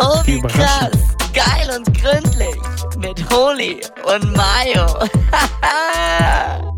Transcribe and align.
Oh, 0.00 0.22
wie 0.24 0.40
krass. 0.40 0.90
Geil 1.34 1.76
und 1.76 1.92
gründlich. 1.92 2.56
Mit 2.98 3.30
Holy 3.30 3.80
und 4.04 4.36
Mayo. 4.36 4.86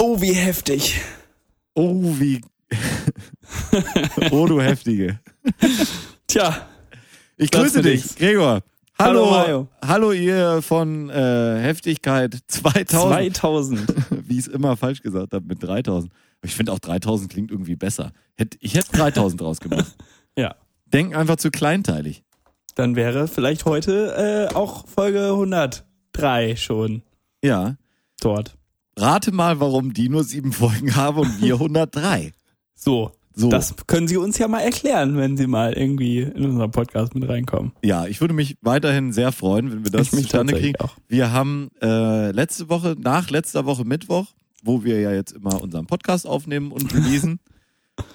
oh, 0.00 0.20
wie 0.20 0.32
heftig. 0.32 1.00
Oh, 1.74 1.94
wie. 2.18 2.40
oh, 4.32 4.46
du 4.46 4.60
Heftige. 4.60 5.20
Tja. 6.26 6.66
Ich 7.36 7.50
grüße 7.50 7.82
dich, 7.82 8.16
Gregor. 8.16 8.62
Hallo, 8.98 9.30
hallo, 9.32 9.68
hallo 9.84 10.12
ihr 10.12 10.62
von 10.62 11.10
äh, 11.10 11.60
Heftigkeit 11.60 12.38
2000. 12.46 13.36
2000. 13.36 13.94
Wie 14.28 14.38
ich 14.38 14.46
es 14.46 14.48
immer 14.48 14.76
falsch 14.76 15.02
gesagt 15.02 15.32
habe 15.32 15.44
mit 15.46 15.62
3000. 15.62 16.12
Ich 16.42 16.54
finde 16.54 16.72
auch 16.72 16.78
3000 16.78 17.30
klingt 17.32 17.50
irgendwie 17.50 17.74
besser. 17.74 18.12
Ich 18.60 18.74
hätte 18.74 18.92
3000 18.92 19.40
draus 19.40 19.60
gemacht. 19.60 19.96
ja. 20.36 20.54
Denk 20.92 21.16
einfach 21.16 21.36
zu 21.36 21.50
kleinteilig. 21.50 22.22
Dann 22.74 22.96
wäre 22.96 23.28
vielleicht 23.28 23.64
heute 23.64 24.48
äh, 24.50 24.54
auch 24.54 24.86
Folge 24.86 25.30
103 25.30 26.56
schon. 26.56 27.02
Ja. 27.42 27.76
Dort. 28.20 28.56
Rate 28.96 29.32
mal, 29.32 29.60
warum 29.60 29.94
die 29.94 30.08
nur 30.08 30.24
sieben 30.24 30.52
Folgen 30.52 30.94
haben 30.96 31.18
und 31.18 31.40
wir 31.40 31.54
103. 31.60 32.32
So. 32.74 33.12
So. 33.34 33.48
Das 33.48 33.74
können 33.86 34.08
Sie 34.08 34.18
uns 34.18 34.36
ja 34.36 34.46
mal 34.46 34.60
erklären, 34.60 35.16
wenn 35.16 35.38
Sie 35.38 35.46
mal 35.46 35.72
irgendwie 35.72 36.18
in 36.18 36.44
unseren 36.44 36.70
Podcast 36.70 37.14
mit 37.14 37.26
reinkommen. 37.26 37.72
Ja, 37.82 38.04
ich 38.06 38.20
würde 38.20 38.34
mich 38.34 38.58
weiterhin 38.60 39.14
sehr 39.14 39.32
freuen, 39.32 39.72
wenn 39.72 39.84
wir 39.84 39.90
das 39.90 40.10
zustande 40.10 40.52
kriegen. 40.52 40.78
Auch. 40.80 40.96
Wir 41.08 41.32
haben 41.32 41.70
äh, 41.80 42.30
letzte 42.32 42.68
Woche, 42.68 42.94
nach 42.98 43.30
letzter 43.30 43.64
Woche 43.64 43.86
Mittwoch, 43.86 44.26
wo 44.62 44.84
wir 44.84 45.00
ja 45.00 45.12
jetzt 45.12 45.32
immer 45.32 45.62
unseren 45.62 45.86
Podcast 45.86 46.26
aufnehmen 46.26 46.72
und 46.72 46.92
lesen, 46.92 47.40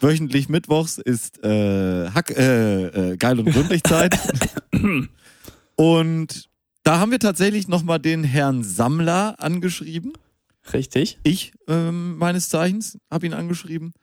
wöchentlich 0.02 0.50
Mittwochs 0.50 0.98
ist 0.98 1.44
äh, 1.44 2.10
Hack, 2.10 2.32
äh, 2.32 3.12
äh, 3.12 3.18
geil 3.18 3.40
und 3.40 3.52
gründlich 3.52 3.84
Zeit. 3.84 4.18
und 5.76 6.50
da 6.84 7.00
haben 7.00 7.12
wir 7.12 7.20
tatsächlich 7.20 7.68
nochmal 7.68 8.00
den 8.00 8.24
Herrn 8.24 8.64
Sammler 8.64 9.36
angeschrieben. 9.40 10.14
Richtig. 10.74 11.20
Ich 11.24 11.54
ähm, 11.68 12.18
meines 12.18 12.50
Zeichens 12.50 12.98
habe 13.12 13.26
ihn 13.26 13.34
angeschrieben. 13.34 13.94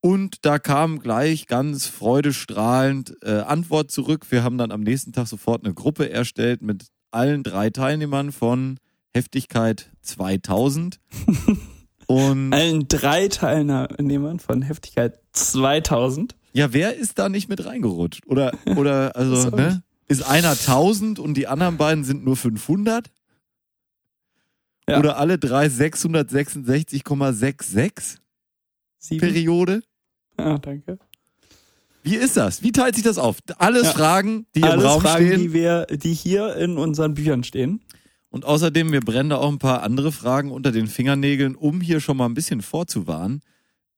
Und 0.00 0.44
da 0.44 0.58
kam 0.58 1.00
gleich 1.00 1.46
ganz 1.46 1.86
freudestrahlend 1.86 3.16
äh, 3.22 3.40
Antwort 3.40 3.90
zurück. 3.90 4.26
Wir 4.30 4.44
haben 4.44 4.58
dann 4.58 4.70
am 4.70 4.82
nächsten 4.82 5.12
Tag 5.12 5.26
sofort 5.26 5.64
eine 5.64 5.74
Gruppe 5.74 6.10
erstellt 6.10 6.62
mit 6.62 6.86
allen 7.10 7.42
drei 7.42 7.70
Teilnehmern 7.70 8.30
von 8.30 8.78
Heftigkeit 9.12 9.90
2000. 10.02 11.00
Und 12.08 12.52
allen 12.54 12.88
drei 12.88 13.28
Teilnehmern 13.28 14.40
von 14.40 14.62
Heftigkeit 14.62 15.20
2000. 15.34 16.34
Ja, 16.54 16.72
wer 16.72 16.96
ist 16.96 17.18
da 17.18 17.28
nicht 17.28 17.50
mit 17.50 17.66
reingerutscht? 17.66 18.26
Oder, 18.26 18.56
oder 18.76 19.14
also, 19.16 19.54
ne? 19.54 19.82
Ist 20.06 20.22
einer 20.22 20.52
1000 20.52 21.18
und 21.18 21.34
die 21.34 21.48
anderen 21.48 21.76
beiden 21.76 22.04
sind 22.04 22.24
nur 22.24 22.36
500? 22.36 23.10
Ja. 24.88 24.98
Oder 24.98 25.18
alle 25.18 25.38
drei 25.38 25.66
666,66? 25.66 28.16
Periode? 29.18 29.82
Ja, 30.38 30.56
danke. 30.56 30.98
Wie 32.02 32.16
ist 32.16 32.38
das? 32.38 32.62
Wie 32.62 32.72
teilt 32.72 32.94
sich 32.94 33.04
das 33.04 33.18
auf? 33.18 33.36
Alles 33.58 33.82
ja. 33.82 33.92
Fragen, 33.92 34.46
die 34.54 34.62
Alles 34.62 34.82
im 34.82 34.88
Raum 34.88 35.02
Fragen, 35.02 35.26
stehen. 35.26 35.40
Die, 35.40 35.52
wir, 35.52 35.84
die 35.86 36.14
hier 36.14 36.56
in 36.56 36.78
unseren 36.78 37.12
Büchern 37.12 37.44
stehen. 37.44 37.82
Und 38.30 38.44
außerdem, 38.44 38.92
wir 38.92 39.00
brennen 39.00 39.30
da 39.30 39.36
auch 39.36 39.50
ein 39.50 39.58
paar 39.58 39.82
andere 39.82 40.12
Fragen 40.12 40.50
unter 40.50 40.70
den 40.70 40.86
Fingernägeln, 40.86 41.54
um 41.54 41.80
hier 41.80 42.00
schon 42.00 42.16
mal 42.16 42.26
ein 42.26 42.34
bisschen 42.34 42.60
vorzuwarnen. 42.60 43.40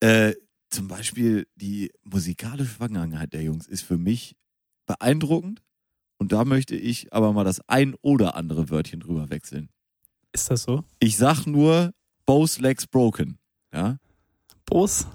Äh, 0.00 0.34
zum 0.70 0.86
Beispiel 0.86 1.48
die 1.56 1.90
musikalische 2.04 2.76
Vergangenheit 2.76 3.32
der 3.32 3.42
Jungs 3.42 3.66
ist 3.66 3.82
für 3.82 3.98
mich 3.98 4.36
beeindruckend. 4.86 5.62
Und 6.16 6.32
da 6.32 6.44
möchte 6.44 6.76
ich 6.76 7.12
aber 7.12 7.32
mal 7.32 7.44
das 7.44 7.60
ein 7.66 7.94
oder 8.02 8.36
andere 8.36 8.70
Wörtchen 8.70 9.00
drüber 9.00 9.30
wechseln. 9.30 9.68
Ist 10.32 10.50
das 10.50 10.62
so? 10.62 10.84
Ich 11.00 11.16
sag 11.16 11.46
nur 11.46 11.92
both 12.24 12.58
legs 12.58 12.86
broken. 12.86 13.38
Ja? 13.72 13.96
Both? 14.66 15.06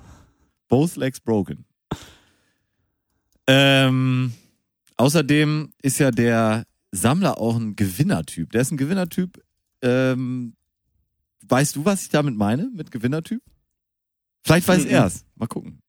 Both 0.68 0.98
legs 0.98 1.22
broken. 1.22 1.66
Ähm, 3.48 4.34
außerdem 4.98 5.72
ist 5.82 6.00
ja 6.00 6.12
der 6.12 6.66
Sammler 6.96 7.38
auch 7.40 7.56
ein 7.56 7.76
Gewinnertyp. 7.76 8.52
Der 8.52 8.62
ist 8.62 8.72
ein 8.72 8.78
Gewinnertyp. 8.78 9.44
Ähm, 9.82 10.56
weißt 11.48 11.76
du, 11.76 11.86
was 11.86 12.04
ich 12.04 12.10
damit 12.10 12.36
meine 12.36 12.70
mit 12.74 12.92
Gewinnertyp? 12.92 13.42
Vielleicht 14.44 14.68
weiß 14.68 14.86
mhm. 14.86 14.90
er 14.90 15.06
es. 15.06 15.26
Mal 15.36 15.48
gucken. 15.48 15.82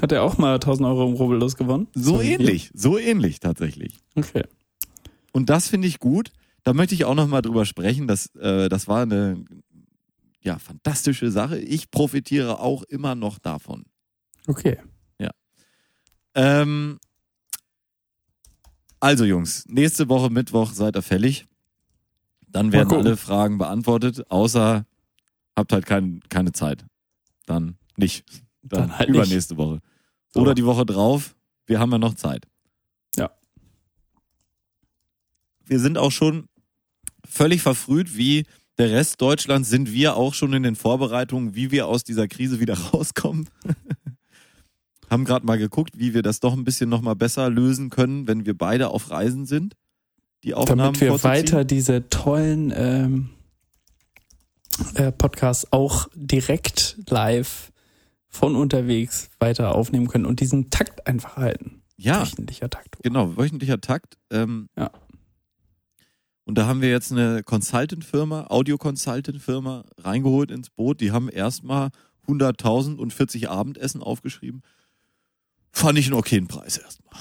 Hat 0.00 0.12
er 0.12 0.22
auch 0.22 0.38
mal 0.38 0.54
1000 0.54 0.86
Euro 0.88 1.08
im 1.08 1.14
Rubbellos 1.14 1.56
gewonnen? 1.56 1.86
So 1.94 2.20
ähnlich, 2.20 2.70
so 2.74 2.98
ähnlich 2.98 3.40
tatsächlich. 3.40 4.00
Okay. 4.16 4.42
Und 5.32 5.50
das 5.50 5.68
finde 5.68 5.88
ich 5.88 5.98
gut. 5.98 6.30
Da 6.64 6.72
möchte 6.72 6.94
ich 6.94 7.04
auch 7.04 7.14
noch 7.14 7.28
mal 7.28 7.42
drüber 7.42 7.64
sprechen. 7.64 8.06
Das, 8.08 8.34
äh, 8.36 8.68
das 8.68 8.88
war 8.88 9.02
eine 9.02 9.44
ja, 10.42 10.58
fantastische 10.58 11.30
Sache. 11.30 11.58
Ich 11.58 11.90
profitiere 11.90 12.60
auch 12.60 12.82
immer 12.84 13.14
noch 13.14 13.38
davon. 13.38 13.84
Okay. 14.46 14.78
Ja. 15.18 15.30
Ähm, 16.34 16.98
also 19.04 19.26
Jungs, 19.26 19.66
nächste 19.68 20.08
Woche 20.08 20.30
Mittwoch 20.30 20.72
seid 20.72 20.96
ihr 20.96 21.02
fällig. 21.02 21.46
Dann 22.48 22.72
werden 22.72 22.90
alle 22.90 23.18
Fragen 23.18 23.58
beantwortet, 23.58 24.30
außer 24.30 24.86
habt 25.54 25.72
halt 25.74 25.84
kein, 25.84 26.20
keine 26.30 26.52
Zeit. 26.52 26.86
Dann 27.44 27.76
nicht. 27.98 28.24
Dann, 28.62 28.80
Dann 28.80 28.98
halt 28.98 29.10
übernächste 29.10 29.54
nicht. 29.54 29.62
Woche. 29.62 29.80
Oder 30.34 30.52
so. 30.52 30.54
die 30.54 30.64
Woche 30.64 30.86
drauf. 30.86 31.36
Wir 31.66 31.80
haben 31.80 31.92
ja 31.92 31.98
noch 31.98 32.14
Zeit. 32.14 32.46
Ja. 33.16 33.30
Wir 35.66 35.80
sind 35.80 35.98
auch 35.98 36.10
schon 36.10 36.48
völlig 37.28 37.60
verfrüht, 37.60 38.16
wie 38.16 38.46
der 38.78 38.90
Rest 38.90 39.20
Deutschlands 39.20 39.68
sind 39.68 39.92
wir 39.92 40.16
auch 40.16 40.32
schon 40.32 40.54
in 40.54 40.62
den 40.62 40.76
Vorbereitungen, 40.76 41.54
wie 41.54 41.70
wir 41.70 41.88
aus 41.88 42.04
dieser 42.04 42.26
Krise 42.26 42.58
wieder 42.58 42.78
rauskommen. 42.92 43.50
Haben 45.14 45.24
gerade 45.24 45.46
mal 45.46 45.58
geguckt, 45.58 45.96
wie 45.96 46.12
wir 46.12 46.22
das 46.22 46.40
doch 46.40 46.54
ein 46.54 46.64
bisschen 46.64 46.90
nochmal 46.90 47.14
besser 47.14 47.48
lösen 47.48 47.88
können, 47.88 48.26
wenn 48.26 48.46
wir 48.46 48.58
beide 48.58 48.88
auf 48.88 49.12
Reisen 49.12 49.46
sind. 49.46 49.76
Die 50.42 50.54
Aufnahmen 50.54 50.80
Damit 50.80 51.00
wir 51.02 51.22
weiter 51.22 51.64
diese 51.64 52.08
tollen 52.08 52.72
ähm, 52.74 53.30
äh, 54.94 55.12
Podcasts 55.12 55.72
auch 55.72 56.08
direkt 56.16 56.98
live 57.08 57.70
von 58.28 58.56
unterwegs 58.56 59.30
weiter 59.38 59.76
aufnehmen 59.76 60.08
können 60.08 60.26
und 60.26 60.40
diesen 60.40 60.70
Takt 60.70 61.06
einfach 61.06 61.36
halten. 61.36 61.82
Ja. 61.96 62.22
Wöchentlicher 62.22 62.68
Takt. 62.68 62.96
Genau, 63.04 63.36
wöchentlicher 63.36 63.80
Takt. 63.80 64.18
Ähm, 64.32 64.68
ja. 64.76 64.90
Und 66.42 66.58
da 66.58 66.66
haben 66.66 66.80
wir 66.80 66.90
jetzt 66.90 67.12
eine 67.12 67.44
Consultant-Firma, 67.44 68.48
Audio-Consultant-Firma 68.48 69.84
reingeholt 69.98 70.50
ins 70.50 70.70
Boot. 70.70 71.00
Die 71.00 71.12
haben 71.12 71.28
erstmal 71.28 71.90
100.000 72.26 72.96
und 72.96 73.12
40 73.12 73.48
Abendessen 73.48 74.02
aufgeschrieben. 74.02 74.62
Fand 75.74 75.98
ich 75.98 76.06
einen 76.06 76.14
okayen 76.14 76.46
Preis 76.46 76.78
erstmal. 76.78 77.20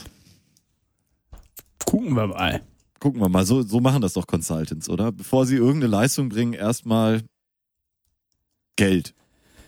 Gucken 1.85 2.13
wir 2.13 2.27
mal. 2.27 2.61
Gucken 2.99 3.19
wir 3.19 3.27
mal. 3.27 3.45
So, 3.45 3.63
so 3.63 3.79
machen 3.79 4.01
das 4.01 4.13
doch 4.13 4.27
Consultants, 4.27 4.87
oder? 4.89 5.11
Bevor 5.11 5.47
sie 5.47 5.55
irgendeine 5.55 5.87
Leistung 5.87 6.29
bringen, 6.29 6.53
erstmal 6.53 7.23
Geld. 8.75 9.15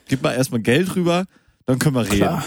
Gib 0.08 0.22
mal 0.22 0.34
erstmal 0.34 0.62
Geld 0.62 0.96
rüber, 0.96 1.26
dann 1.66 1.80
können 1.80 1.96
wir 1.96 2.06
reden. 2.06 2.18
Klar. 2.18 2.46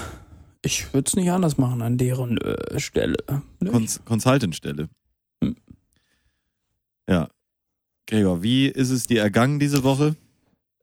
Ich 0.62 0.93
würde 0.94 1.09
es 1.09 1.16
nicht 1.16 1.31
anders 1.31 1.59
machen 1.59 1.82
an 1.82 1.98
deren 1.98 2.38
äh, 2.38 2.78
Stelle. 2.78 3.16
Cons 3.65 4.00
Consultant-Stelle. 4.04 4.88
Ja. 7.09 7.28
Gregor, 8.06 8.43
wie 8.43 8.69
ist 8.69 8.91
es 8.91 9.06
dir 9.09 9.22
ergangen 9.22 9.59
diese 9.59 9.82
Woche? 9.82 10.16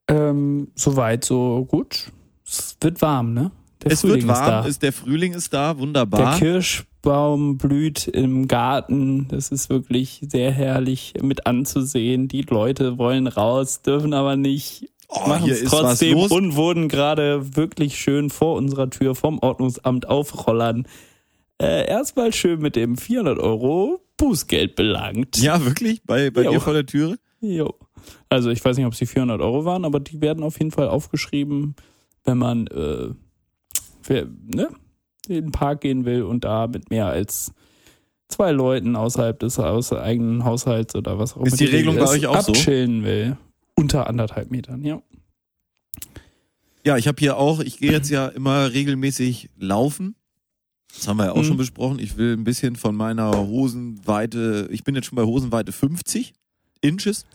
Ähm, 0.10 0.72
soweit, 0.76 1.24
so 1.24 1.66
gut. 1.66 2.12
Es 2.46 2.78
wird 2.82 3.02
warm, 3.02 3.34
ne? 3.34 3.52
Der 3.86 3.94
es 3.94 4.02
Frühling 4.02 4.28
wird 4.28 4.40
warm, 4.40 4.66
ist, 4.66 4.72
ist, 4.72 4.84
der 4.84 4.94
Frühling 4.94 5.34
ist 5.34 5.54
da, 5.54 5.78
wunderbar. 5.78 6.32
Der 6.32 6.40
Kirschbaum 6.40 7.58
blüht 7.58 8.08
im 8.08 8.48
Garten. 8.48 9.28
Das 9.30 9.50
ist 9.50 9.70
wirklich 9.70 10.22
sehr 10.28 10.52
herrlich 10.52 11.14
mit 11.22 11.46
anzusehen. 11.46 12.28
Die 12.28 12.42
Leute 12.42 12.98
wollen 12.98 13.28
raus, 13.28 13.82
dürfen 13.84 14.14
aber 14.14 14.36
nicht. 14.36 14.90
Oh, 15.08 15.30
machen 15.30 15.50
es 15.52 15.64
trotzdem 15.66 16.18
und 16.18 16.56
wurden 16.56 16.90
gerade 16.90 17.56
wirklich 17.56 17.98
schön 18.00 18.32
vor 18.32 18.56
unserer 18.56 18.90
Tür 18.90 19.14
vom 19.14 19.38
Ordnungsamt 19.38 20.10
auf 20.10 20.48
Rollern 20.48 20.88
äh, 21.62 21.88
erstmal 21.88 22.34
schön 22.34 22.60
mit 22.60 22.76
dem 22.76 22.98
400 22.98 23.40
Euro 23.40 24.02
Bußgeld 24.18 24.76
belangt. 24.76 25.38
Ja, 25.38 25.64
wirklich? 25.64 26.02
Bei, 26.04 26.30
bei 26.30 26.44
dir 26.44 26.60
vor 26.60 26.74
der 26.74 26.86
Türe? 26.86 27.18
Jo. 27.40 27.74
Also 28.30 28.50
ich 28.50 28.64
weiß 28.64 28.78
nicht, 28.78 28.86
ob 28.86 28.94
es 28.94 29.00
die 29.00 29.06
400 29.06 29.42
Euro 29.42 29.66
waren, 29.66 29.86
aber 29.86 30.00
die 30.00 30.22
werden 30.22 30.44
auf 30.44 30.60
jeden 30.60 30.72
Fall 30.72 30.88
aufgeschrieben, 30.88 31.76
wenn 32.24 32.38
man 32.38 32.68
äh, 32.68 33.10
für, 34.06 34.30
ne, 34.46 34.70
in 35.28 35.34
den 35.46 35.52
Park 35.52 35.82
gehen 35.82 36.06
will 36.06 36.22
und 36.24 36.44
da 36.44 36.68
mit 36.68 36.90
mehr 36.92 37.08
als 37.08 37.52
zwei 38.30 38.52
Leuten 38.52 38.96
außerhalb 38.96 39.40
des 39.40 39.58
aus 39.58 39.92
eigenen 39.94 40.46
Haushalts 40.46 40.94
oder 40.96 41.18
was 41.18 41.34
auch 41.34 41.38
immer. 41.38 41.48
Ist 41.48 41.60
die 41.60 41.66
Regelung 41.66 41.96
bei 41.98 42.08
euch 42.08 42.28
auch 42.28 42.40
so? 42.42 42.52
Abchillen 42.52 43.04
will. 43.04 43.38
Unter 43.76 44.08
anderthalb 44.08 44.52
Metern, 44.52 44.84
ja. 44.84 45.02
Ja, 46.86 46.98
ich 46.98 47.08
habe 47.08 47.18
hier 47.20 47.38
auch, 47.38 47.60
ich 47.62 47.80
gehe 47.80 47.92
jetzt 47.92 48.10
ja 48.12 48.28
immer 48.28 48.72
regelmäßig 48.72 49.50
laufen 49.58 50.16
Das 50.96 51.08
haben 51.08 51.18
wir 51.18 51.26
ja 51.26 51.32
auch 51.34 51.38
Mhm. 51.38 51.44
schon 51.46 51.58
besprochen. 51.58 52.00
Ich 52.00 52.16
will 52.16 52.34
ein 52.38 52.44
bisschen 52.46 52.76
von 52.76 52.96
meiner 52.96 53.32
Hosenweite, 53.36 54.70
ich 54.72 54.84
bin 54.84 54.96
jetzt 54.96 55.08
schon 55.08 55.16
bei 55.18 55.24
Hosenweite 55.24 55.72
50 55.72 56.34
Inches 56.82 57.26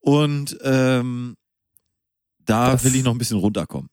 und 0.00 0.56
ähm, 0.62 1.34
da 2.46 2.70
Das- 2.72 2.84
will 2.84 2.94
ich 2.94 3.02
noch 3.02 3.12
ein 3.12 3.18
bisschen 3.18 3.38
runterkommen. 3.38 3.88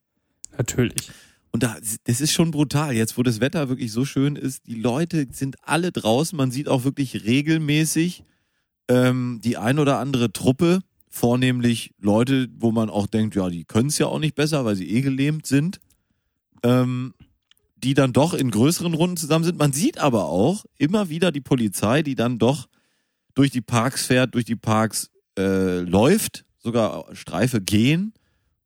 Natürlich. 0.57 1.09
Und 1.51 1.63
da, 1.63 1.77
das 2.03 2.21
ist 2.21 2.31
schon 2.31 2.51
brutal. 2.51 2.95
Jetzt, 2.95 3.17
wo 3.17 3.23
das 3.23 3.39
Wetter 3.39 3.69
wirklich 3.69 3.91
so 3.91 4.05
schön 4.05 4.35
ist, 4.35 4.67
die 4.67 4.75
Leute 4.75 5.27
sind 5.31 5.55
alle 5.63 5.91
draußen. 5.91 6.37
Man 6.37 6.51
sieht 6.51 6.67
auch 6.67 6.83
wirklich 6.83 7.25
regelmäßig 7.25 8.23
ähm, 8.87 9.39
die 9.43 9.57
ein 9.57 9.79
oder 9.79 9.99
andere 9.99 10.31
Truppe, 10.31 10.79
vornehmlich 11.09 11.91
Leute, 11.99 12.47
wo 12.55 12.71
man 12.71 12.89
auch 12.89 13.07
denkt, 13.07 13.35
ja, 13.35 13.49
die 13.49 13.65
können 13.65 13.89
es 13.89 13.97
ja 13.97 14.05
auch 14.05 14.19
nicht 14.19 14.35
besser, 14.35 14.63
weil 14.63 14.75
sie 14.75 14.89
eh 14.89 15.01
gelähmt 15.01 15.47
sind, 15.47 15.79
ähm, 16.63 17.13
die 17.77 17.95
dann 17.95 18.13
doch 18.13 18.33
in 18.33 18.51
größeren 18.51 18.93
Runden 18.93 19.17
zusammen 19.17 19.45
sind. 19.45 19.57
Man 19.57 19.73
sieht 19.73 19.97
aber 19.97 20.25
auch 20.25 20.65
immer 20.77 21.09
wieder 21.09 21.31
die 21.31 21.41
Polizei, 21.41 22.03
die 22.03 22.15
dann 22.15 22.37
doch 22.37 22.67
durch 23.33 23.49
die 23.49 23.61
Parks 23.61 24.05
fährt, 24.05 24.35
durch 24.35 24.45
die 24.45 24.55
Parks 24.55 25.09
äh, 25.37 25.79
läuft, 25.79 26.45
sogar 26.59 27.05
Streife 27.15 27.61
gehen 27.61 28.13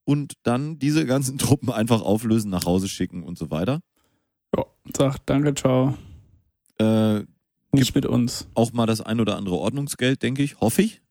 und 0.06 0.34
dann 0.44 0.80
diese 0.80 1.06
ganzen 1.06 1.38
Truppen 1.40 1.72
einfach 1.72 2.02
auflösen, 2.02 2.50
nach 2.50 2.66
Hause 2.66 2.90
schicken 2.90 3.24
und 3.24 3.38
so 3.38 3.52
weiter. 3.52 3.82
Ja, 4.56 4.66
sagt 4.96 5.24
danke, 5.26 5.54
ciao. 5.56 5.98
Äh, 6.80 7.24
Nicht 7.72 7.96
mit 7.96 8.06
uns. 8.06 8.48
auch 8.54 8.74
mal 8.74 8.86
das 8.86 9.02
ein 9.02 9.20
oder 9.20 9.38
andere 9.38 9.58
Ordnungsgeld, 9.58 10.22
denke 10.22 10.44
ich, 10.44 10.60
hoffe 10.60 10.82
ich. 10.84 11.02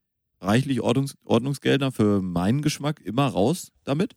Reichlich 0.41 0.81
Ordnungs 0.81 1.17
Ordnungsgelder 1.25 1.93
für 1.93 2.21
meinen 2.21 2.63
Geschmack 2.63 3.01
immer 3.01 3.27
raus 3.27 3.71
damit. 3.85 4.17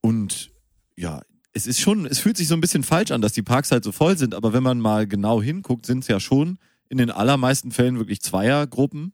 Und 0.00 0.50
ja, 0.96 1.20
es 1.52 1.66
ist 1.66 1.80
schon, 1.80 2.06
es 2.06 2.18
fühlt 2.18 2.36
sich 2.36 2.48
so 2.48 2.54
ein 2.54 2.60
bisschen 2.60 2.82
falsch 2.82 3.10
an, 3.10 3.20
dass 3.20 3.32
die 3.32 3.42
Parks 3.42 3.70
halt 3.70 3.84
so 3.84 3.92
voll 3.92 4.16
sind, 4.16 4.34
aber 4.34 4.52
wenn 4.52 4.62
man 4.62 4.80
mal 4.80 5.06
genau 5.06 5.42
hinguckt, 5.42 5.84
sind 5.86 6.00
es 6.00 6.08
ja 6.08 6.20
schon 6.20 6.58
in 6.88 6.98
den 6.98 7.10
allermeisten 7.10 7.70
Fällen 7.70 7.98
wirklich 7.98 8.20
Zweiergruppen. 8.20 9.12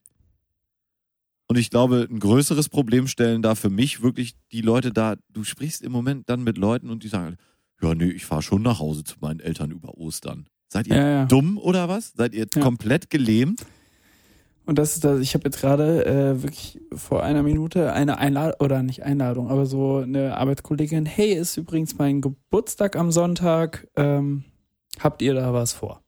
Und 1.48 1.58
ich 1.58 1.70
glaube, 1.70 2.06
ein 2.10 2.18
größeres 2.18 2.68
Problem 2.68 3.06
stellen 3.06 3.42
da 3.42 3.54
für 3.54 3.70
mich 3.70 4.02
wirklich 4.02 4.34
die 4.52 4.60
Leute 4.62 4.90
da, 4.92 5.16
du 5.30 5.44
sprichst 5.44 5.82
im 5.82 5.92
Moment 5.92 6.28
dann 6.30 6.42
mit 6.44 6.56
Leuten 6.56 6.88
und 6.88 7.02
die 7.02 7.08
sagen, 7.08 7.36
ja, 7.82 7.94
nee, 7.94 8.10
ich 8.10 8.24
fahre 8.24 8.42
schon 8.42 8.62
nach 8.62 8.78
Hause 8.78 9.04
zu 9.04 9.16
meinen 9.20 9.40
Eltern 9.40 9.70
über 9.70 9.96
Ostern. 9.98 10.46
Seid 10.68 10.86
ihr 10.86 10.96
Ja, 10.96 11.08
ja. 11.08 11.24
dumm 11.26 11.58
oder 11.58 11.88
was? 11.88 12.12
Seid 12.16 12.34
ihr 12.34 12.46
Ja. 12.54 12.62
komplett 12.62 13.10
gelähmt? 13.10 13.66
Und 14.64 14.78
das 14.78 14.94
ist 14.94 15.04
das, 15.04 15.20
ich 15.20 15.34
habe 15.34 15.44
jetzt 15.46 15.60
gerade 15.60 16.06
äh, 16.06 16.42
wirklich 16.42 16.80
vor 16.94 17.24
einer 17.24 17.42
Minute 17.42 17.92
eine 17.92 18.18
Einladung, 18.18 18.60
oder 18.60 18.82
nicht 18.84 19.02
Einladung, 19.02 19.50
aber 19.50 19.66
so 19.66 19.96
eine 19.96 20.36
Arbeitskollegin, 20.36 21.04
hey, 21.04 21.32
ist 21.34 21.56
übrigens 21.56 21.98
mein 21.98 22.20
Geburtstag 22.20 22.94
am 22.94 23.10
Sonntag, 23.10 23.88
ähm, 23.96 24.44
habt 25.00 25.20
ihr 25.20 25.34
da 25.34 25.52
was 25.52 25.72
vor? 25.72 26.01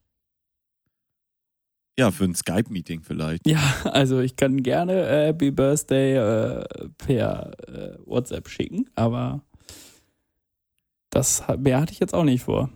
Ja, 1.98 2.10
für 2.10 2.24
ein 2.24 2.34
Skype-Meeting 2.34 3.02
vielleicht. 3.02 3.46
Ja, 3.46 3.60
also 3.84 4.20
ich 4.20 4.36
kann 4.36 4.62
gerne 4.62 5.06
äh, 5.06 5.26
Happy 5.26 5.50
Birthday 5.50 6.16
äh, 6.16 6.64
per 6.98 7.52
äh, 7.68 7.98
WhatsApp 8.04 8.48
schicken, 8.48 8.90
aber 8.96 9.42
das 11.10 11.44
mehr 11.58 11.80
hatte 11.80 11.92
ich 11.92 12.00
jetzt 12.00 12.14
auch 12.14 12.24
nicht 12.24 12.42
vor. 12.42 12.70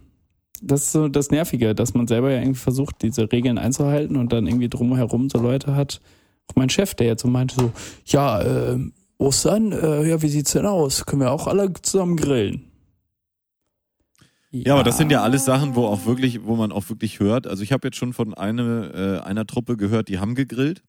Das 0.62 0.82
ist 0.84 0.92
so 0.92 1.08
das 1.08 1.30
Nervige, 1.30 1.74
dass 1.74 1.94
man 1.94 2.06
selber 2.06 2.30
ja 2.30 2.38
irgendwie 2.38 2.58
versucht, 2.58 3.02
diese 3.02 3.30
Regeln 3.30 3.58
einzuhalten 3.58 4.16
und 4.16 4.32
dann 4.32 4.46
irgendwie 4.46 4.68
drumherum 4.68 5.28
so 5.28 5.38
Leute 5.38 5.74
hat. 5.74 6.00
Auch 6.48 6.56
mein 6.56 6.70
Chef, 6.70 6.94
der 6.94 7.08
jetzt 7.08 7.22
so 7.22 7.28
meinte 7.28 7.54
so, 7.56 7.72
ja, 8.06 8.40
äh, 8.40 8.78
Ostern, 9.18 9.72
äh, 9.72 10.08
ja, 10.08 10.22
wie 10.22 10.28
sieht's 10.28 10.52
denn 10.52 10.66
aus? 10.66 11.04
Können 11.04 11.22
wir 11.22 11.32
auch 11.32 11.48
alle 11.48 11.72
zusammen 11.82 12.16
grillen? 12.16 12.67
Ja, 14.50 14.74
aber 14.74 14.82
das 14.82 14.96
sind 14.96 15.10
ja 15.12 15.22
alles 15.22 15.44
Sachen, 15.44 15.74
wo 15.74 15.84
auch 15.86 16.06
wirklich, 16.06 16.44
wo 16.44 16.56
man 16.56 16.72
auch 16.72 16.88
wirklich 16.88 17.20
hört. 17.20 17.46
Also 17.46 17.62
ich 17.62 17.72
habe 17.72 17.86
jetzt 17.88 17.96
schon 17.98 18.12
von 18.14 18.32
eine, 18.34 19.20
äh, 19.22 19.26
einer 19.26 19.46
Truppe 19.46 19.76
gehört, 19.76 20.08
die 20.08 20.18
haben 20.18 20.34
gegrillt 20.34 20.82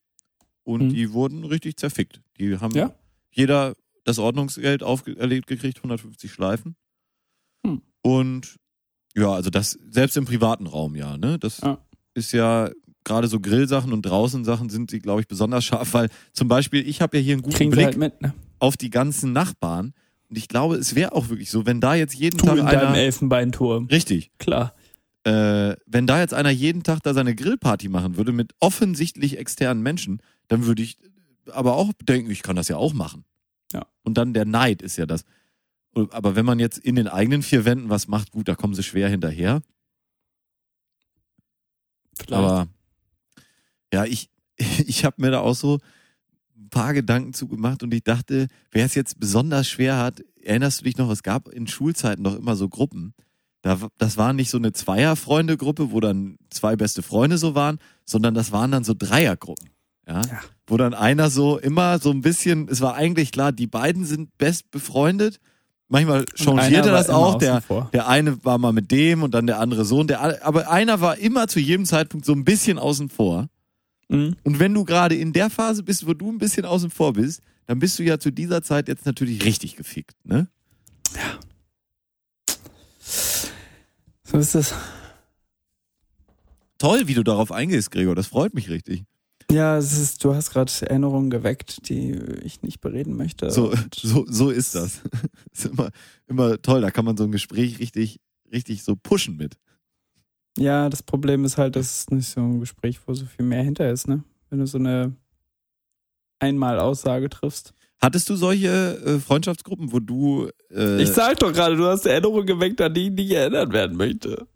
und 0.63 0.85
Mhm. 0.85 0.89
die 0.89 1.11
wurden 1.11 1.43
richtig 1.43 1.75
zerfickt. 1.77 2.21
Die 2.39 2.57
haben 2.57 2.73
Ja? 2.75 2.93
jeder 3.31 3.73
das 4.05 4.17
Ordnungsgeld 4.17 4.81
auferlegt 4.81 5.47
gekriegt, 5.47 5.79
150 5.79 6.31
Schleifen. 6.31 6.75
Hm. 7.65 7.81
Und 8.01 8.55
ja, 9.15 9.31
also 9.33 9.49
das 9.49 9.77
selbst 9.89 10.15
im 10.15 10.23
privaten 10.25 10.65
Raum 10.65 10.95
ja, 10.95 11.17
ne? 11.17 11.37
Das 11.37 11.59
Ja. 11.59 11.79
ist 12.13 12.31
ja 12.31 12.71
gerade 13.03 13.27
so 13.27 13.39
Grillsachen 13.41 13.91
und 13.91 14.03
draußen 14.03 14.45
Sachen 14.45 14.69
sind 14.69 14.89
sie, 14.91 14.99
glaube 14.99 15.19
ich, 15.21 15.27
besonders 15.27 15.65
scharf, 15.65 15.93
weil 15.93 16.09
zum 16.31 16.47
Beispiel 16.47 16.87
ich 16.87 17.01
habe 17.01 17.17
ja 17.17 17.23
hier 17.23 17.33
einen 17.33 17.41
guten 17.41 17.55
Kriegen 17.55 17.71
Blick 17.71 17.85
halt 17.85 17.97
mit, 17.97 18.21
ne? 18.21 18.33
auf 18.59 18.77
die 18.77 18.89
ganzen 18.89 19.33
Nachbarn. 19.33 19.93
Und 20.29 20.37
ich 20.37 20.47
glaube, 20.47 20.75
es 20.75 20.95
wäre 20.95 21.13
auch 21.13 21.29
wirklich 21.29 21.49
so, 21.49 21.65
wenn 21.65 21.81
da 21.81 21.95
jetzt 21.95 22.13
jeden 22.13 22.37
Du 22.37 22.45
Tag 22.45 22.57
in 22.57 22.65
deinem 22.65 22.89
einer. 22.89 22.97
Elfenbeinturm. 22.97 23.87
Richtig. 23.87 24.31
Klar. 24.37 24.75
Äh, 25.23 25.75
wenn 25.85 26.07
da 26.07 26.19
jetzt 26.19 26.33
einer 26.33 26.51
jeden 26.51 26.83
Tag 26.83 27.01
da 27.01 27.13
seine 27.13 27.35
Grillparty 27.35 27.89
machen 27.89 28.15
würde 28.15 28.31
mit 28.31 28.53
offensichtlich 28.59 29.37
externen 29.37 29.81
Menschen, 29.83 30.21
dann 30.47 30.65
würde 30.65 30.83
ich 30.83 30.97
aber 31.51 31.75
auch 31.75 31.91
denken, 32.03 32.29
ich 32.29 32.43
kann 32.43 32.55
das 32.55 32.67
ja 32.67 32.77
auch 32.77 32.93
machen. 32.93 33.25
Ja. 33.73 33.85
Und 34.03 34.17
dann 34.17 34.33
der 34.33 34.45
Neid 34.45 34.81
ist 34.81 34.97
ja 34.97 35.05
das. 35.05 35.25
Aber 35.93 36.35
wenn 36.35 36.45
man 36.45 36.59
jetzt 36.59 36.77
in 36.77 36.95
den 36.95 37.07
eigenen 37.07 37.41
vier 37.41 37.65
Wänden 37.65 37.89
was 37.89 38.07
macht, 38.07 38.31
gut, 38.31 38.47
da 38.47 38.55
kommen 38.55 38.75
sie 38.75 38.83
schwer 38.83 39.09
hinterher. 39.09 39.61
Vielleicht. 42.15 42.33
Aber 42.33 42.67
ja, 43.91 44.05
ich, 44.05 44.29
ich 44.57 45.05
habe 45.05 45.21
mir 45.21 45.31
da 45.31 45.39
auch 45.39 45.55
so 45.55 45.79
ein 46.69 46.81
paar 46.81 46.93
Gedanken 46.93 47.33
zugemacht 47.33 47.83
und 47.83 47.93
ich 47.93 48.03
dachte, 48.03 48.47
wer 48.71 48.85
es 48.85 48.95
jetzt 48.95 49.19
besonders 49.19 49.67
schwer 49.67 49.97
hat, 49.97 50.23
erinnerst 50.41 50.81
du 50.81 50.85
dich 50.85 50.97
noch, 50.97 51.09
es 51.09 51.23
gab 51.23 51.49
in 51.49 51.67
Schulzeiten 51.67 52.23
doch 52.23 52.35
immer 52.35 52.55
so 52.55 52.69
Gruppen. 52.69 53.13
Da, 53.61 53.77
das 53.97 54.17
war 54.17 54.31
nicht 54.33 54.49
so 54.49 54.57
eine 54.57 54.71
Zweier-Freunde-Gruppe, 54.71 55.91
wo 55.91 55.99
dann 55.99 56.37
zwei 56.49 56.75
beste 56.75 57.01
Freunde 57.01 57.37
so 57.37 57.55
waren, 57.55 57.79
sondern 58.05 58.33
das 58.33 58.51
waren 58.51 58.71
dann 58.71 58.83
so 58.85 58.93
Dreiergruppen. 58.97 59.69
Ja? 60.07 60.21
Ja. 60.21 60.39
Wo 60.65 60.77
dann 60.77 60.93
einer 60.93 61.29
so 61.29 61.57
immer 61.57 61.99
so 61.99 62.11
ein 62.11 62.21
bisschen, 62.21 62.69
es 62.69 62.79
war 62.79 62.95
eigentlich 62.95 63.31
klar, 63.31 63.51
die 63.51 63.67
beiden 63.67 64.05
sind 64.05 64.37
best 64.37 64.71
befreundet. 64.71 65.39
Manchmal 65.89 66.25
changierte 66.35 66.91
das 66.91 67.09
auch, 67.09 67.37
der, 67.37 67.63
der 67.91 68.07
eine 68.07 68.43
war 68.45 68.59
mal 68.59 68.71
mit 68.71 68.91
dem 68.91 69.23
und 69.23 69.33
dann 69.33 69.47
der 69.47 69.59
andere 69.59 69.85
so. 69.85 69.99
Und 69.99 70.09
der, 70.09 70.45
aber 70.45 70.69
einer 70.69 71.01
war 71.01 71.17
immer 71.17 71.47
zu 71.47 71.59
jedem 71.59 71.85
Zeitpunkt 71.85 72.25
so 72.25 72.33
ein 72.33 72.45
bisschen 72.45 72.77
außen 72.77 73.09
vor. 73.09 73.47
Mhm. 74.09 74.35
Und 74.43 74.59
wenn 74.59 74.73
du 74.73 74.83
gerade 74.83 75.15
in 75.15 75.33
der 75.33 75.49
Phase 75.49 75.83
bist, 75.83 76.05
wo 76.05 76.13
du 76.13 76.31
ein 76.31 76.37
bisschen 76.37 76.65
außen 76.65 76.89
vor 76.89 77.13
bist, 77.13 77.41
dann 77.67 77.79
bist 77.79 77.97
du 77.99 78.03
ja 78.03 78.19
zu 78.19 78.31
dieser 78.31 78.61
Zeit 78.63 78.87
jetzt 78.87 79.05
natürlich 79.05 79.45
richtig 79.45 79.75
gefickt, 79.75 80.15
ne? 80.25 80.47
So 84.23 84.37
ist 84.37 84.55
es. 84.55 84.73
Toll, 86.77 87.07
wie 87.07 87.13
du 87.13 87.23
darauf 87.23 87.51
eingehst, 87.51 87.91
Gregor. 87.91 88.15
Das 88.15 88.27
freut 88.27 88.53
mich 88.53 88.69
richtig. 88.69 89.03
Ja, 89.51 89.77
es 89.77 89.97
ist, 89.97 90.23
du 90.23 90.35
hast 90.35 90.51
gerade 90.51 90.71
Erinnerungen 90.81 91.29
geweckt, 91.29 91.89
die 91.89 92.11
ich 92.43 92.61
nicht 92.61 92.81
bereden 92.81 93.17
möchte. 93.17 93.49
So, 93.49 93.73
so, 93.95 94.25
so 94.27 94.49
ist 94.51 94.75
das. 94.75 95.01
ist 95.51 95.65
immer, 95.65 95.89
immer 96.27 96.61
toll. 96.61 96.81
Da 96.81 96.91
kann 96.91 97.05
man 97.05 97.17
so 97.17 97.23
ein 97.23 97.31
Gespräch 97.31 97.79
richtig, 97.79 98.19
richtig 98.51 98.83
so 98.83 98.95
pushen 98.95 99.37
mit. 99.37 99.57
Ja, 100.59 100.89
das 100.89 101.01
Problem 101.03 101.45
ist 101.45 101.57
halt, 101.57 101.75
dass 101.75 102.01
es 102.01 102.09
nicht 102.09 102.27
so 102.27 102.41
ein 102.41 102.59
Gespräch, 102.59 102.99
wo 103.05 103.13
so 103.13 103.25
viel 103.25 103.45
mehr 103.45 103.63
hinter 103.63 103.89
ist, 103.89 104.07
ne? 104.07 104.23
Wenn 104.49 104.59
du 104.59 104.67
so 104.67 104.77
eine 104.77 105.15
Einmal-Aussage 106.39 107.29
triffst. 107.29 107.73
Hattest 108.01 108.29
du 108.29 108.35
solche 108.35 108.97
äh, 109.05 109.19
Freundschaftsgruppen, 109.19 109.91
wo 109.91 109.99
du 109.99 110.49
äh, 110.71 111.01
ich 111.01 111.09
sag 111.09 111.39
doch 111.39 111.51
gerade, 111.51 111.75
du 111.75 111.85
hast 111.85 112.05
Erinnerungen 112.05 112.47
geweckt, 112.47 112.79
an 112.81 112.93
die 112.93 113.07
ich 113.07 113.11
nicht 113.11 113.31
erinnert 113.31 113.73
werden 113.73 113.97
möchte. 113.97 114.47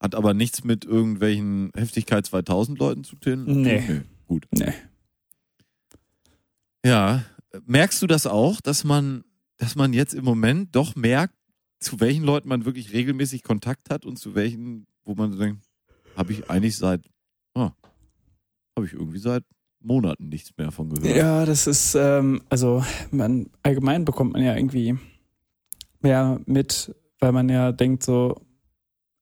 hat 0.00 0.14
aber 0.14 0.34
nichts 0.34 0.62
mit 0.62 0.84
irgendwelchen 0.84 1.72
Heftigkeit 1.74 2.26
2000 2.26 2.78
Leuten 2.78 3.04
zu 3.04 3.16
tun? 3.16 3.44
Nee. 3.62 4.02
Gut. 4.26 4.46
Nee. 4.52 4.72
Ja, 6.84 7.24
merkst 7.66 8.00
du 8.02 8.06
das 8.06 8.26
auch, 8.26 8.60
dass 8.60 8.84
man, 8.84 9.24
dass 9.56 9.74
man 9.74 9.92
jetzt 9.92 10.14
im 10.14 10.24
Moment 10.24 10.74
doch 10.76 10.94
merkt, 10.94 11.34
zu 11.80 11.98
welchen 12.00 12.24
Leuten 12.24 12.48
man 12.48 12.64
wirklich 12.64 12.92
regelmäßig 12.92 13.42
Kontakt 13.42 13.90
hat 13.90 14.04
und 14.06 14.16
zu 14.18 14.34
welchen, 14.34 14.86
wo 15.06 15.14
man 15.14 15.32
so 15.32 15.38
denkt, 15.38 15.64
habe 16.16 16.32
ich 16.32 16.50
eigentlich 16.50 16.76
seit, 16.76 17.00
ah, 17.54 17.70
habe 18.76 18.86
ich 18.86 18.92
irgendwie 18.92 19.18
seit 19.18 19.44
Monaten 19.80 20.28
nichts 20.28 20.50
mehr 20.58 20.72
von 20.72 20.90
gehört. 20.90 21.16
Ja, 21.16 21.46
das 21.46 21.66
ist, 21.66 21.94
ähm, 21.94 22.42
also 22.50 22.84
man 23.10 23.48
allgemein 23.62 24.04
bekommt 24.04 24.32
man 24.32 24.42
ja 24.42 24.54
irgendwie 24.54 24.98
mehr 26.00 26.40
mit, 26.44 26.94
weil 27.20 27.32
man 27.32 27.48
ja 27.48 27.72
denkt, 27.72 28.02
so, 28.02 28.34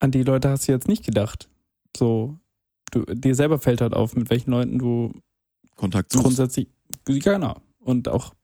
an 0.00 0.10
die 0.10 0.22
Leute 0.22 0.48
hast 0.48 0.66
du 0.66 0.72
jetzt 0.72 0.88
nicht 0.88 1.04
gedacht. 1.04 1.48
So, 1.96 2.38
du, 2.90 3.04
dir 3.04 3.34
selber 3.34 3.58
fällt 3.58 3.80
halt 3.80 3.94
auf, 3.94 4.16
mit 4.16 4.30
welchen 4.30 4.50
Leuten 4.50 4.78
du 4.78 5.12
Kontakt 5.76 6.12
suchst. 6.12 6.24
grundsätzlich, 6.24 6.68
genau. 7.04 7.60
Und 7.78 8.08
auch 8.08 8.34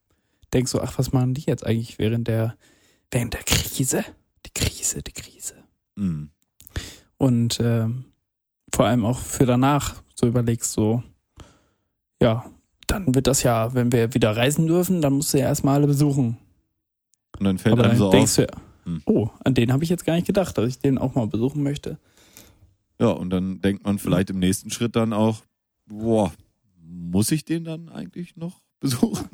denkst 0.52 0.72
so, 0.72 0.80
ach, 0.80 0.98
was 0.98 1.12
machen 1.12 1.34
die 1.34 1.42
jetzt 1.42 1.64
eigentlich 1.64 1.98
während 1.98 2.28
der, 2.28 2.56
während 3.10 3.34
der 3.34 3.42
Krise? 3.42 4.04
Die 4.44 4.52
Krise, 4.52 5.02
die 5.02 5.12
Krise. 5.12 5.54
Mhm. 5.96 6.30
Und 7.20 7.60
ähm, 7.60 8.06
vor 8.74 8.86
allem 8.86 9.04
auch 9.04 9.18
für 9.18 9.44
danach 9.44 10.02
so 10.14 10.26
überlegst, 10.26 10.72
so, 10.72 11.02
ja, 12.22 12.46
dann 12.86 13.14
wird 13.14 13.26
das 13.26 13.42
ja, 13.42 13.74
wenn 13.74 13.92
wir 13.92 14.14
wieder 14.14 14.34
reisen 14.34 14.66
dürfen, 14.66 15.02
dann 15.02 15.12
musst 15.12 15.34
du 15.34 15.38
ja 15.38 15.44
erstmal 15.44 15.74
alle 15.74 15.86
besuchen. 15.86 16.38
Und 17.38 17.44
dann 17.44 17.58
fällt 17.58 17.74
Aber 17.74 17.84
einem 17.84 17.90
dann 17.90 17.98
so 17.98 18.10
denkst 18.10 18.38
auf, 18.38 18.46
du 18.46 18.52
ja, 18.88 19.02
Oh, 19.04 19.28
an 19.44 19.52
den 19.52 19.70
habe 19.70 19.84
ich 19.84 19.90
jetzt 19.90 20.06
gar 20.06 20.14
nicht 20.14 20.26
gedacht, 20.26 20.56
dass 20.56 20.66
ich 20.66 20.78
den 20.78 20.96
auch 20.96 21.14
mal 21.14 21.26
besuchen 21.26 21.62
möchte. 21.62 21.98
Ja, 22.98 23.08
und 23.08 23.28
dann 23.28 23.60
denkt 23.60 23.84
man 23.84 23.98
vielleicht 23.98 24.30
im 24.30 24.38
nächsten 24.38 24.70
Schritt 24.70 24.96
dann 24.96 25.12
auch, 25.12 25.42
boah, 25.86 26.32
muss 26.82 27.30
ich 27.32 27.44
den 27.44 27.64
dann 27.64 27.90
eigentlich 27.90 28.34
noch 28.36 28.62
besuchen? 28.80 29.28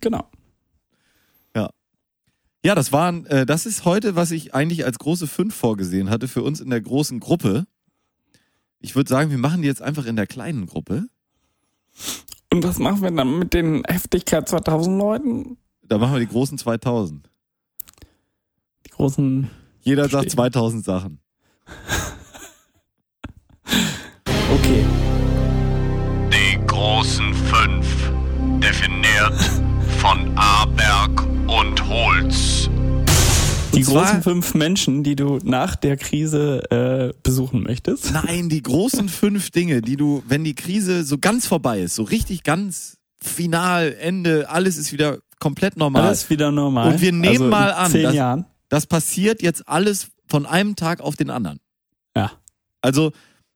Genau. 0.00 0.28
Ja, 2.66 2.74
das 2.74 2.90
waren, 2.90 3.26
äh, 3.26 3.46
das 3.46 3.64
ist 3.64 3.84
heute, 3.84 4.16
was 4.16 4.32
ich 4.32 4.52
eigentlich 4.52 4.84
als 4.84 4.98
große 4.98 5.28
fünf 5.28 5.54
vorgesehen 5.54 6.10
hatte 6.10 6.26
für 6.26 6.42
uns 6.42 6.60
in 6.60 6.68
der 6.68 6.80
großen 6.80 7.20
Gruppe. 7.20 7.64
Ich 8.80 8.96
würde 8.96 9.08
sagen, 9.08 9.30
wir 9.30 9.38
machen 9.38 9.62
die 9.62 9.68
jetzt 9.68 9.80
einfach 9.80 10.04
in 10.04 10.16
der 10.16 10.26
kleinen 10.26 10.66
Gruppe. 10.66 11.06
Und 12.52 12.64
was 12.64 12.80
machen 12.80 13.02
wir 13.02 13.12
dann 13.12 13.38
mit 13.38 13.54
den 13.54 13.84
Heftigkeit 13.86 14.48
2000 14.48 14.98
Leuten? 14.98 15.58
Da 15.82 15.98
machen 15.98 16.14
wir 16.14 16.18
die 16.18 16.26
großen 16.26 16.58
2000. 16.58 17.30
Die 18.84 18.90
großen. 18.90 19.48
Jeder 19.82 20.08
sagt 20.08 20.32
Verstehe. 20.32 20.32
2000 20.32 20.84
Sachen. 20.84 21.20
Okay. 24.48 24.84
Die 26.32 26.66
großen 26.66 27.34
fünf, 27.34 28.12
definiert 28.60 29.34
von 29.98 30.38
Aberg 30.38 30.55
großen 33.86 34.22
fünf 34.22 34.54
Menschen, 34.54 35.02
die 35.02 35.16
du 35.16 35.38
nach 35.44 35.76
der 35.76 35.96
Krise 35.96 36.62
äh, 36.70 37.14
besuchen 37.22 37.62
möchtest. 37.62 38.12
Nein, 38.12 38.48
die 38.48 38.62
großen 38.62 39.08
fünf 39.08 39.50
Dinge, 39.50 39.80
die 39.82 39.96
du, 39.96 40.22
wenn 40.28 40.44
die 40.44 40.54
Krise 40.54 41.04
so 41.04 41.18
ganz 41.18 41.46
vorbei 41.46 41.80
ist, 41.80 41.94
so 41.94 42.02
richtig 42.02 42.42
ganz 42.42 42.96
final, 43.20 43.94
Ende, 44.00 44.48
alles 44.50 44.76
ist 44.76 44.92
wieder 44.92 45.18
komplett 45.38 45.76
normal. 45.76 46.02
Alles 46.02 46.28
wieder 46.30 46.50
normal. 46.52 46.92
Und 46.92 47.00
wir 47.00 47.12
nehmen 47.12 47.26
also 47.28 47.44
mal 47.48 47.72
an, 47.72 47.90
Zehn 47.90 48.02
dass- 48.04 48.14
Jahren. 48.14 48.46
Das 48.68 48.86
passiert 48.86 49.42
jetzt 49.42 49.68
alles 49.68 50.08
von 50.28 50.44
einem 50.44 50.74
Tag 50.74 51.00
auf 51.00 51.14
den 51.14 51.30
anderen. 51.30 51.60
Ja. 52.16 52.32
Also, 52.82 53.12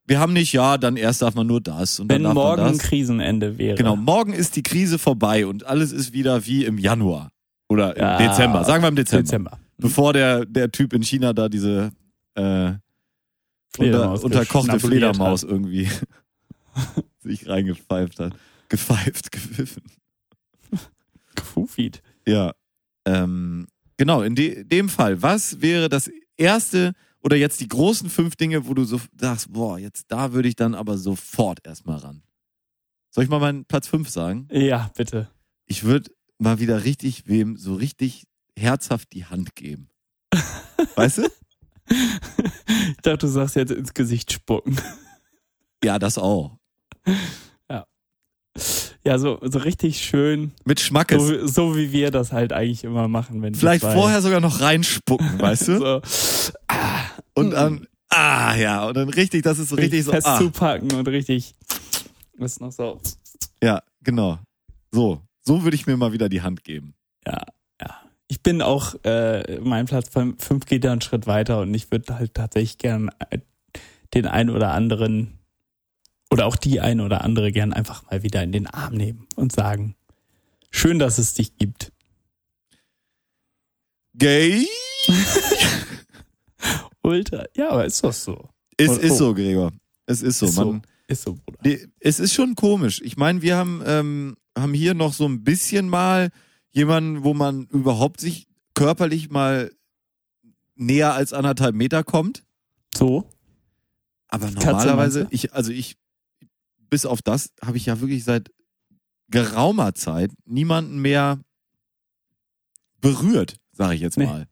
wir 0.07 0.21
haben 0.21 0.33
nicht, 0.33 0.53
ja, 0.53 0.79
dann 0.79 0.97
erst 0.97 1.23
darf 1.23 1.35
man 1.35 1.47
nur 1.47 1.61
das 1.61 1.99
und 2.01 2.09
Wenn 2.09 2.23
dann 2.23 2.35
darf 2.35 2.45
morgen 2.45 2.63
man 2.63 2.73
ein 2.73 2.79
das. 2.79 2.87
Krisenende 2.87 3.59
wäre. 3.59 3.77
Genau, 3.77 3.97
morgen 3.97 4.33
ist 4.33 4.55
die 4.57 4.63
Krise 4.63 4.99
vorbei 4.99 5.47
und 5.47 5.67
alles 5.67 5.91
ist 5.93 6.13
wieder 6.13 6.47
wie 6.47 6.65
im 6.65 6.79
Januar. 6.79 7.31
Oder 7.69 7.97
im 7.97 8.03
Ja, 8.03 8.19
Dezember. 8.19 8.65
Sagen 8.65 8.83
wir 8.83 8.89
im 8.89 8.97
Dezember. 8.97 9.23
Dezember. 9.23 9.59
Bevor 9.81 10.13
der, 10.13 10.45
der 10.47 10.71
Typ 10.71 10.93
in 10.93 11.03
China 11.03 11.33
da 11.33 11.49
diese 11.49 11.93
äh, 12.35 12.41
unter, 12.43 12.81
Fledermaus 13.73 14.25
unterkochte 14.25 14.73
geschnabuliert 14.73 15.17
Fledermaus 15.17 15.43
hat. 15.43 15.51
irgendwie 15.51 15.89
sich 17.21 17.49
reingepfeift 17.49 18.19
hat. 18.19 18.37
Gepfeift, 18.69 19.33
gepfiffen. 19.33 19.83
Gefufit. 21.35 22.03
Ja. 22.27 22.53
Ähm, 23.05 23.67
genau, 23.97 24.23
in 24.23 24.35
de 24.35 24.65
dem 24.65 24.89
Fall, 24.89 25.23
was 25.23 25.61
wäre 25.61 25.89
das 25.89 26.11
erste 26.37 26.93
oder 27.23 27.37
jetzt 27.37 27.61
die 27.61 27.69
großen 27.69 28.09
fünf 28.09 28.37
Dinge, 28.37 28.67
wo 28.67 28.75
du 28.75 28.85
so 28.85 29.01
sagst, 29.19 29.53
boah, 29.53 29.79
jetzt 29.79 30.07
da 30.09 30.33
würde 30.33 30.49
ich 30.49 30.57
dann 30.57 30.75
aber 30.75 30.97
sofort 30.97 31.67
erstmal 31.67 31.99
ran. 31.99 32.23
Soll 33.11 33.25
ich 33.25 33.31
mal 33.31 33.41
meinen 33.41 33.65
Platz 33.65 33.89
fünf 33.89 34.09
sagen? 34.09 34.49
Ja, 34.51 34.91
bitte. 34.97 35.29
Ich 35.67 35.85
würde 35.85 36.11
mal 36.39 36.61
wieder 36.61 36.85
richtig 36.85 37.27
wem 37.27 37.57
so 37.57 37.75
richtig 37.75 38.25
herzhaft 38.61 39.13
die 39.13 39.25
Hand 39.25 39.55
geben. 39.55 39.89
Weißt 40.95 41.19
du? 41.19 41.29
Ich 42.69 43.03
dachte, 43.03 43.19
du 43.19 43.27
sagst 43.27 43.57
jetzt 43.57 43.73
ins 43.73 43.95
Gesicht 43.95 44.31
spucken. 44.33 44.77
Ja, 45.83 45.99
das 45.99 46.19
auch. 46.19 46.61
Ja, 49.05 49.19
so, 49.19 49.39
so 49.43 49.59
richtig 49.61 50.03
schön, 50.03 50.53
Mit 50.65 50.79
Schmackes. 50.79 51.27
so, 51.27 51.47
so 51.47 51.77
wie 51.77 51.91
wir 51.91 52.11
das 52.11 52.33
halt 52.33 52.53
eigentlich 52.53 52.85
immer 52.85 53.09
machen, 53.09 53.41
wenn 53.41 53.55
Vielleicht 53.55 53.83
vorher 53.83 54.21
sogar 54.21 54.41
noch 54.41 54.61
reinspucken, 54.61 55.41
weißt 55.41 55.69
du? 55.69 55.79
so 56.05 56.53
Und 57.35 57.53
dann, 57.53 57.87
ah 58.11 58.55
ja, 58.57 58.87
und 58.87 58.97
dann 58.97 59.09
richtig, 59.09 59.43
das 59.43 59.59
ist 59.59 59.71
so 59.71 59.77
richtig 59.77 60.05
so, 60.05 60.13
fest 60.13 60.27
ah, 60.27 60.39
zupacken 60.39 60.93
und 60.93 61.09
richtig 61.09 61.55
ist 62.37 62.61
noch 62.61 62.73
so. 62.73 63.01
ja, 63.63 63.83
genau. 64.03 64.39
So, 64.91 65.23
so 65.43 65.63
würde 65.63 65.77
ich 65.77 65.87
mir 65.87 65.97
mal 65.97 66.13
wieder 66.13 66.29
die 66.29 66.43
Hand 66.43 66.63
geben. 66.63 66.95
Ja, 67.27 67.43
ja. 67.81 68.01
Ich 68.31 68.43
bin 68.43 68.63
auch, 68.63 68.95
äh, 69.03 69.59
mein 69.59 69.87
Platz 69.87 70.09
fünf 70.11 70.65
geht 70.65 70.85
da 70.85 70.93
einen 70.93 71.01
Schritt 71.01 71.27
weiter 71.27 71.63
und 71.63 71.75
ich 71.75 71.91
würde 71.91 72.15
halt 72.15 72.33
tatsächlich 72.33 72.79
gern 72.79 73.11
äh, 73.29 73.39
den 74.15 74.27
einen 74.27 74.51
oder 74.51 74.71
anderen 74.73 75.41
oder 76.31 76.47
auch 76.47 76.55
die 76.55 76.79
eine 76.79 77.05
oder 77.05 77.25
andere 77.25 77.51
gern 77.51 77.73
einfach 77.73 78.09
mal 78.09 78.23
wieder 78.23 78.41
in 78.45 78.53
den 78.53 78.69
Arm 78.69 78.95
nehmen 78.95 79.27
und 79.35 79.51
sagen, 79.51 79.97
schön, 80.71 81.01
dass 81.01 81.19
es 81.19 81.35
dich 81.35 81.57
gibt. 81.57 81.91
Gay? 84.15 84.65
Ultra, 87.03 87.47
ja, 87.57 87.71
aber 87.71 87.85
ist 87.85 88.05
doch 88.05 88.13
so. 88.13 88.49
Es 88.77 88.91
Oh, 88.91 88.95
ist 88.95 89.11
oh. 89.13 89.17
so, 89.17 89.35
Gregor. 89.35 89.73
Es 90.07 90.23
ist 90.23 90.39
so. 90.39 90.47
ist 90.47 90.55
so, 90.55 90.65
Man, 90.67 90.83
ist 91.09 91.23
so, 91.23 91.35
Bruder. 91.35 91.79
es 91.99 92.21
ist 92.21 92.33
schon 92.33 92.55
komisch. 92.55 93.03
Ich 93.05 93.17
meine, 93.17 93.43
wir 93.43 93.57
haben, 93.57 93.83
ähm, 93.85 94.37
haben 94.57 94.73
hier 94.73 94.95
noch 94.95 95.15
so 95.15 95.27
ein 95.27 95.43
bisschen 95.43 95.89
mal 95.89 96.31
jemanden, 96.73 97.25
wo 97.25 97.35
man 97.35 97.67
überhaupt 97.67 98.21
sich 98.21 98.47
körperlich 98.75 99.31
mal 99.31 99.71
näher 100.75 101.15
als 101.15 101.33
anderthalb 101.33 101.75
Meter 101.75 102.05
kommt. 102.05 102.45
So? 102.97 103.29
Aber 104.29 104.51
normalerweise, 104.51 105.27
ich, 105.31 105.53
also 105.53 105.73
ich, 105.73 105.97
bis 106.89 107.05
auf 107.07 107.21
das 107.23 107.53
habe 107.63 107.77
ich 107.77 107.87
ja 107.87 108.01
wirklich 108.01 108.25
seit 108.25 108.51
geraumer 109.29 109.95
Zeit 109.95 110.33
niemanden 110.45 111.01
mehr 111.01 111.41
berührt, 113.01 113.57
sage 113.73 113.95
ich 113.95 114.01
jetzt 114.01 114.17
Nee. 114.19 114.27
mal. 114.27 114.47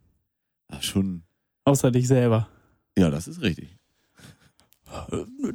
Ja, 0.71 0.83
schon, 0.83 1.25
Außer 1.65 1.91
dich 1.91 2.07
selber. 2.09 2.49
ja, 2.97 3.11
das 3.11 3.29
ist 3.29 3.41
richtig. 3.41 3.77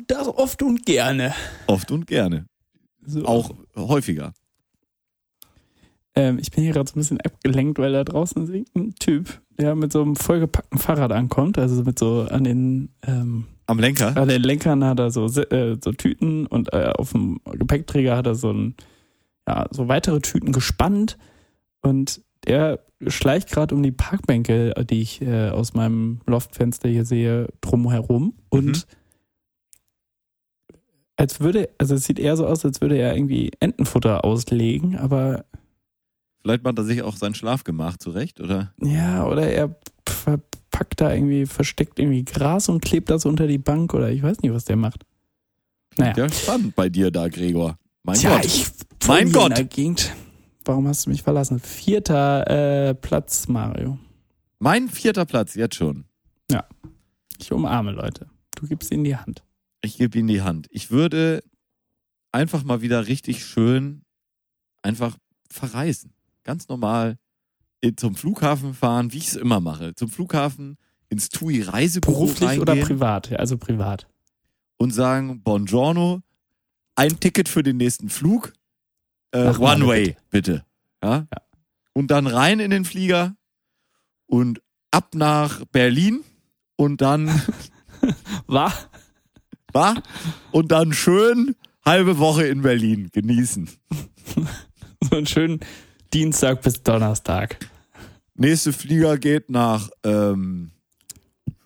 Das 0.07 0.27
oft 0.27 0.61
und 0.61 0.85
gerne. 0.85 1.33
Oft 1.67 1.91
und 1.91 2.05
gerne. 2.07 2.45
So. 3.05 3.25
Auch 3.25 3.51
häufiger. 3.75 4.33
Ähm, 6.15 6.37
ich 6.39 6.51
bin 6.51 6.63
hier 6.63 6.73
gerade 6.73 6.89
so 6.89 6.95
ein 6.95 6.99
bisschen 6.99 7.21
abgelenkt, 7.21 7.79
weil 7.79 7.93
da 7.93 8.03
draußen 8.03 8.43
ist 8.43 8.75
ein 8.75 8.95
Typ, 8.95 9.41
der 9.57 9.75
mit 9.75 9.91
so 9.91 10.01
einem 10.01 10.15
vollgepackten 10.15 10.79
Fahrrad 10.79 11.11
ankommt. 11.11 11.57
Also 11.57 11.83
mit 11.83 11.97
so 11.97 12.27
an 12.29 12.43
den, 12.43 12.89
ähm, 13.05 13.45
Am 13.65 13.79
Lenker. 13.79 14.15
an 14.15 14.27
den 14.27 14.43
Lenkern 14.43 14.83
hat 14.83 14.99
er 14.99 15.11
so, 15.11 15.25
äh, 15.25 15.77
so 15.83 15.91
Tüten 15.91 16.45
und 16.45 16.71
äh, 16.73 16.93
auf 16.95 17.11
dem 17.11 17.39
Gepäckträger 17.45 18.15
hat 18.15 18.27
er 18.27 18.35
so 18.35 18.51
ein, 18.51 18.75
ja, 19.47 19.65
so 19.71 19.87
weitere 19.87 20.19
Tüten 20.19 20.51
gespannt. 20.51 21.17
Und 21.81 22.21
der 22.45 22.79
schleicht 23.07 23.49
gerade 23.49 23.73
um 23.73 23.83
die 23.83 23.91
Parkbänke, 23.91 24.73
die 24.89 25.01
ich 25.01 25.21
äh, 25.21 25.49
aus 25.49 25.73
meinem 25.73 26.21
Loftfenster 26.27 26.89
hier 26.89 27.05
sehe, 27.05 27.47
drumherum. 27.61 28.33
Und 28.49 28.85
als 31.15 31.39
würde, 31.39 31.69
also 31.77 31.95
es 31.95 32.05
sieht 32.05 32.19
eher 32.19 32.37
so 32.37 32.45
aus, 32.45 32.65
als 32.65 32.81
würde 32.81 32.97
er 32.97 33.15
irgendwie 33.15 33.51
Entenfutter 33.59 34.25
auslegen, 34.25 34.97
aber 34.97 35.45
Vielleicht 36.43 36.63
macht 36.63 36.77
er 36.77 36.83
sich 36.83 37.01
auch 37.01 37.15
sein 37.15 37.33
Schlafgemach 37.33 37.97
zurecht, 37.97 38.39
oder? 38.39 38.73
Ja, 38.81 39.25
oder 39.25 39.49
er 39.49 39.75
verpackt 40.07 41.01
da 41.01 41.13
irgendwie, 41.13 41.45
versteckt 41.45 41.97
irgendwie 41.97 42.25
Gras 42.25 42.69
und 42.69 42.81
klebt 42.81 43.09
das 43.09 43.25
unter 43.25 43.47
die 43.47 43.57
Bank 43.57 43.93
oder 43.93 44.11
ich 44.11 44.21
weiß 44.21 44.41
nicht, 44.41 44.53
was 44.53 44.65
der 44.65 44.75
macht. 44.75 45.05
Naja. 45.97 46.13
Ja, 46.15 46.29
spannend 46.29 46.75
bei 46.75 46.89
dir 46.89 47.11
da, 47.11 47.29
Gregor. 47.29 47.79
Mein 48.03 48.17
Tja, 48.17 48.35
Gott. 48.35 48.45
ich 48.45 48.67
Mein 49.07 49.31
Gott. 49.31 49.69
Gegend. 49.69 50.13
Warum 50.65 50.87
hast 50.87 51.05
du 51.05 51.09
mich 51.09 51.23
verlassen? 51.23 51.59
Vierter 51.59 52.89
äh, 52.89 52.93
Platz, 52.93 53.47
Mario. 53.47 53.97
Mein 54.59 54.89
vierter 54.89 55.25
Platz, 55.25 55.55
jetzt 55.55 55.75
schon. 55.75 56.05
Ich 57.43 57.51
umarme 57.51 57.91
Leute. 57.91 58.29
Du 58.55 58.67
gibst 58.67 58.89
ihnen 58.91 59.03
die 59.03 59.17
Hand. 59.17 59.43
Ich 59.81 59.97
gebe 59.97 60.17
ihm 60.17 60.27
die 60.27 60.41
Hand. 60.41 60.67
Ich 60.71 60.91
würde 60.91 61.43
einfach 62.31 62.63
mal 62.63 62.81
wieder 62.81 63.07
richtig 63.07 63.43
schön 63.45 64.05
einfach 64.81 65.17
verreisen. 65.49 66.13
Ganz 66.43 66.67
normal 66.67 67.17
zum 67.97 68.15
Flughafen 68.15 68.73
fahren, 68.73 69.11
wie 69.11 69.17
ich 69.17 69.27
es 69.27 69.35
immer 69.35 69.59
mache. 69.59 69.93
Zum 69.95 70.09
Flughafen 70.09 70.77
ins 71.09 71.29
TUI 71.29 71.61
Reisebüro 71.61 72.13
Beruflich 72.13 72.59
oder 72.59 72.73
reingehen 72.73 72.87
privat? 72.87 73.29
Ja, 73.29 73.37
also 73.37 73.57
privat. 73.57 74.07
und 74.77 74.91
sagen, 74.91 75.43
Buongiorno, 75.43 76.21
ein 76.95 77.19
Ticket 77.19 77.49
für 77.49 77.61
den 77.61 77.77
nächsten 77.77 78.09
Flug, 78.09 78.53
äh, 79.31 79.49
One 79.57 79.85
Way, 79.85 80.15
bitte. 80.29 80.65
Ja? 81.03 81.27
Ja. 81.31 81.41
Und 81.93 82.09
dann 82.09 82.27
rein 82.27 82.59
in 82.59 82.71
den 82.71 82.85
Flieger 82.85 83.35
und 84.27 84.61
ab 84.91 85.13
nach 85.13 85.65
Berlin 85.65 86.21
und 86.77 87.01
dann 87.01 87.29
War? 88.47 88.73
Wa? 89.71 89.95
Und 90.51 90.71
dann 90.71 90.93
schön 90.93 91.55
halbe 91.83 92.17
Woche 92.17 92.45
in 92.45 92.61
Berlin 92.61 93.09
genießen. 93.11 93.69
So 95.09 95.17
einen 95.17 95.27
schönen 95.27 95.59
Dienstag 96.13 96.61
bis 96.61 96.83
Donnerstag. 96.83 97.57
Nächste 98.35 98.71
Flieger 98.71 99.17
geht 99.17 99.49
nach 99.49 99.89
ähm, 100.03 100.71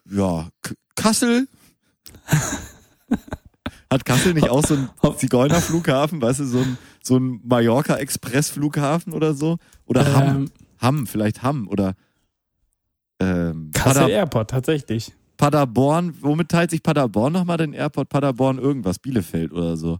ja, 0.09 0.47
K 0.61 0.73
Kassel. 0.95 1.47
Hat 3.89 4.05
Kassel 4.05 4.33
nicht 4.33 4.49
auch 4.49 4.65
so 4.65 4.75
einen 4.75 4.89
Zigeunerflughafen, 5.17 6.21
weißt 6.21 6.39
du, 6.39 6.45
so 6.45 6.59
ein, 6.59 6.77
so 7.01 7.17
ein 7.17 7.41
Mallorca-Express-Flughafen 7.43 9.13
oder 9.13 9.33
so? 9.33 9.57
Oder 9.85 10.13
Hamm? 10.13 10.27
Ähm, 10.27 10.51
Hamm, 10.79 11.07
vielleicht 11.07 11.43
Hamm 11.43 11.67
oder 11.67 11.95
Ähm, 13.19 13.71
Kassel 13.73 14.01
Pader 14.01 14.09
Airport, 14.13 14.49
tatsächlich. 14.49 15.13
Paderborn, 15.37 16.15
womit 16.21 16.49
teilt 16.49 16.71
sich 16.71 16.81
Paderborn 16.83 17.33
nochmal 17.33 17.57
den 17.57 17.73
Airport? 17.73 18.09
Paderborn 18.09 18.59
irgendwas, 18.59 18.99
Bielefeld 18.99 19.51
oder 19.51 19.77
so. 19.77 19.97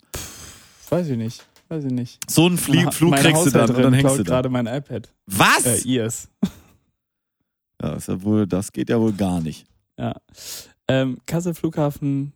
Weiß 0.90 1.08
ich 1.08 1.18
nicht. 1.18 1.46
Weiß 1.70 1.84
ich 1.86 1.92
nicht. 1.92 2.20
So 2.30 2.46
einen 2.46 2.58
Flie 2.58 2.90
Flug 2.92 3.12
meine 3.12 3.24
kriegst 3.24 3.46
du 3.46 3.50
dann 3.52 3.70
und 3.76 3.82
dann 3.84 3.94
hängst 3.94 4.18
du 4.18 4.24
da. 4.24 4.32
gerade 4.36 4.50
mein 4.50 4.68
iPad. 4.68 5.14
Was? 5.26 5.66
Äh, 5.66 5.88
ihrs. 5.88 6.30
Ja, 7.80 7.94
ist 7.94 8.08
ja 8.08 8.20
wohl, 8.24 8.48
das 8.48 8.72
geht 8.72 8.90
ja 8.90 9.00
wohl 9.00 9.14
gar 9.14 9.40
nicht. 9.40 9.68
Ja. 10.00 10.16
Ähm, 10.88 11.20
Kassel 11.28 11.54
Flughafen, 11.54 12.34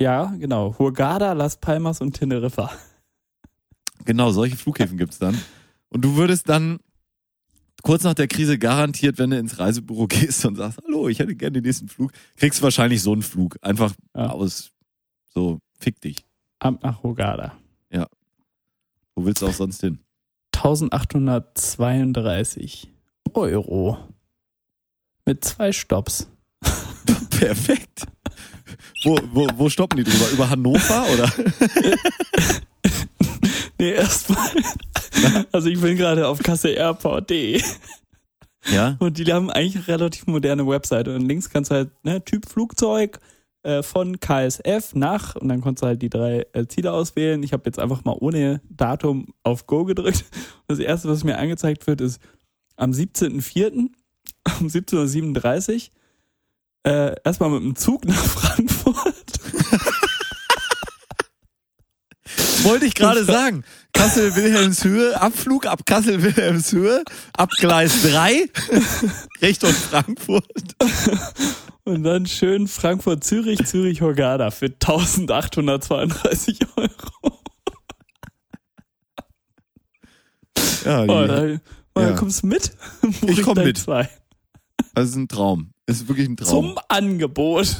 ja, 0.00 0.34
genau. 0.36 0.74
Hurghada, 0.76 1.32
Las 1.32 1.58
Palmas 1.60 2.00
und 2.00 2.14
Teneriffa. 2.14 2.70
Genau, 4.04 4.30
solche 4.30 4.56
Flughäfen 4.56 4.96
gibt's 4.96 5.18
dann. 5.18 5.36
Und 5.90 6.04
du 6.04 6.16
würdest 6.16 6.48
dann 6.48 6.78
kurz 7.82 8.04
nach 8.04 8.14
der 8.14 8.26
Krise 8.28 8.58
garantiert, 8.58 9.18
wenn 9.18 9.30
du 9.30 9.38
ins 9.38 9.58
Reisebüro 9.58 10.06
gehst 10.08 10.44
und 10.46 10.56
sagst, 10.56 10.78
hallo, 10.84 11.08
ich 11.08 11.18
hätte 11.18 11.34
gerne 11.36 11.52
den 11.60 11.64
nächsten 11.64 11.88
Flug, 11.88 12.12
kriegst 12.36 12.58
du 12.60 12.62
wahrscheinlich 12.64 13.02
so 13.02 13.12
einen 13.12 13.22
Flug. 13.22 13.58
Einfach 13.60 13.92
Ja. 14.16 14.30
aus, 14.30 14.70
so, 15.28 15.58
fick 15.78 16.00
dich. 16.00 16.24
Amt 16.60 16.82
nach 16.84 17.02
Hurghada. 17.02 17.56
Wo 19.18 19.26
willst 19.26 19.42
du 19.42 19.48
auch 19.48 19.52
sonst 19.52 19.80
hin? 19.80 19.98
1832 20.54 22.88
Euro. 23.34 23.98
Mit 25.26 25.44
zwei 25.44 25.72
Stops. 25.72 26.28
Perfekt. 27.30 28.06
Wo, 29.02 29.18
wo, 29.32 29.48
wo 29.56 29.68
stoppen 29.68 29.96
die 29.96 30.04
drüber? 30.04 30.30
Über 30.30 30.48
Hannover 30.50 31.04
oder? 31.12 31.32
Nee, 33.80 33.92
erstmal. 33.92 34.50
Also 35.52 35.68
ich 35.68 35.80
bin 35.80 35.96
gerade 35.96 36.26
auf 36.28 36.38
kasseairport.de 36.40 37.60
Ja. 38.66 38.96
und 38.98 39.18
die 39.18 39.32
haben 39.32 39.50
eigentlich 39.50 39.76
eine 39.76 39.86
relativ 39.88 40.26
moderne 40.28 40.64
Webseite 40.66 41.14
und 41.14 41.28
links 41.28 41.48
kannst 41.50 41.70
du 41.70 41.74
halt, 41.76 41.90
ne, 42.04 42.24
Typ 42.24 42.48
Flugzeug 42.48 43.20
äh, 43.68 43.82
von 43.82 44.18
KSF 44.18 44.94
nach 44.94 45.36
und 45.36 45.48
dann 45.48 45.60
konntest 45.60 45.82
du 45.82 45.86
halt 45.88 46.00
die 46.00 46.08
drei 46.08 46.46
äh, 46.54 46.66
Ziele 46.66 46.90
auswählen. 46.90 47.42
Ich 47.42 47.52
habe 47.52 47.64
jetzt 47.66 47.78
einfach 47.78 48.02
mal 48.02 48.16
ohne 48.18 48.62
Datum 48.70 49.34
auf 49.42 49.66
Go 49.66 49.84
gedrückt. 49.84 50.24
Das 50.68 50.78
erste, 50.78 51.08
was 51.08 51.24
mir 51.24 51.38
angezeigt 51.38 51.86
wird, 51.86 52.02
ist 52.02 52.20
am 52.76 52.90
17.04. 52.90 53.70
um 54.60 54.66
17.37 54.66 55.88
Uhr 56.84 56.90
äh, 56.92 57.14
erstmal 57.24 57.50
mit 57.50 57.62
dem 57.62 57.74
Zug 57.74 58.04
nach 58.04 58.14
Frankfurt. 58.16 59.40
Wollte 62.64 62.86
ich 62.86 62.94
gerade 62.94 63.24
sagen. 63.24 63.64
Kassel-Wilhelmshöhe, 63.92 65.18
Abflug 65.20 65.66
ab 65.66 65.86
Kassel-Wilhelmshöhe, 65.86 67.04
ab 67.32 67.50
Gleis 67.58 68.02
3, 68.02 68.48
Richtung 69.40 69.72
Frankfurt. 69.72 70.44
Und 71.88 72.02
dann 72.02 72.26
schön 72.26 72.68
Frankfurt-Zürich, 72.68 73.64
Zürich-Hurghada 73.64 74.50
für 74.50 74.66
1832 74.66 76.58
Euro. 76.76 77.38
Ja, 80.84 81.04
die, 81.04 81.10
Oh, 81.10 81.26
da, 81.26 81.58
oh, 81.94 82.00
Ja. 82.00 82.12
kommst 82.14 82.42
du 82.42 82.46
mit? 82.48 82.72
Ich 83.26 83.42
komm 83.42 83.54
gleich 83.54 83.66
mit. 83.66 83.78
Zwei. 83.78 84.08
das 84.94 85.08
ist 85.10 85.16
ein 85.16 85.28
Traum. 85.28 85.72
Das 85.86 85.96
ist 86.02 86.08
wirklich 86.08 86.28
ein 86.28 86.36
Traum. 86.36 86.74
Zum 86.74 86.78
Angebot. 86.88 87.76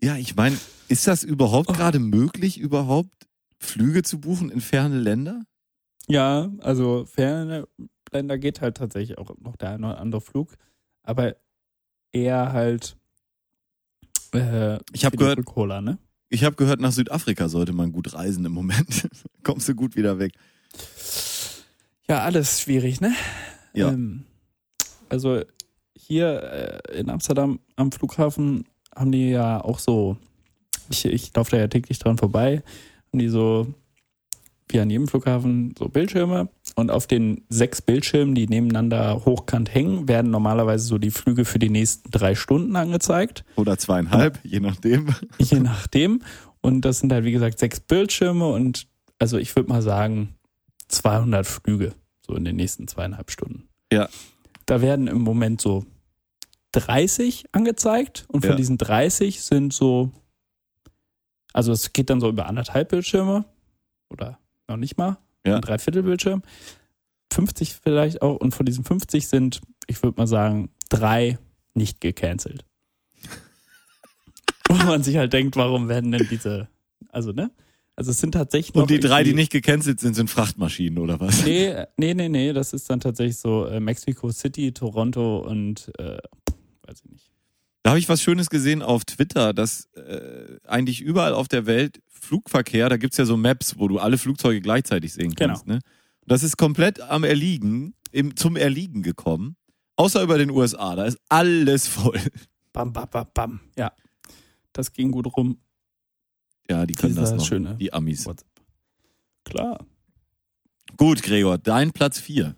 Ja, 0.00 0.16
ich 0.16 0.36
meine, 0.36 0.56
ist 0.88 1.06
das 1.06 1.22
überhaupt 1.24 1.68
gerade 1.68 1.98
möglich, 1.98 2.58
überhaupt 2.58 3.26
Flüge 3.58 4.02
zu 4.02 4.20
buchen 4.20 4.50
in 4.50 4.60
ferne 4.60 4.98
Länder? 4.98 5.42
Ja, 6.08 6.50
also 6.60 7.04
ferne 7.06 7.66
Länder 8.12 8.38
geht 8.38 8.60
halt 8.60 8.76
tatsächlich 8.76 9.18
auch 9.18 9.30
noch 9.40 9.56
der 9.56 9.70
eine 9.70 9.86
oder 9.88 9.98
andere 10.00 10.20
Flug, 10.20 10.54
aber 11.08 11.36
eher 12.12 12.52
halt 12.52 12.96
äh, 14.34 14.76
Ich 14.92 15.04
hab 15.04 15.12
für 15.12 15.16
die 15.16 15.24
gehört- 15.24 15.44
Cola, 15.46 15.80
ne? 15.80 15.98
Ich 16.30 16.44
habe 16.44 16.56
gehört, 16.56 16.78
nach 16.80 16.92
Südafrika 16.92 17.48
sollte 17.48 17.72
man 17.72 17.90
gut 17.90 18.12
reisen 18.12 18.44
im 18.44 18.52
Moment. 18.52 19.08
Kommst 19.42 19.66
du 19.68 19.74
gut 19.74 19.96
wieder 19.96 20.18
weg. 20.18 20.34
Ja, 22.06 22.20
alles 22.22 22.60
schwierig, 22.60 23.00
ne? 23.00 23.14
Ja. 23.72 23.88
Ähm, 23.90 24.24
also 25.08 25.42
hier 25.96 26.82
äh, 26.92 26.98
in 27.00 27.08
Amsterdam 27.08 27.60
am 27.76 27.90
Flughafen 27.92 28.66
haben 28.94 29.10
die 29.12 29.30
ja 29.30 29.62
auch 29.64 29.78
so, 29.78 30.18
ich, 30.90 31.06
ich 31.06 31.34
laufe 31.34 31.52
da 31.52 31.56
ja 31.56 31.68
täglich 31.68 31.98
dran 31.98 32.18
vorbei, 32.18 32.62
haben 33.10 33.18
die 33.18 33.28
so, 33.28 33.72
wie 34.68 34.80
an 34.80 34.90
jedem 34.90 35.08
Flughafen, 35.08 35.74
so 35.78 35.88
Bildschirme 35.88 36.50
und 36.78 36.92
auf 36.92 37.08
den 37.08 37.42
sechs 37.48 37.82
Bildschirmen, 37.82 38.36
die 38.36 38.46
nebeneinander 38.46 39.24
hochkant 39.24 39.74
hängen, 39.74 40.06
werden 40.06 40.30
normalerweise 40.30 40.86
so 40.86 40.98
die 40.98 41.10
Flüge 41.10 41.44
für 41.44 41.58
die 41.58 41.70
nächsten 41.70 42.08
drei 42.12 42.36
Stunden 42.36 42.76
angezeigt. 42.76 43.44
Oder 43.56 43.76
zweieinhalb, 43.78 44.38
je 44.44 44.60
nachdem. 44.60 45.12
Je 45.38 45.58
nachdem. 45.58 46.22
Und 46.60 46.82
das 46.82 47.00
sind 47.00 47.12
halt, 47.12 47.24
wie 47.24 47.32
gesagt, 47.32 47.58
sechs 47.58 47.80
Bildschirme 47.80 48.46
und 48.46 48.86
also 49.18 49.38
ich 49.38 49.56
würde 49.56 49.68
mal 49.68 49.82
sagen 49.82 50.36
200 50.86 51.44
Flüge 51.48 51.94
so 52.24 52.36
in 52.36 52.44
den 52.44 52.54
nächsten 52.54 52.86
zweieinhalb 52.86 53.32
Stunden. 53.32 53.68
Ja. 53.92 54.08
Da 54.66 54.80
werden 54.80 55.08
im 55.08 55.22
Moment 55.22 55.60
so 55.60 55.84
30 56.72 57.46
angezeigt 57.50 58.24
und 58.28 58.42
von 58.42 58.50
Ja. 58.50 58.56
diesen 58.56 58.78
30 58.78 59.40
sind 59.42 59.72
so, 59.72 60.12
also 61.52 61.72
es 61.72 61.92
geht 61.92 62.08
dann 62.08 62.20
so 62.20 62.28
über 62.28 62.46
anderthalb 62.46 62.90
Bildschirme 62.90 63.46
oder 64.10 64.38
noch 64.68 64.76
nicht 64.76 64.96
mal, 64.96 65.18
Ja. 65.48 65.56
ein 65.56 65.62
Dreiviertelbildschirm. 65.62 66.42
50 67.32 67.74
vielleicht 67.82 68.22
auch 68.22 68.36
und 68.36 68.54
von 68.54 68.66
diesen 68.66 68.84
50 68.84 69.28
sind, 69.28 69.60
ich 69.86 70.02
würde 70.02 70.18
mal 70.18 70.26
sagen, 70.26 70.70
drei 70.88 71.38
nicht 71.74 72.00
gecancelt. 72.00 72.64
Wo 74.68 74.74
man 74.74 75.02
sich 75.02 75.16
halt 75.16 75.32
denkt, 75.32 75.56
warum 75.56 75.88
werden 75.88 76.12
denn 76.12 76.26
diese, 76.30 76.68
also 77.10 77.32
ne? 77.32 77.50
Also 77.96 78.12
es 78.12 78.20
sind 78.20 78.30
tatsächlich 78.32 78.74
noch 78.74 78.82
Und 78.82 78.90
die 78.90 79.00
drei, 79.00 79.24
die 79.24 79.34
nicht 79.34 79.50
gecancelt 79.50 79.98
sind, 79.98 80.14
sind 80.14 80.30
Frachtmaschinen 80.30 80.98
oder 80.98 81.18
was? 81.18 81.44
Nee, 81.44 81.74
nee, 81.96 82.14
nee, 82.14 82.28
nee, 82.28 82.52
das 82.52 82.72
ist 82.72 82.88
dann 82.88 83.00
tatsächlich 83.00 83.38
so 83.38 83.66
äh, 83.66 83.80
Mexico 83.80 84.30
City, 84.30 84.70
Toronto 84.70 85.38
und 85.38 85.90
äh, 85.98 86.18
weiß 86.86 87.02
ich 87.04 87.10
nicht. 87.10 87.32
Da 87.82 87.90
habe 87.90 87.98
ich 87.98 88.08
was 88.08 88.22
Schönes 88.22 88.50
gesehen 88.50 88.82
auf 88.82 89.04
Twitter, 89.04 89.52
dass 89.52 89.88
äh, 89.96 90.58
eigentlich 90.64 91.00
überall 91.00 91.34
auf 91.34 91.48
der 91.48 91.66
Welt 91.66 92.00
Flugverkehr, 92.20 92.88
da 92.88 92.96
gibt's 92.96 93.16
ja 93.16 93.24
so 93.24 93.36
Maps, 93.36 93.78
wo 93.78 93.88
du 93.88 93.98
alle 93.98 94.18
Flugzeuge 94.18 94.60
gleichzeitig 94.60 95.12
sehen 95.12 95.34
kannst. 95.34 95.66
Ne? 95.66 95.80
Das 96.26 96.42
ist 96.42 96.56
komplett 96.56 97.00
am 97.00 97.24
Erliegen, 97.24 97.94
im, 98.12 98.36
zum 98.36 98.56
Erliegen 98.56 99.02
gekommen. 99.02 99.56
Außer 99.96 100.22
über 100.22 100.38
den 100.38 100.50
USA, 100.50 100.94
da 100.94 101.06
ist 101.06 101.18
alles 101.28 101.88
voll. 101.88 102.20
Bam, 102.72 102.92
bam, 102.92 103.08
bam, 103.10 103.26
bam. 103.34 103.60
Ja, 103.76 103.92
das 104.72 104.92
ging 104.92 105.10
gut 105.10 105.36
rum. 105.36 105.58
Ja, 106.70 106.86
die 106.86 106.94
können 106.94 107.16
das 107.16 107.32
noch, 107.32 107.44
schöne 107.44 107.76
die 107.76 107.92
Amis. 107.92 108.26
WhatsApp. 108.26 108.46
Klar. 109.44 109.86
Gut, 110.96 111.22
Gregor, 111.22 111.58
dein 111.58 111.92
Platz 111.92 112.18
vier. 112.18 112.54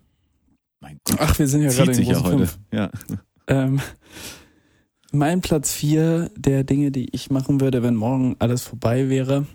Mein 0.81 0.99
Gott, 1.03 1.17
Ach, 1.19 1.39
wir 1.39 1.47
sind 1.47 1.61
ja 1.61 1.69
gerade 1.69 1.91
in 1.91 1.95
sich 1.95 2.07
ja 2.07 2.21
heute. 2.21 2.49
Ja. 2.71 2.91
Ähm, 3.47 3.81
mein 5.11 5.41
Platz 5.41 5.73
vier 5.73 6.31
der 6.35 6.63
Dinge, 6.63 6.91
die 6.91 7.13
ich 7.13 7.29
machen 7.29 7.61
würde, 7.61 7.83
wenn 7.83 7.95
morgen 7.95 8.35
alles 8.39 8.63
vorbei 8.63 9.09
wäre. 9.09 9.45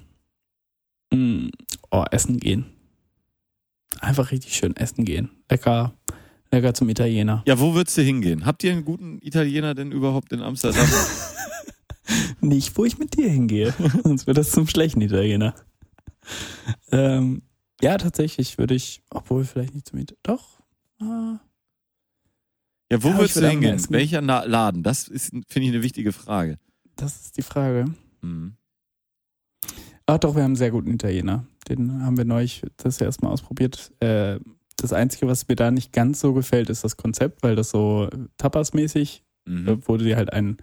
Mm, 1.12 1.48
oh, 1.90 2.04
essen 2.10 2.38
gehen. 2.38 2.66
Einfach 4.00 4.30
richtig 4.30 4.54
schön 4.54 4.76
essen 4.76 5.04
gehen. 5.04 5.30
Lecker, 5.50 5.94
lecker 6.50 6.74
zum 6.74 6.88
Italiener. 6.88 7.42
ja, 7.46 7.58
wo 7.58 7.74
würdest 7.74 7.96
du 7.96 8.02
hingehen? 8.02 8.44
Habt 8.44 8.62
ihr 8.64 8.72
einen 8.72 8.84
guten 8.84 9.18
Italiener 9.22 9.74
denn 9.74 9.92
überhaupt 9.92 10.32
in 10.32 10.42
Amsterdam? 10.42 10.86
Nicht, 12.40 12.76
wo 12.76 12.84
ich 12.84 12.98
mit 12.98 13.16
dir 13.16 13.28
hingehe. 13.28 13.74
Sonst 14.04 14.26
wird 14.26 14.36
das 14.36 14.50
zum 14.50 14.68
schlechten 14.68 15.00
Italiener. 15.00 15.54
Ähm, 16.92 17.42
ja, 17.80 17.96
tatsächlich 17.98 18.58
würde 18.58 18.74
ich, 18.74 19.02
obwohl 19.10 19.44
vielleicht 19.44 19.74
nicht 19.74 19.88
zum 19.88 19.98
Italiener. 19.98 20.20
Doch. 20.22 20.60
Ah, 21.00 21.40
Ja, 22.90 23.02
wo 23.02 23.08
Ja, 23.08 23.18
würdest 23.18 23.36
du 23.36 23.48
hingehen? 23.48 23.80
Welcher 23.90 24.20
Laden? 24.22 24.82
Das 24.82 25.08
ist, 25.08 25.30
finde 25.30 25.68
ich, 25.68 25.68
eine 25.68 25.82
wichtige 25.82 26.12
Frage. 26.12 26.58
das 26.96 27.16
ist 27.20 27.36
die 27.36 27.42
Frage. 27.42 27.86
Mhm. 28.22 28.54
Ach 30.06 30.18
doch, 30.18 30.34
wir 30.36 30.42
haben 30.42 30.50
einen 30.50 30.56
sehr 30.56 30.70
guten 30.70 30.92
Italiener. 30.92 31.44
Den 31.68 32.04
haben 32.04 32.16
wir 32.16 32.24
neulich 32.24 32.62
das 32.76 33.00
erste 33.00 33.24
Mal 33.24 33.32
ausprobiert. 33.32 33.92
Äh, 34.00 34.38
das 34.76 34.92
Einzige, 34.92 35.26
was 35.26 35.48
mir 35.48 35.56
da 35.56 35.70
nicht 35.70 35.92
ganz 35.92 36.20
so 36.20 36.32
gefällt, 36.32 36.70
ist 36.70 36.84
das 36.84 36.96
Konzept, 36.96 37.42
weil 37.42 37.56
das 37.56 37.70
so 37.70 38.08
Tapas-mäßig 38.38 39.22
Mhm. 39.48 39.68
äh, 39.68 39.88
wurde 39.88 40.04
die 40.04 40.16
halt 40.16 40.32
einen 40.32 40.56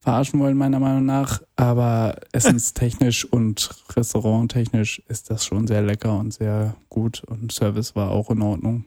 verarschen 0.00 0.38
wollen, 0.40 0.56
meiner 0.56 0.80
Meinung 0.80 1.04
nach. 1.06 1.42
Aber 1.56 2.16
essenstechnisch 2.32 3.24
und 3.24 3.70
restauranttechnisch 3.96 5.02
ist 5.08 5.30
das 5.30 5.44
schon 5.46 5.66
sehr 5.66 5.80
lecker 5.82 6.18
und 6.18 6.32
sehr 6.32 6.76
gut 6.90 7.22
und 7.24 7.52
Service 7.52 7.94
war 7.96 8.10
auch 8.10 8.30
in 8.30 8.42
Ordnung. 8.42 8.84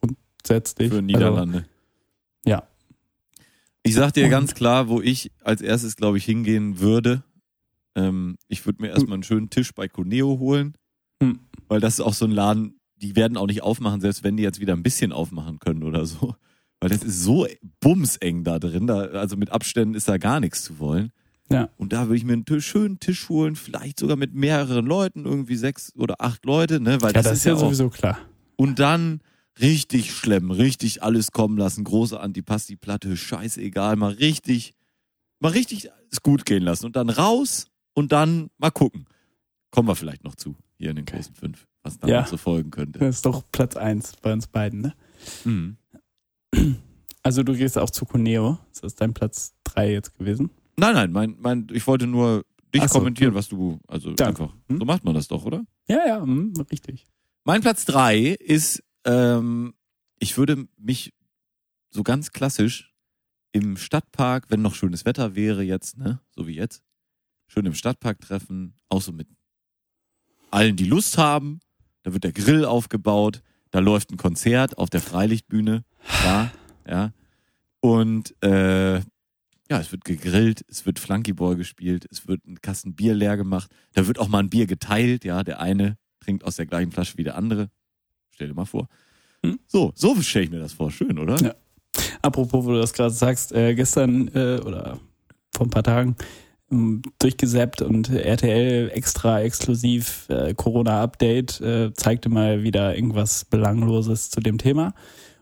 Grundsätzlich. 0.00 0.90
Für 0.92 1.00
Niederlande. 1.02 1.58
Also, 1.58 1.68
ja. 2.44 2.62
Ich 3.82 3.94
sag 3.94 4.12
dir 4.12 4.24
Und- 4.24 4.30
ganz 4.30 4.54
klar, 4.54 4.88
wo 4.88 5.00
ich 5.00 5.32
als 5.42 5.62
erstes, 5.62 5.96
glaube 5.96 6.18
ich, 6.18 6.24
hingehen 6.24 6.80
würde. 6.80 7.24
Ähm, 7.96 8.36
ich 8.48 8.64
würde 8.66 8.82
mir 8.82 8.88
erstmal 8.88 9.14
einen 9.14 9.22
schönen 9.22 9.50
Tisch 9.50 9.72
bei 9.74 9.88
Cuneo 9.88 10.38
holen, 10.38 10.74
Hm. 11.22 11.40
weil 11.68 11.80
das 11.80 11.94
ist 11.94 12.00
auch 12.00 12.14
so 12.14 12.26
ein 12.26 12.30
Laden, 12.30 12.78
die 12.96 13.16
werden 13.16 13.36
auch 13.38 13.46
nicht 13.46 13.62
aufmachen, 13.62 14.00
selbst 14.00 14.22
wenn 14.22 14.36
die 14.36 14.42
jetzt 14.42 14.60
wieder 14.60 14.74
ein 14.74 14.82
bisschen 14.82 15.12
aufmachen 15.12 15.58
können 15.58 15.82
oder 15.82 16.04
so. 16.06 16.34
Weil 16.80 16.90
das 16.90 17.02
ist 17.02 17.22
so 17.22 17.46
bumseng 17.80 18.44
da 18.44 18.58
drin. 18.58 18.86
Da, 18.86 19.00
also 19.00 19.36
mit 19.36 19.50
Abständen 19.50 19.94
ist 19.94 20.08
da 20.08 20.16
gar 20.18 20.40
nichts 20.40 20.62
zu 20.62 20.78
wollen. 20.78 21.10
Ja. 21.50 21.68
Und 21.76 21.92
da 21.92 22.04
würde 22.06 22.16
ich 22.16 22.24
mir 22.24 22.32
einen 22.34 22.44
Tisch, 22.44 22.66
schönen 22.66 23.00
Tisch 23.00 23.28
holen, 23.28 23.56
vielleicht 23.56 23.98
sogar 23.98 24.16
mit 24.16 24.34
mehreren 24.34 24.86
Leuten, 24.86 25.24
irgendwie 25.26 25.56
sechs 25.56 25.92
oder 25.96 26.20
acht 26.20 26.44
Leute, 26.46 26.80
ne? 26.80 27.02
Weil 27.02 27.12
Ja, 27.14 27.22
das, 27.22 27.32
ist 27.32 27.44
ja 27.44 27.54
auch. 27.54 27.58
sowieso 27.60 27.90
klar. 27.90 28.18
Und 28.56 28.78
dann 28.78 29.20
richtig 29.58 30.12
schlemmen, 30.12 30.50
richtig 30.50 31.02
alles 31.02 31.32
kommen 31.32 31.58
lassen, 31.58 31.84
große 31.84 32.18
Antipasti-Platte, 32.20 33.16
scheißegal, 33.16 33.96
mal 33.96 34.12
richtig, 34.12 34.74
mal 35.40 35.50
richtig 35.52 35.90
es 36.10 36.22
gut 36.22 36.44
gehen 36.44 36.62
lassen 36.62 36.86
und 36.86 36.96
dann 36.96 37.08
raus 37.10 37.66
und 37.94 38.12
dann 38.12 38.50
mal 38.58 38.70
gucken. 38.70 39.06
Kommen 39.70 39.88
wir 39.88 39.94
vielleicht 39.96 40.24
noch 40.24 40.34
zu, 40.34 40.56
hier 40.78 40.90
in 40.90 40.96
den 40.96 41.04
großen 41.04 41.34
fünf, 41.34 41.66
was 41.82 41.98
da 41.98 42.08
Ja. 42.08 42.26
so 42.26 42.36
folgen 42.36 42.70
könnte. 42.70 42.98
Das 42.98 43.16
ist 43.16 43.26
doch 43.26 43.44
Platz 43.52 43.76
eins 43.76 44.14
bei 44.20 44.32
uns 44.32 44.46
beiden, 44.46 44.80
ne? 44.80 44.94
Mhm. 45.44 45.76
Also 47.22 47.42
du 47.42 47.52
gehst 47.54 47.76
auch 47.76 47.90
zu 47.90 48.06
Cuneo. 48.06 48.58
Das 48.72 48.80
ist 48.82 49.00
dein 49.02 49.12
Platz 49.12 49.52
drei 49.62 49.92
jetzt 49.92 50.16
gewesen. 50.16 50.48
Nein, 50.78 50.94
nein, 50.94 51.12
mein, 51.12 51.36
mein, 51.38 51.66
ich 51.70 51.86
wollte 51.86 52.06
nur 52.06 52.46
dich 52.74 52.82
so, 52.84 52.98
kommentieren, 52.98 53.34
was 53.34 53.46
du, 53.48 53.78
also 53.86 54.14
Danke. 54.14 54.44
einfach, 54.44 54.56
Hm? 54.70 54.78
so 54.78 54.84
macht 54.86 55.04
man 55.04 55.12
das 55.14 55.28
doch, 55.28 55.44
oder? 55.44 55.62
Ja, 55.86 55.98
ja, 56.06 56.22
hm, 56.22 56.54
richtig. 56.70 57.06
Mein 57.44 57.60
Platz 57.60 57.84
drei 57.84 58.18
ist, 58.20 58.82
ähm, 59.04 59.74
ich 60.18 60.36
würde 60.36 60.68
mich 60.76 61.12
so 61.90 62.02
ganz 62.02 62.32
klassisch 62.32 62.94
im 63.52 63.76
Stadtpark, 63.76 64.50
wenn 64.50 64.62
noch 64.62 64.74
schönes 64.74 65.04
Wetter 65.04 65.34
wäre 65.34 65.62
jetzt, 65.62 65.96
ne, 65.96 66.20
so 66.30 66.46
wie 66.46 66.54
jetzt, 66.54 66.82
schön 67.48 67.66
im 67.66 67.74
Stadtpark 67.74 68.20
treffen, 68.20 68.74
auch 68.88 69.02
so 69.02 69.12
mit 69.12 69.28
allen, 70.50 70.76
die 70.76 70.84
Lust 70.84 71.18
haben. 71.18 71.60
Da 72.02 72.12
wird 72.12 72.24
der 72.24 72.32
Grill 72.32 72.64
aufgebaut, 72.64 73.42
da 73.70 73.78
läuft 73.78 74.10
ein 74.10 74.16
Konzert 74.16 74.78
auf 74.78 74.88
der 74.88 75.02
Freilichtbühne, 75.02 75.84
da, 76.22 76.50
ja. 76.86 77.12
Und 77.80 78.34
äh, 78.42 78.98
ja, 79.70 79.78
es 79.78 79.92
wird 79.92 80.04
gegrillt, 80.04 80.64
es 80.68 80.86
wird 80.86 80.98
Flunkyball 80.98 81.56
gespielt, 81.56 82.06
es 82.10 82.26
wird 82.26 82.44
ein 82.46 82.60
Kasten 82.60 82.94
Bier 82.94 83.14
leer 83.14 83.36
gemacht, 83.36 83.70
da 83.92 84.06
wird 84.06 84.18
auch 84.18 84.28
mal 84.28 84.38
ein 84.38 84.50
Bier 84.50 84.66
geteilt, 84.66 85.24
ja, 85.24 85.44
der 85.44 85.60
eine 85.60 85.98
trinkt 86.20 86.44
aus 86.44 86.56
der 86.56 86.66
gleichen 86.66 86.92
Flasche 86.92 87.18
wie 87.18 87.24
der 87.24 87.36
andere. 87.36 87.70
Stell 88.40 88.48
dir 88.48 88.54
mal 88.54 88.64
vor. 88.64 88.88
Hm. 89.44 89.58
So, 89.66 89.92
so 89.94 90.16
stelle 90.22 90.46
ich 90.46 90.50
mir 90.50 90.60
das 90.60 90.72
vor. 90.72 90.90
Schön, 90.90 91.18
oder? 91.18 91.36
Ja. 91.42 91.54
Apropos, 92.22 92.64
wo 92.64 92.70
du 92.70 92.78
das 92.78 92.94
gerade 92.94 93.12
sagst, 93.12 93.52
äh, 93.52 93.74
gestern 93.74 94.28
äh, 94.28 94.60
oder 94.64 94.98
vor 95.52 95.66
ein 95.66 95.70
paar 95.70 95.82
Tagen 95.82 96.16
ähm, 96.72 97.02
durchgesäppt 97.18 97.82
und 97.82 98.08
RTL 98.08 98.92
extra 98.94 99.42
exklusiv 99.42 100.24
äh, 100.30 100.54
Corona-Update 100.54 101.60
äh, 101.60 101.92
zeigte 101.92 102.30
mal 102.30 102.62
wieder 102.62 102.94
irgendwas 102.96 103.44
Belangloses 103.44 104.30
zu 104.30 104.40
dem 104.40 104.56
Thema. 104.56 104.94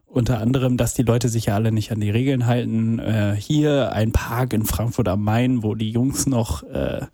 Unter 0.05 0.41
anderem, 0.41 0.77
dass 0.77 0.95
die 0.95 1.05
Leute 1.05 1.29
sich 1.29 1.47
ja 1.47 1.55
alle 1.55 1.71
nicht 1.71 1.93
an 1.93 2.01
die 2.01 2.11
Regeln 2.11 2.47
halten. 2.47 2.99
Äh, 2.99 3.37
hier 3.39 3.93
ein 3.93 4.11
Park 4.11 4.55
in 4.55 4.65
Frankfurt 4.65 5.07
am 5.07 5.23
Main, 5.23 5.63
wo 5.63 5.77
die 5.77 5.93
Jungs 5.93 6.27
noch 6.27 6.65
äh, 6.65 7.07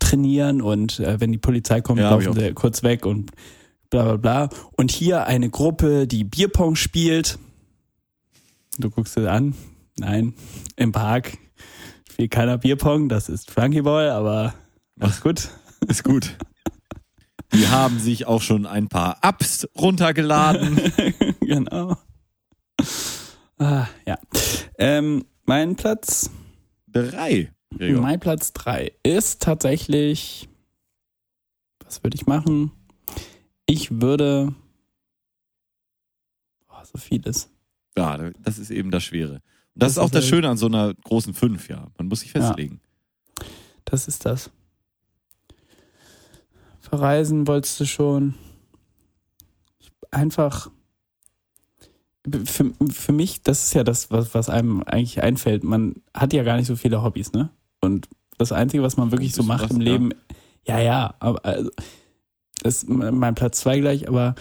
trainieren 0.00 0.60
und 0.60 0.98
äh, 0.98 1.20
wenn 1.20 1.30
die 1.30 1.38
Polizei 1.38 1.82
kommt, 1.82 2.00
Ja, 2.00 2.10
laufen 2.10 2.32
sie 2.32 2.52
kurz 2.52 2.82
weg 2.82 3.06
und 3.06 3.30
bla 3.94 4.16
bla 4.16 4.16
bla. 4.16 4.48
Und 4.76 4.90
hier 4.90 5.26
eine 5.26 5.50
Gruppe, 5.50 6.08
die 6.08 6.24
Bierpong 6.24 6.74
spielt. 6.74 7.38
Du 8.76 8.90
guckst 8.90 9.16
dir 9.16 9.30
an. 9.30 9.54
Nein, 9.96 10.34
im 10.74 10.90
Park 10.90 11.38
spielt 12.10 12.32
keiner 12.32 12.58
Bierpong, 12.58 13.08
das 13.08 13.28
ist 13.28 13.52
Flunkyball, 13.52 14.10
aber 14.10 14.54
alles 14.98 15.20
gut. 15.20 15.48
Ist 15.86 16.02
gut. 16.02 16.34
Die 17.52 17.68
haben 17.68 17.98
sich 17.98 18.26
auch 18.26 18.40
schon 18.40 18.64
ein 18.64 18.88
paar 18.88 19.18
Apps 19.20 19.68
runtergeladen. 19.76 20.80
genau. 21.40 21.98
Ah, 23.58 23.86
ja. 24.06 24.18
Ähm, 24.78 25.26
mein 25.44 25.76
Platz, 25.76 26.30
Drei. 26.88 27.52
Gregor. 27.76 28.00
mein 28.00 28.18
Platz 28.18 28.54
drei 28.54 28.92
ist 29.02 29.42
tatsächlich, 29.42 30.48
was 31.84 32.02
würde 32.02 32.14
ich 32.16 32.26
machen? 32.26 32.72
Ich 33.66 34.00
würde, 34.00 34.54
oh, 36.68 36.84
so 36.84 36.98
vieles. 36.98 37.50
Ja, 37.96 38.30
das 38.42 38.58
ist 38.58 38.70
eben 38.70 38.90
das 38.90 39.04
Schwere. 39.04 39.34
Und 39.34 39.42
das, 39.82 39.88
Das 39.88 39.92
ist 39.92 39.98
auch 39.98 40.10
das 40.10 40.22
halt- 40.24 40.30
Schöne 40.30 40.48
an 40.48 40.56
so 40.56 40.66
einer 40.66 40.94
großen 40.94 41.34
Fünf, 41.34 41.68
ja. 41.68 41.88
Man 41.98 42.08
muss 42.08 42.20
sich 42.20 42.32
festlegen. 42.32 42.80
Das 43.84 44.08
ist 44.08 44.24
das. 44.26 44.50
Verreisen 46.80 47.46
wolltest 47.46 47.80
du 47.80 47.86
schon. 47.86 48.34
Einfach. 50.10 50.70
Für, 52.44 52.72
für 52.90 53.12
mich, 53.12 53.42
das 53.42 53.64
ist 53.64 53.74
ja 53.74 53.84
das, 53.84 54.10
was, 54.10 54.32
was 54.34 54.48
einem 54.48 54.82
eigentlich 54.84 55.22
einfällt. 55.22 55.62
Man 55.62 55.96
hat 56.14 56.32
ja 56.32 56.42
gar 56.42 56.56
nicht 56.56 56.66
so 56.66 56.76
viele 56.76 57.02
Hobbys, 57.02 57.32
ne? 57.32 57.50
Und 57.80 58.08
das 58.38 58.50
Einzige, 58.52 58.82
was 58.82 58.96
man 58.96 59.10
wirklich 59.12 59.34
so 59.34 59.42
macht 59.42 59.64
was, 59.64 59.70
im 59.72 59.82
ja. 59.82 59.92
Leben, 59.92 60.10
ja, 60.66 60.80
ja, 60.80 61.14
aber 61.18 61.44
also, 61.44 61.70
ist 62.64 62.88
mein 62.88 63.34
Platz 63.34 63.60
zwei 63.60 63.78
gleich, 63.80 64.08
aber 64.08 64.34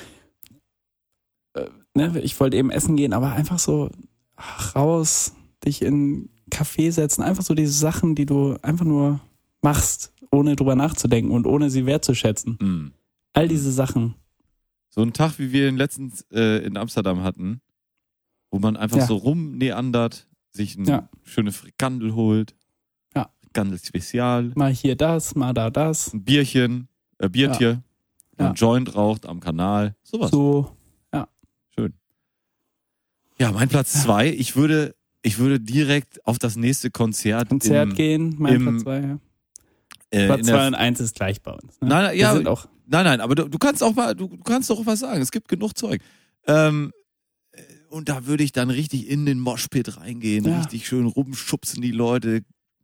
äh, 1.54 1.68
ne, 1.96 2.20
ich 2.22 2.40
wollte 2.40 2.58
eben 2.58 2.72
essen 2.72 2.96
gehen, 2.96 3.14
aber 3.14 3.32
einfach 3.34 3.60
so 3.60 3.90
raus, 4.76 5.34
dich 5.66 5.82
in 5.82 5.88
einen 5.94 6.30
Café 6.50 6.92
setzen, 6.92 7.22
einfach 7.22 7.44
so 7.44 7.54
diese 7.54 7.74
Sachen, 7.74 8.16
die 8.16 8.26
du 8.26 8.58
einfach 8.62 8.86
nur 8.86 9.20
machst, 9.62 10.14
ohne 10.32 10.56
drüber 10.56 10.76
nachzudenken 10.76 11.32
und 11.32 11.46
ohne 11.48 11.70
sie 11.70 11.86
wertzuschätzen. 11.86 12.58
Hm. 12.60 12.92
All 13.34 13.48
diese 13.48 13.72
Sachen. 13.72 14.16
So 14.90 15.02
ein 15.02 15.14
Tag, 15.14 15.40
wie 15.40 15.52
wir 15.52 15.68
ihn 15.70 15.78
letztens 15.78 16.22
äh, 16.32 16.64
in 16.66 16.78
Amsterdam 16.78 17.24
hatten, 17.24 17.62
wo 18.52 18.60
man 18.60 18.78
einfach 18.78 18.98
Ja. 18.98 19.06
so 19.08 19.16
rumneandert, 19.16 20.28
sich 20.52 20.78
eine 20.78 20.88
Ja. 20.88 21.10
schöne 21.24 21.52
Frikandel 21.52 22.14
holt. 22.14 22.56
Ja. 23.16 23.32
Frikandel 23.42 23.80
Spezial. 23.80 24.52
Mal 24.56 24.72
hier 24.74 24.96
das, 24.96 25.34
mal 25.36 25.54
da 25.54 25.70
das. 25.72 26.14
Ein 26.14 26.24
Bierchen, 26.24 26.88
äh, 27.18 27.30
Biertier. 27.30 27.70
Ja. 27.72 27.84
Ein 28.38 28.54
Joint 28.56 28.96
raucht 28.96 29.26
am 29.26 29.40
Kanal. 29.40 29.96
Sowas. 30.04 30.32
So, 30.32 30.76
Schön. 31.76 31.94
Ja, 33.40 33.52
mein 33.52 33.68
Platz 33.68 34.04
zwei. 34.04 34.30
Ich 34.30 34.56
würde, 34.56 34.96
ich 35.24 35.40
würde 35.40 35.60
direkt 35.60 36.26
auf 36.28 36.38
das 36.38 36.56
nächste 36.56 36.92
Konzert. 36.92 37.50
Konzert 37.50 37.90
im, 37.90 37.96
gehen, 37.96 38.36
mein 38.38 38.56
im- 38.56 38.64
Platz 38.64 38.82
zwei. 38.84 39.00
Ja. 39.02 39.20
Äh, 40.12 40.26
Platz 40.28 40.46
zwei 40.48 40.68
und 40.68 40.76
eins 40.76 41.00
ist 41.00 41.16
gleich 41.16 41.42
bei 41.42 41.52
uns. 41.54 41.82
Ne? 41.82 41.88
Nein, 41.90 42.18
ja, 42.18 42.34
sind 42.34 42.48
auch, 42.48 42.68
Nein, 42.86 43.06
nein, 43.06 43.22
aber 43.22 43.34
du, 43.34 43.48
du 43.48 43.58
kannst 43.58 43.82
auch 43.82 43.96
mal, 43.96 44.14
du, 44.14 44.28
du 44.28 44.44
kannst 44.44 44.70
doch 44.70 44.86
was 44.86 45.00
sagen. 45.00 45.22
Es 45.22 45.32
gibt 45.32 45.48
genug 45.48 45.76
Zeug. 45.76 46.02
Ähm, 46.46 46.92
äh, 47.54 47.62
und 47.90 48.08
da 48.10 48.28
würde 48.28 48.44
ich 48.44 48.52
dann 48.52 48.70
richtig 48.70 49.08
in 49.10 49.26
den 49.26 49.40
Moshpit 49.40 49.98
reingehen, 49.98 50.46
Ja. 50.46 50.60
richtig 50.60 50.86
schön 50.88 51.08
rumschubsen 51.08 51.82
die 51.82 51.92
Leute. 51.92 52.44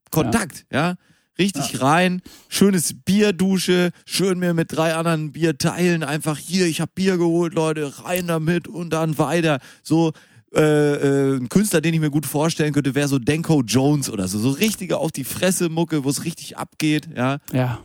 Kontakt, 0.09 0.65
ja. 0.71 0.95
Richtig 1.39 1.81
rein, 1.81 2.21
schönes 2.49 2.93
Bierdusche, 3.05 3.91
schön 4.05 4.39
mir 4.39 4.53
mit 4.53 4.75
drei 4.75 4.93
anderen 4.93 5.31
Bier 5.31 5.57
teilen, 5.57 6.03
einfach 6.03 6.37
hier, 6.37 6.67
ich 6.67 6.81
habe 6.81 6.91
Bier 6.93 7.17
geholt, 7.17 7.53
Leute, 7.53 8.03
rein 8.03 8.27
damit 8.27 8.67
und 8.67 8.91
dann 8.91 9.17
weiter. 9.17 9.59
So 9.81 10.11
äh, 10.53 10.61
äh, 10.61 11.37
ein 11.37 11.47
Künstler, 11.47 11.79
den 11.79 11.93
ich 11.93 12.01
mir 12.01 12.09
gut 12.11 12.25
vorstellen 12.25 12.73
könnte, 12.73 12.93
wäre 12.93 13.07
so 13.07 13.19
Denko 13.19 13.61
Jones 13.61 14.09
oder 14.09 14.27
so, 14.27 14.37
so 14.37 14.49
richtige 14.49 14.97
auf 14.97 15.13
die 15.13 15.23
Fresse 15.23 15.69
Mucke, 15.69 16.03
wo 16.03 16.09
es 16.09 16.25
richtig 16.25 16.57
abgeht, 16.57 17.07
ja. 17.15 17.37
ja, 17.53 17.79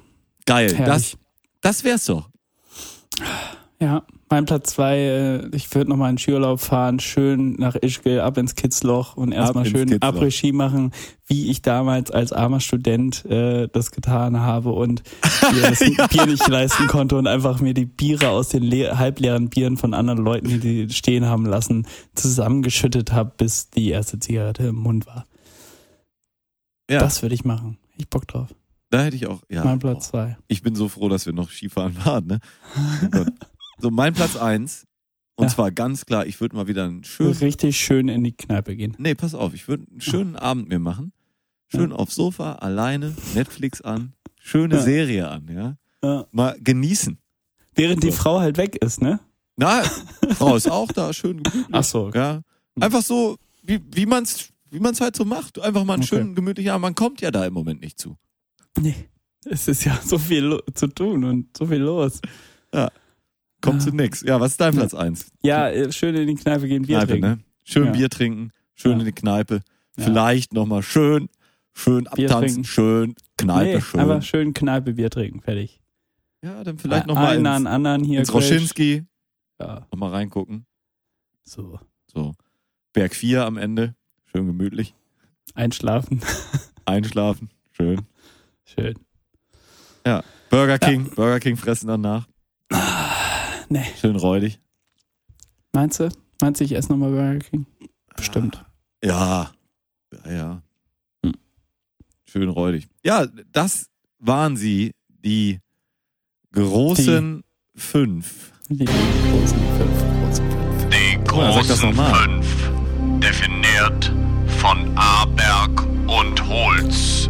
Geil, 0.47 0.69
das, 0.69 0.79
herrlich. 0.79 1.17
das 1.61 1.85
wär's 1.85 2.07
doch. 2.07 2.29
Ja, 3.81 4.05
mein 4.31 4.45
Platz 4.45 4.71
zwei, 4.71 4.99
äh, 4.99 5.57
ich 5.57 5.73
würde 5.75 5.91
nochmal 5.91 6.11
in 6.11 6.19
Skiurlaub 6.19 6.61
fahren, 6.61 7.01
schön 7.01 7.55
nach 7.55 7.77
Ischgl, 7.77 8.21
ab 8.21 8.39
ins 8.39 8.55
Kitzloch 8.55 9.17
und 9.17 9.33
erstmal 9.33 9.67
schön. 9.67 10.01
Après-Ski 10.01 10.53
machen, 10.53 10.93
wie 11.27 11.51
ich 11.51 11.63
damals 11.63 12.11
als 12.11 12.33
armer 12.33 12.61
Student 12.61 13.25
äh, 13.27 13.69
das 13.69 13.91
getan 13.91 14.41
habe 14.41 14.73
und 14.73 15.03
mir 15.53 15.63
das 15.63 15.79
Bier 16.11 16.27
nicht 16.27 16.47
leisten 16.49 16.87
konnte 16.87 17.17
und 17.17 17.27
einfach 17.27 17.61
mir 17.61 17.75
die 17.75 17.87
Biere 17.87 18.31
aus 18.31 18.49
den 18.49 18.63
le 18.63 18.99
halbleeren 18.99 19.49
Bieren 19.49 19.77
von 19.77 19.95
anderen 19.95 20.19
Leuten, 20.21 20.49
die 20.49 20.61
die 20.61 20.91
stehen 20.91 21.27
haben 21.27 21.47
lassen, 21.47 21.87
zusammengeschüttet 22.15 23.13
habe, 23.13 23.33
bis 23.37 23.71
die 23.71 23.91
erste 23.91 24.19
Zigarette 24.19 24.65
im 24.69 24.77
Mund 24.77 25.07
war. 25.07 25.27
Ja. 26.91 27.01
Das 27.01 27.23
würde 27.23 27.35
ich 27.35 27.45
machen. 27.45 27.79
Ich 27.97 28.09
Bock 28.09 28.27
drauf. 28.29 28.49
Da 28.91 29.03
hätte 29.03 29.17
ich 29.17 29.27
auch, 29.27 29.43
ja. 29.49 29.65
mein 29.65 29.79
Platz 29.79 30.09
zwei. 30.09 30.37
Ich 30.47 30.63
bin 30.63 30.75
so 30.75 30.89
froh, 30.89 31.09
dass 31.09 31.27
wir 31.27 31.33
noch 31.33 31.51
Skifahren 31.51 31.97
waren, 32.05 32.27
ne? 32.27 32.41
Oh. 33.13 33.25
So, 33.85 33.90
mein 33.90 34.14
Platz 34.14 34.37
eins. 34.37 34.87
Und 35.37 35.47
Ja. 35.47 35.51
zwar 35.55 35.70
ganz 35.73 36.07
klar, 36.07 36.27
ich 36.27 36.40
würde 36.40 36.55
mal 36.57 36.68
wieder 36.68 36.85
einen 36.85 37.05
schönen, 37.05 37.33
Richtig 37.35 37.77
schön 37.79 38.09
in 38.09 38.23
die 38.25 38.33
Kneipe 38.37 38.77
gehen. 38.77 38.94
nee, 38.99 39.14
pass 39.14 39.35
auf, 39.35 39.53
ich 39.53 39.66
würde 39.68 39.85
einen 39.90 40.01
schönen 40.01 40.37
Abend 40.37 40.68
mir 40.68 40.79
machen. 40.79 41.12
Schön 41.68 41.92
aufs 41.92 42.14
Sofa, 42.14 42.53
alleine, 42.55 43.14
Netflix 43.35 43.81
an, 43.83 44.12
schöne 44.40 44.77
Ja. 44.77 44.81
Serie 44.83 45.29
an, 45.29 45.49
ja. 45.53 45.77
Ja. 46.05 46.27
Mal 46.31 46.57
genießen. 46.62 47.18
Während 47.75 48.05
die 48.05 48.11
So. 48.12 48.16
Frau 48.16 48.38
halt 48.40 48.57
weg 48.59 48.77
ist, 48.77 49.03
ne? 49.03 49.18
Na, 49.57 49.83
Frau 50.38 50.55
ist 50.57 50.70
auch 50.70 50.92
da, 50.92 51.12
schön 51.12 51.42
gemütlich. 51.42 51.66
Ach 51.73 51.83
so. 51.85 52.11
Ja. 52.14 52.42
Einfach 52.81 53.03
so, 53.03 53.37
wie, 53.64 53.81
wie 53.92 54.07
man's, 54.07 54.49
wie 54.70 54.79
man's 54.81 55.01
halt 55.01 55.16
so 55.16 55.25
macht. 55.25 55.59
Einfach 55.59 55.85
mal 55.85 55.94
einen 55.94 56.03
Okay. 56.05 56.16
schönen 56.16 56.35
gemütlichen 56.37 56.70
Abend. 56.70 56.83
Man 56.83 56.94
kommt 56.94 57.20
ja 57.20 57.31
da 57.33 57.44
im 57.44 57.55
Moment 57.55 57.81
nicht 57.81 57.99
zu. 57.99 58.16
Nee. 58.79 58.94
Es 59.47 59.66
ist 59.68 59.85
ja 59.85 59.99
so 60.05 60.16
viel 60.18 60.61
zu 60.75 60.87
tun 60.87 61.25
und 61.25 61.57
so 61.57 61.66
viel 61.66 61.79
los. 61.79 62.20
Kommt 63.64 63.81
Ah. 63.81 63.85
zu 63.85 63.90
nix. 63.92 64.20
Ja, 64.22 64.38
was 64.40 64.53
ist 64.53 64.61
dein 64.61 64.74
Platz 64.74 64.94
eins? 64.94 65.33
Ja, 65.42 65.68
äh, 65.68 65.90
schön 65.92 66.14
in 66.14 66.27
die 66.29 66.35
Kneipe 66.35 66.68
gehen, 66.68 66.83
Bier 66.83 66.98
Kneipe, 66.98 67.12
trinken. 67.12 67.29
ne? 67.31 67.38
schön 67.64 67.87
Ja. 67.87 67.90
Bier 67.92 68.11
trinken, 68.11 68.50
schön 68.74 68.92
Ja. 68.92 68.98
in 69.00 69.05
die 69.07 69.12
Kneipe, 69.12 69.62
Ja. 69.96 70.05
vielleicht 70.05 70.53
nochmal 70.53 70.83
schön, 70.83 71.29
schön 71.72 72.07
abtanzen, 72.07 72.64
schön 72.64 73.14
Kneipe, 73.38 73.77
nee, 73.77 73.81
schön. 73.81 74.00
einfach 74.00 74.22
schön 74.22 74.53
Kneipe 74.55 74.92
Bier 74.92 75.09
trinken, 75.11 75.40
fertig. 75.40 75.81
ja, 76.42 76.62
dann 76.62 76.79
vielleicht 76.79 77.07
nochmal 77.07 77.37
Einen 77.37 77.46
an 77.46 77.62
ins, 77.62 77.66
anderen 77.70 78.05
hier. 78.05 78.18
ins. 78.20 78.35
Roschinski 78.35 79.05
Ja, 79.61 79.87
nochmal 79.90 80.11
reingucken. 80.11 80.66
so. 81.42 81.79
So, 82.12 82.35
Berg 82.92 83.14
4 83.14 83.44
am 83.46 83.57
Ende, 83.57 83.94
schön 84.27 84.46
gemütlich, 84.46 84.94
Einschlafen. 85.55 86.20
einschlafen, 86.85 87.50
schön. 87.72 88.03
Schön. 88.64 88.94
Burger 90.50 90.79
King, 90.79 91.11
Burger 91.16 91.40
King 91.40 91.57
fressen 91.57 91.88
danach, 91.88 92.29
Nee. 93.75 93.85
schön 94.01 94.15
räudig. 94.15 94.61
Meinst 95.73 95.99
du? 95.99 96.09
Meinst 96.41 96.61
du, 96.61 96.65
ich 96.65 96.77
esse 96.77 96.93
nochmal 96.93 97.11
Burger 97.11 97.41
King? 97.41 97.67
Bestimmt. 98.15 98.65
Ja, 99.03 99.51
ja, 100.13 100.33
ja. 100.33 100.63
Hm. 101.25 101.33
Schön 102.25 102.49
räudig. 102.51 102.87
Ja, 103.05 103.27
das 103.51 103.91
waren 104.21 104.57
sie, 104.57 104.93
die 105.09 105.59
großen 106.53 107.43
fünf. 107.75 108.53
Die 108.69 108.85
großen 108.85 109.59
fünf, 109.77 110.05
großen 110.21 110.51
fünf. 110.51 110.89
Die 110.91 111.25
großen 111.25 111.97
mal. 111.97 112.15
fünf. 112.15 112.71
Definiert 113.19 114.13
von 114.59 114.97
Aberg 114.97 115.83
und 116.07 116.49
Holz. 116.49 117.29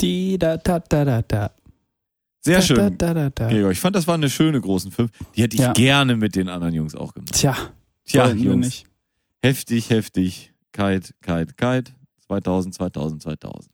Die 0.00 0.38
da 0.38 0.56
da 0.56 0.78
da 0.78 1.04
da 1.04 1.20
da. 1.20 1.50
Sehr 2.44 2.56
da, 2.56 2.62
schön. 2.62 2.98
Da, 2.98 3.30
da. 3.30 3.48
Gregor, 3.48 3.70
ich 3.70 3.78
fand, 3.80 3.94
das 3.94 4.06
waren 4.08 4.20
eine 4.20 4.28
schöne 4.30 4.60
großen 4.60 4.90
fünf. 4.90 5.10
Die 5.36 5.42
hätte 5.42 5.54
ich 5.56 5.62
Ja. 5.62 5.72
gerne 5.72 6.16
mit 6.16 6.34
den 6.34 6.48
anderen 6.48 6.74
Jungs 6.74 6.94
auch 6.94 7.14
gemacht. 7.14 7.34
Tja, 7.34 7.56
Tja, 8.04 8.30
Jungs. 8.32 8.66
nicht. 8.66 8.86
Heftig, 9.42 9.90
heftig. 9.90 10.52
Kite, 10.72 11.12
Kite, 11.22 11.54
Kite. 11.56 11.92
2000, 12.26 12.74
2000, 12.74 13.22
2000. 13.22 13.72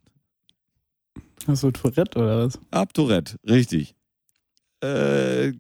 Hast 1.47 1.63
du 1.63 1.71
Tourette 1.71 2.19
oder 2.19 2.47
was? 2.47 2.59
Ab 2.71 2.93
Tourette, 2.93 3.37
richtig. 3.49 3.95
Äh, 4.83 5.53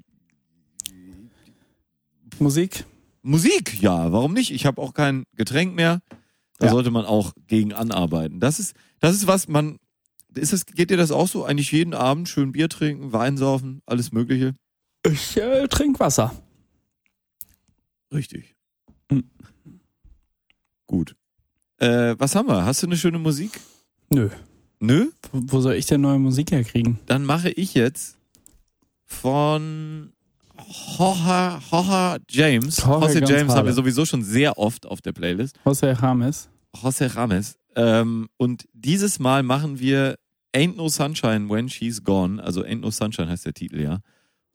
Musik? 2.38 2.84
Musik, 3.22 3.80
ja, 3.82 4.12
warum 4.12 4.32
nicht? 4.32 4.50
Ich 4.52 4.66
habe 4.66 4.80
auch 4.80 4.94
kein 4.94 5.24
Getränk 5.34 5.74
mehr. 5.74 6.00
Da 6.58 6.66
Ja. 6.66 6.72
sollte 6.72 6.90
man 6.90 7.04
auch 7.04 7.32
gegen 7.46 7.72
anarbeiten. 7.72 8.40
Das 8.40 8.58
ist, 8.58 8.74
das 9.00 9.14
ist 9.14 9.26
was, 9.26 9.48
man, 9.48 9.78
ist 10.38 10.52
es, 10.52 10.66
geht 10.66 10.90
dir 10.90 10.96
das 10.96 11.10
auch 11.10 11.28
so? 11.28 11.44
Eigentlich 11.44 11.72
jeden 11.72 11.94
Abend 11.94 12.28
schön 12.28 12.52
Bier 12.52 12.68
trinken, 12.68 13.12
Wein 13.12 13.36
saufen, 13.36 13.82
alles 13.86 14.12
Mögliche? 14.12 14.54
Ich 15.04 15.36
äh, 15.36 15.68
trinke 15.68 16.00
Wasser. 16.00 16.34
Richtig. 18.12 18.54
Hm. 19.10 19.24
Gut. 20.86 21.14
Äh, 21.78 22.16
was 22.18 22.34
haben 22.34 22.48
wir? 22.48 22.64
Hast 22.64 22.82
du 22.82 22.86
eine 22.86 22.96
schöne 22.96 23.18
Musik? 23.18 23.60
Nö. 24.10 24.30
Nö? 24.80 25.10
Wo 25.32 25.60
soll 25.60 25.74
ich 25.74 25.86
denn 25.86 26.00
neue 26.00 26.18
Musik 26.18 26.50
herkriegen? 26.52 26.98
Dann 27.06 27.24
mache 27.24 27.50
ich 27.50 27.74
jetzt 27.74 28.16
von 29.04 30.12
Hoha, 30.98 31.60
Hoha 31.70 32.18
James. 32.28 32.78
Jorge 32.78 33.06
Jose 33.06 33.24
James 33.24 33.54
haben 33.54 33.66
wir 33.66 33.72
sowieso 33.72 34.04
schon 34.04 34.22
sehr 34.22 34.58
oft 34.58 34.86
auf 34.86 35.00
der 35.00 35.12
Playlist. 35.12 35.58
José 35.64 36.00
James. 36.00 36.48
Jose 36.82 37.14
Rames. 37.14 37.56
Ähm, 37.76 38.28
und 38.36 38.68
dieses 38.72 39.18
Mal 39.18 39.42
machen 39.42 39.78
wir 39.78 40.16
Ain't 40.54 40.76
No 40.76 40.88
Sunshine 40.88 41.48
When 41.50 41.68
She's 41.68 42.02
Gone. 42.02 42.42
Also 42.42 42.62
Ain't 42.62 42.80
No 42.80 42.90
Sunshine 42.90 43.28
heißt 43.28 43.46
der 43.46 43.54
Titel, 43.54 43.80
ja. 43.80 44.00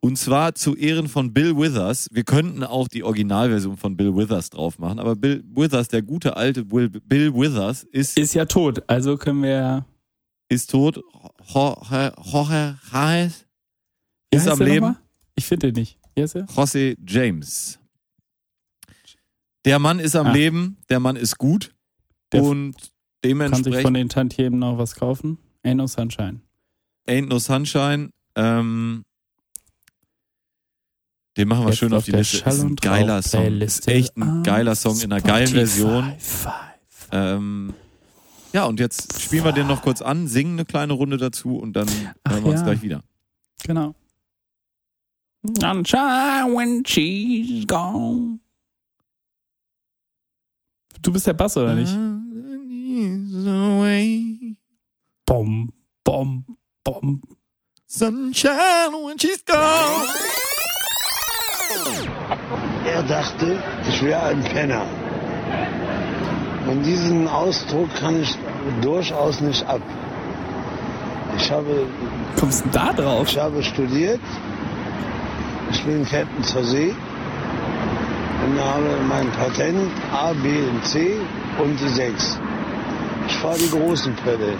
Und 0.02 0.18
zwar 0.18 0.54
zu 0.54 0.76
Ehren 0.76 1.08
von 1.08 1.34
Bill 1.34 1.56
Withers. 1.56 2.10
Wir 2.12 2.24
könnten 2.26 2.64
auch 2.64 2.90
die 2.90 3.04
Originalversion 3.04 3.78
von 3.78 3.96
Bill 3.96 4.14
Withers 4.16 4.50
drauf 4.50 4.78
machen, 4.78 5.00
aber 5.00 5.16
Bill 5.16 5.44
Withers, 5.56 5.88
der 5.88 6.02
gute 6.02 6.36
alte 6.36 6.70
Will, 6.72 6.90
Bill 6.90 7.34
Withers, 7.34 7.84
ist, 7.84 8.18
Ist 8.18 8.34
ja 8.34 8.44
tot, 8.46 8.84
also 8.88 9.16
können 9.18 9.44
wir. 9.44 9.86
ist 10.50 10.72
tot. 10.72 11.00
Jorge 11.54 12.14
Jorge 12.22 12.76
Wie 14.32 14.38
ist 14.38 14.48
am 14.50 14.60
Leben. 14.60 14.88
nochmal? 14.88 15.02
Ich 15.36 15.46
finde 15.46 15.72
den 15.72 15.80
nicht. 15.82 15.98
Wie 16.16 16.22
heißt 16.24 16.36
der? 16.36 16.46
Jose 16.54 16.96
James. 17.08 17.80
Der 19.66 19.80
Mann 19.80 20.00
ist 20.00 20.16
am 20.18 20.28
Ah. 20.28 20.34
Leben, 20.34 20.78
der 20.90 21.00
Mann 21.00 21.16
ist 21.16 21.38
gut 21.38 21.74
Der 22.34 22.44
und 22.44 22.74
Kann 22.74 22.82
sich 22.82 22.92
dementsprechend 23.24 23.82
von 23.84 23.94
den 23.94 24.10
Tantiemen 24.10 24.60
noch 24.60 24.78
was 24.78 24.96
kaufen? 24.96 25.38
Ain't 25.64 25.76
no 25.76 25.88
Sunshine. 25.88 26.42
Ain't 27.08 27.28
No 27.28 27.40
Sunshine. 27.40 28.12
Ähm, 28.36 29.04
den 31.38 31.48
machen 31.48 31.64
wir 31.64 31.70
Jetzt 31.70 31.80
schön 31.80 31.94
auf 31.94 32.06
die 32.06 32.12
Liste. 32.12 32.38
Schall 32.38 32.54
Ist 32.54 32.64
ein 32.64 32.76
geiler 32.76 33.22
Song. 33.22 33.42
Playliste 33.42 33.92
Ist 33.92 33.98
echt 33.98 34.18
ein 34.18 34.44
geiler 34.44 34.76
Song 34.76 35.00
in 35.02 35.12
einer 35.12 35.22
geilen. 35.22 35.48
Version. 35.48 36.14
Ähm, 37.12 37.74
ja, 38.54 38.66
und 38.66 38.80
jetzt 38.80 39.20
spielen 39.22 39.44
wir 39.44 39.52
den 39.52 39.68
noch 39.68 39.82
kurz 39.82 40.02
an, 40.02 40.28
singen 40.28 40.54
eine 40.54 40.66
kleine 40.66 40.94
Runde 40.94 41.18
dazu 41.18 41.58
und 41.58 41.74
dann 41.74 41.88
Ach 42.24 42.32
hören 42.34 42.44
wir 42.44 42.52
uns 42.52 42.60
ja. 42.62 42.66
gleich 42.68 42.82
wieder. 42.82 43.02
Genau. 43.64 43.96
Sunshine 45.60 46.56
when 46.56 46.84
she's 46.86 47.66
gone. 47.68 48.40
Du 51.02 51.12
bist 51.12 51.28
der 51.28 51.34
Bass, 51.34 51.58
oder 51.58 51.76
nicht? 51.76 51.94
Bom, 55.26 55.70
bom, 56.04 56.46
bom. 56.84 57.22
Sunshine 57.88 58.94
when 59.06 59.18
she's 59.18 59.44
gone. 59.46 60.08
Er 62.86 63.04
dachte, 63.04 63.62
ich 63.88 64.02
wäre 64.04 64.24
ein 64.24 64.44
Penner. 64.44 64.86
Und 66.68 66.84
diesen 66.84 67.28
Ausdruck 67.28 67.94
kann 67.96 68.22
ich 68.22 68.36
durchaus 68.82 69.40
nicht 69.42 69.66
ab. 69.68 69.82
Ich 71.38 71.52
habe, 71.52 71.88
Kommst 72.40 72.66
du 72.66 72.70
da 72.70 72.94
drauf? 72.94 73.28
ich 73.30 73.38
habe 73.40 73.64
studiert, 73.64 74.20
ich 75.72 75.84
bin 75.84 76.06
Captain 76.06 76.44
zur 76.44 76.64
See 76.64 76.94
und 78.46 78.60
habe 78.60 78.98
mein 79.10 79.30
Patent 79.32 79.90
A, 80.14 80.34
B 80.34 80.50
und 80.70 80.86
C 80.86 81.18
und 81.60 81.80
die 81.80 81.88
6. 81.88 82.40
Ich 83.28 83.36
fahre 83.38 83.58
die 83.58 83.70
großen 83.70 84.16
Pferde. 84.18 84.54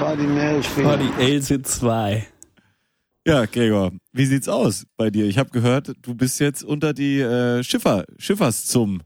War 0.00 0.16
Meeresspiele. 0.16 0.98
die 0.98 1.22
Else 1.22 1.62
2. 1.62 2.26
Ja, 3.26 3.44
Gregor, 3.46 3.92
wie 4.12 4.26
sieht's 4.26 4.48
aus 4.48 4.86
bei 4.96 5.10
dir? 5.10 5.26
Ich 5.26 5.38
habe 5.38 5.50
gehört, 5.50 5.92
du 6.02 6.14
bist 6.14 6.40
jetzt 6.40 6.64
unter 6.64 6.94
die 6.94 7.20
äh, 7.20 7.62
Schiffer, 7.62 8.04
Schifferszum. 8.16 9.02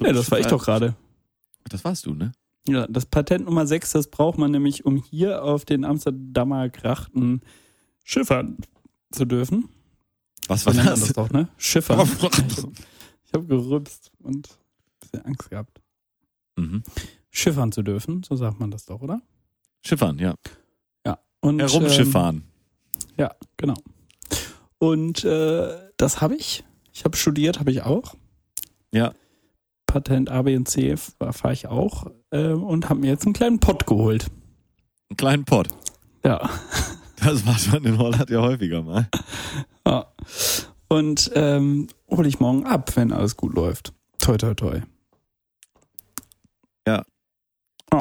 Ja, 0.00 0.12
das 0.12 0.30
war 0.30 0.38
ich 0.40 0.46
doch 0.46 0.64
gerade. 0.64 0.94
Das 1.68 1.84
warst 1.84 2.06
du, 2.06 2.14
ne? 2.14 2.32
Ja, 2.68 2.86
das 2.86 3.06
Patent 3.06 3.44
Nummer 3.46 3.66
6, 3.66 3.92
das 3.92 4.08
braucht 4.08 4.38
man 4.38 4.50
nämlich, 4.50 4.84
um 4.84 4.96
hier 4.96 5.42
auf 5.44 5.64
den 5.64 5.84
Amsterdamer 5.84 6.68
Grachten 6.68 7.42
schiffern 8.04 8.56
zu 9.12 9.24
dürfen. 9.24 9.68
Was 10.48 10.64
war 10.66 10.74
nennt 10.74 10.86
man 10.86 10.94
das 10.94 11.08
das? 11.08 11.12
doch, 11.12 11.30
ne? 11.30 11.48
Schiffern. 11.56 12.08
Ich 13.28 13.32
habe 13.34 13.44
gerübst 13.48 14.12
und 14.20 14.46
ein 14.48 15.00
bisschen 15.00 15.24
Angst 15.26 15.50
gehabt. 15.50 15.80
Mhm. 16.56 16.84
Schiffern 17.28 17.72
zu 17.72 17.82
dürfen, 17.82 18.22
so 18.22 18.36
sagt 18.36 18.60
man 18.60 18.70
das 18.70 18.86
doch, 18.86 19.02
oder? 19.02 19.20
Schiffern, 19.86 20.18
ja. 20.18 20.34
Ja. 21.06 21.18
Und, 21.40 21.60
Herumschiffern. 21.60 22.36
Ähm, 22.36 22.42
ja, 23.18 23.34
genau. 23.56 23.74
Und 24.78 25.24
äh, 25.24 25.68
das 25.96 26.20
habe 26.20 26.34
ich. 26.34 26.64
Ich 26.92 27.04
habe 27.04 27.16
studiert, 27.16 27.60
habe 27.60 27.70
ich 27.70 27.82
auch. 27.82 28.14
Ja. 28.92 29.12
Patent 29.86 30.30
A, 30.30 30.42
B 30.42 30.56
und 30.56 30.68
C 30.68 30.96
fahre 30.96 31.52
ich 31.52 31.68
auch 31.68 32.06
äh, 32.30 32.48
und 32.48 32.88
habe 32.88 33.00
mir 33.00 33.08
jetzt 33.10 33.24
einen 33.24 33.34
kleinen 33.34 33.60
Pott 33.60 33.86
geholt. 33.86 34.26
Einen 35.08 35.16
kleinen 35.16 35.44
Pott. 35.44 35.68
Ja. 36.24 36.50
Das 37.18 37.44
macht 37.44 37.72
man 37.72 37.82
in 37.84 37.96
Holland 37.96 38.28
ja 38.28 38.42
häufiger 38.42 38.82
mal. 38.82 39.08
ja. 39.86 40.06
Und 40.88 41.30
ähm, 41.34 41.88
hole 42.10 42.28
ich 42.28 42.40
morgen 42.40 42.66
ab, 42.66 42.94
wenn 42.94 43.10
alles 43.10 43.36
gut 43.36 43.54
läuft. 43.54 43.94
Toi, 44.18 44.36
toi, 44.36 44.54
toi. 44.54 44.82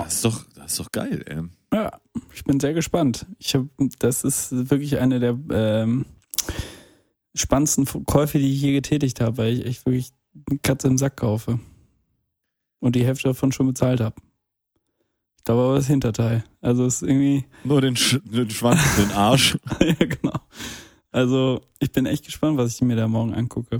Das 0.04 0.16
ist 0.16 0.26
doch, 0.26 0.44
das 0.56 0.72
ist 0.72 0.80
doch 0.80 0.92
geil, 0.92 1.24
ey. 1.28 1.44
Ja, 1.74 2.00
ich 2.34 2.44
bin 2.44 2.60
sehr 2.60 2.74
gespannt. 2.74 3.26
Ich 3.40 3.56
hab, 3.56 3.66
das 4.00 4.24
ist 4.24 4.70
wirklich 4.70 5.00
eine 5.00 5.20
der 5.20 5.38
ähm, 5.52 6.06
spannendsten 7.34 7.86
Käufe, 8.06 8.40
die 8.40 8.54
ich 8.54 8.62
je 8.62 8.74
getätigt 8.74 9.22
habe, 9.22 9.38
weil 9.38 9.54
ich 9.54 9.66
echt 9.66 9.86
wirklich 9.86 10.12
eine 10.50 10.60
Katze 10.60 10.88
im 10.88 10.98
Sack 10.98 11.18
kaufe. 11.18 11.60
Und 12.80 12.96
die 12.96 13.06
Hälfte 13.06 13.30
davon 13.30 13.52
schon 13.52 13.68
bezahlt 13.68 14.00
habe. 14.00 14.16
Ich 15.38 15.44
glaube 15.44 15.62
aber 15.64 15.76
das 15.76 15.88
Hinterteil. 15.88 16.44
Also 16.62 16.86
es 16.86 17.02
ist 17.02 17.08
irgendwie, 17.08 17.46
Nur 17.64 17.82
den, 17.82 17.96
Sch 17.96 18.20
den 18.24 18.50
Schwanz 18.50 18.82
den 18.98 19.12
Arsch. 19.12 19.58
ja 19.80 19.94
genau. 19.94 20.40
Also 21.12 21.62
ich 21.80 21.92
bin 21.92 22.06
echt 22.06 22.26
gespannt, 22.26 22.58
was 22.58 22.76
ich 22.76 22.82
mir 22.82 22.96
da 22.96 23.08
morgen 23.08 23.34
angucke. 23.34 23.78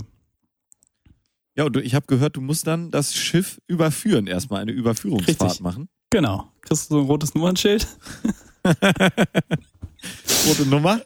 Ja, 1.56 1.64
und 1.64 1.74
du, 1.74 1.80
ich 1.80 1.94
habe 1.94 2.06
gehört, 2.06 2.36
du 2.36 2.40
musst 2.40 2.66
dann 2.66 2.90
das 2.90 3.14
Schiff 3.14 3.60
überführen, 3.66 4.26
erstmal 4.26 4.60
eine 4.62 4.72
Überführungsfahrt 4.72 5.42
Richtig. 5.42 5.60
machen. 5.60 5.88
Genau. 6.10 6.50
Kriegst 6.66 6.90
du 6.90 6.94
so 6.96 7.00
ein 7.00 7.06
rotes 7.06 7.34
Nummernschild? 7.34 7.86
Rote 10.48 10.66
Nummer. 10.66 11.00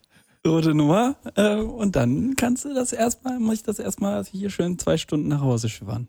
rote 0.47 0.75
Nummer. 0.75 1.17
Äh, 1.37 1.57
und 1.57 1.97
dann 1.97 2.35
kannst 2.37 2.65
du 2.65 2.75
das 2.75 2.93
erstmal, 2.93 3.39
muss 3.39 3.57
ich 3.57 3.63
das 3.63 3.79
erstmal 3.79 4.25
hier 4.25 4.51
schön 4.51 4.79
zwei 4.79 4.97
Stunden 4.97 5.29
nach 5.29 5.41
Hause 5.43 5.69
schiffern. 5.69 6.09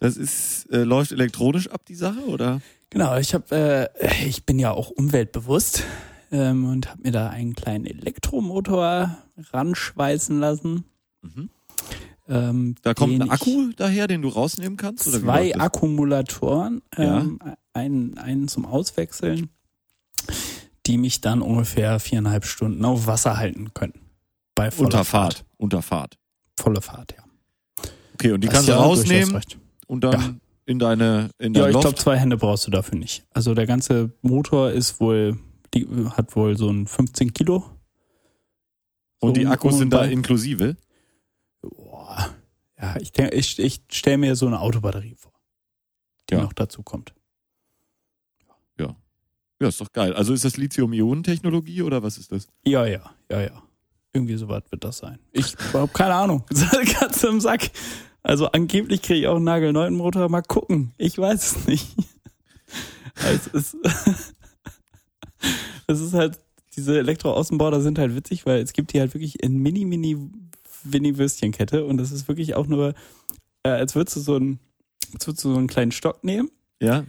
Das 0.00 0.16
ist, 0.16 0.66
äh, 0.70 0.82
läuft 0.84 1.12
elektronisch 1.12 1.68
ab, 1.70 1.82
die 1.86 1.94
Sache, 1.94 2.20
oder? 2.26 2.60
Genau, 2.90 3.16
ich 3.16 3.34
habe, 3.34 3.90
äh, 4.00 4.26
ich 4.26 4.44
bin 4.44 4.58
ja 4.58 4.70
auch 4.72 4.90
umweltbewusst 4.90 5.82
ähm, 6.30 6.64
und 6.66 6.90
habe 6.90 7.02
mir 7.02 7.12
da 7.12 7.28
einen 7.30 7.54
kleinen 7.54 7.84
Elektromotor 7.86 9.16
ranschweißen 9.52 10.38
lassen. 10.38 10.84
Mhm. 11.22 11.50
Ähm, 12.28 12.74
Da 12.82 12.94
kommt 12.94 13.20
ein 13.20 13.30
Akku 13.30 13.70
daher, 13.76 14.06
den 14.06 14.22
du 14.22 14.28
rausnehmen 14.28 14.76
kannst? 14.76 15.08
Oder 15.08 15.20
zwei? 15.20 15.56
Akkumulatoren, 15.56 16.82
ähm, 16.96 17.38
einen, 17.78 18.18
einen 18.18 18.48
zum 18.48 18.64
Auswechseln, 18.66 19.48
die 20.86 20.98
mich 20.98 21.20
dann 21.20 21.42
ungefähr 21.42 21.98
viereinhalb 22.00 22.44
Stunden 22.44 22.84
auf 22.84 23.06
Wasser 23.06 23.36
halten 23.36 23.72
können. 23.74 23.94
Bei 24.54 24.70
voller 24.70 24.86
Unter 24.86 25.04
Fahrt. 25.04 25.34
Fahrt. 25.34 25.46
Unter 25.56 25.82
Fahrt. 25.82 26.18
Volle 26.58 26.80
Fahrt, 26.82 27.14
ja. 27.16 27.24
Okay, 28.14 28.32
und 28.32 28.40
die 28.42 28.46
Das 28.48 28.54
kannst 28.54 28.68
du 28.68 28.72
ja 28.72 28.78
rausnehmen 28.78 29.40
und 29.86 30.02
dann 30.02 30.12
Ja. 30.20 30.34
in 30.66 30.78
deine, 30.78 31.30
in 31.38 31.52
dein 31.52 31.62
Ja, 31.62 31.68
ich 31.70 31.80
glaube, 31.80 31.96
zwei 31.96 32.16
Hände 32.18 32.36
brauchst 32.36 32.66
du 32.66 32.70
dafür 32.70 32.98
nicht. 32.98 33.24
Also 33.30 33.54
der 33.54 33.66
ganze 33.66 34.12
Motor 34.22 34.70
ist 34.72 34.98
wohl, 35.00 35.38
die 35.74 35.86
hat 36.10 36.34
wohl 36.34 36.56
so 36.56 36.68
ein 36.68 36.86
15 36.86 37.32
Kilo. 37.32 37.64
und 39.20 39.36
die 39.36 39.44
So 39.44 39.50
Akkus 39.50 39.78
sind 39.78 39.92
da 39.92 40.04
inklusive. 40.04 40.76
Boah. 41.60 42.30
Ja, 42.80 42.96
ich 43.00 43.12
ich, 43.18 43.58
ich 43.58 43.82
stelle 43.90 44.18
mir 44.18 44.36
so 44.36 44.46
eine 44.46 44.60
Autobatterie 44.60 45.16
vor, 45.16 45.32
die 46.30 46.34
Ja. 46.34 46.42
noch 46.42 46.52
dazu 46.52 46.82
kommt. 46.82 47.12
Ja, 49.60 49.68
ist 49.68 49.80
doch 49.80 49.92
geil. 49.92 50.12
Also 50.12 50.32
ist 50.32 50.44
das 50.44 50.56
Lithium-Ionen-Technologie 50.56 51.82
oder 51.82 52.02
was 52.02 52.18
ist 52.18 52.30
das? 52.30 52.46
Ja, 52.64 52.86
ja, 52.86 53.10
ja, 53.30 53.40
ja. 53.40 53.62
Irgendwie 54.12 54.36
so 54.36 54.48
was 54.48 54.62
wird 54.70 54.84
das 54.84 54.98
sein. 54.98 55.18
Ich 55.32 55.56
habe 55.72 55.90
keine 55.92 56.14
Ahnung. 56.14 56.44
Ganz 57.00 57.22
im 57.24 57.40
Sack. 57.40 57.70
Also 58.22 58.46
angeblich 58.46 59.02
kriege 59.02 59.20
ich 59.20 59.26
auch 59.26 59.36
einen 59.36 59.44
nagelneuen 59.44 59.94
Motor. 59.94 60.28
Mal 60.28 60.42
gucken. 60.42 60.92
Ich 60.96 61.18
weiß 61.18 61.56
es 61.56 61.66
nicht. 61.66 61.96
Es 63.20 63.48
ist, 63.48 63.76
es 65.88 66.00
ist 66.00 66.14
halt, 66.14 66.38
diese 66.76 66.96
Elektroaußenborder 66.98 67.80
sind 67.80 67.98
halt 67.98 68.14
witzig, 68.14 68.46
weil 68.46 68.62
es 68.62 68.72
gibt 68.72 68.92
die 68.92 69.00
halt 69.00 69.12
wirklich 69.12 69.42
in 69.42 69.58
mini, 69.58 69.84
mini, 69.84 70.16
winnie 70.84 71.18
Würstchenkette 71.18 71.84
und 71.84 71.96
das 71.96 72.12
ist 72.12 72.28
wirklich 72.28 72.54
auch 72.54 72.68
nur, 72.68 72.94
äh, 73.64 73.70
als 73.70 73.96
würdest 73.96 74.16
du 74.16 74.20
so 74.20 74.36
einen, 74.36 74.60
als 75.14 75.26
würdest 75.26 75.44
du 75.44 75.52
so 75.52 75.58
einen 75.58 75.66
kleinen 75.66 75.90
Stock 75.90 76.22
nehmen 76.22 76.48
Ja, 76.80 77.04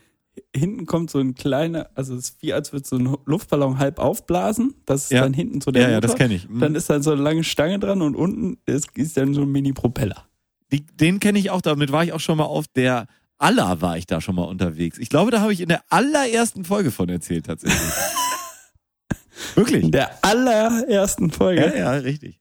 hinten 0.55 0.85
kommt 0.85 1.09
so 1.09 1.19
ein 1.19 1.35
kleiner, 1.35 1.89
also 1.95 2.15
es 2.15 2.29
ist 2.31 2.41
wie 2.41 2.53
als 2.53 2.71
würde 2.73 2.87
so 2.87 2.95
ein 2.97 3.17
Luftballon 3.25 3.77
halb 3.77 3.99
aufblasen. 3.99 4.75
Das 4.85 5.05
ist 5.05 5.11
Ja. 5.11 5.21
dann 5.21 5.33
hinten 5.33 5.61
so 5.61 5.71
der 5.71 5.81
ja, 5.83 5.89
ja, 5.89 5.95
Motor. 5.95 6.07
das 6.09 6.17
kenne 6.17 6.33
ich. 6.35 6.47
Mhm. 6.49 6.59
Dann 6.59 6.75
ist 6.75 6.89
dann 6.89 7.03
so 7.03 7.11
eine 7.11 7.21
lange 7.21 7.43
Stange 7.43 7.79
dran 7.79 8.01
und 8.01 8.15
unten 8.15 8.57
ist, 8.65 8.89
ist 8.97 9.17
dann 9.17 9.33
so 9.33 9.41
ein 9.41 9.51
Mini-Propeller. 9.51 10.25
Den 10.71 11.19
kenne 11.19 11.39
ich 11.39 11.49
auch, 11.49 11.61
damit 11.61 11.91
war 11.91 12.03
ich 12.03 12.13
auch 12.13 12.19
schon 12.19 12.37
mal 12.37 12.43
auf 12.45 12.67
der 12.67 13.07
Alla 13.41 13.79
war 13.81 13.97
ich 13.97 14.05
da 14.05 14.19
schon 14.19 14.35
mal 14.35 14.43
unterwegs. 14.43 14.97
Ich 14.97 15.07
glaube, 15.09 15.31
da 15.31 15.39
habe 15.39 15.53
ich 15.53 15.61
in 15.61 15.69
der 15.69 15.81
allerersten 15.89 16.65
Folge 16.65 16.91
von 16.91 17.07
erzählt 17.07 17.45
tatsächlich. 17.45 17.79
Wirklich? 19.55 19.83
In 19.85 19.91
der 19.91 20.11
allerersten 20.23 21.31
Folge. 21.31 21.61
Ja, 21.61 21.73
ja, 21.75 21.91
richtig. 21.93 22.39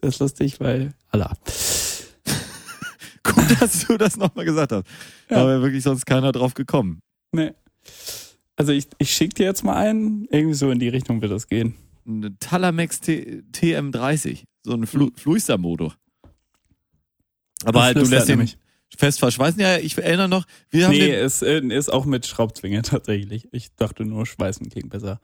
Das 0.00 0.14
ist 0.14 0.20
lustig, 0.20 0.58
weil 0.60 0.92
Allah. 1.10 1.32
Gut, 3.22 3.60
dass 3.60 3.86
du 3.86 3.96
das 3.96 4.16
nochmal 4.16 4.44
gesagt 4.44 4.72
hast. 4.72 4.84
Ja. 5.30 5.36
Da 5.38 5.46
wäre 5.46 5.62
wirklich 5.62 5.84
sonst 5.84 6.04
keiner 6.06 6.32
drauf 6.32 6.54
gekommen. 6.54 7.00
Nee. 7.32 7.52
Also 8.56 8.72
ich, 8.72 8.86
ich 8.98 9.10
schicke 9.12 9.34
dir 9.34 9.46
jetzt 9.46 9.64
mal 9.64 9.74
einen. 9.76 10.26
Irgendwie 10.30 10.54
so 10.54 10.70
in 10.70 10.78
die 10.78 10.88
Richtung 10.88 11.20
wird 11.22 11.32
das 11.32 11.48
gehen. 11.48 11.74
Eine 12.06 12.36
Talamex 12.38 13.00
T 13.00 13.42
TM30, 13.52 14.44
so 14.62 14.74
ein 14.74 14.86
Flu 14.86 15.10
Fluister-Motor. 15.16 15.94
Aber 17.64 17.72
Das 17.78 17.82
halt, 17.82 17.96
du 17.96 18.00
lässt 18.02 18.28
den 18.28 18.38
nämlich. 18.38 18.58
fest 18.96 19.20
verschweißen. 19.20 19.60
Ja, 19.60 19.78
ich 19.78 19.96
erinnere 19.96 20.28
noch, 20.28 20.44
wir 20.70 20.86
haben 20.86 20.92
Nee, 20.92 21.10
den, 21.12 21.24
ist, 21.24 21.42
äh, 21.42 21.60
ist 21.60 21.92
auch 21.92 22.04
mit 22.04 22.26
Schraubzwinge 22.26 22.82
tatsächlich. 22.82 23.48
Ich 23.52 23.74
dachte 23.76 24.04
nur, 24.04 24.26
Schweißen 24.26 24.68
klingt 24.68 24.90
besser. 24.90 25.20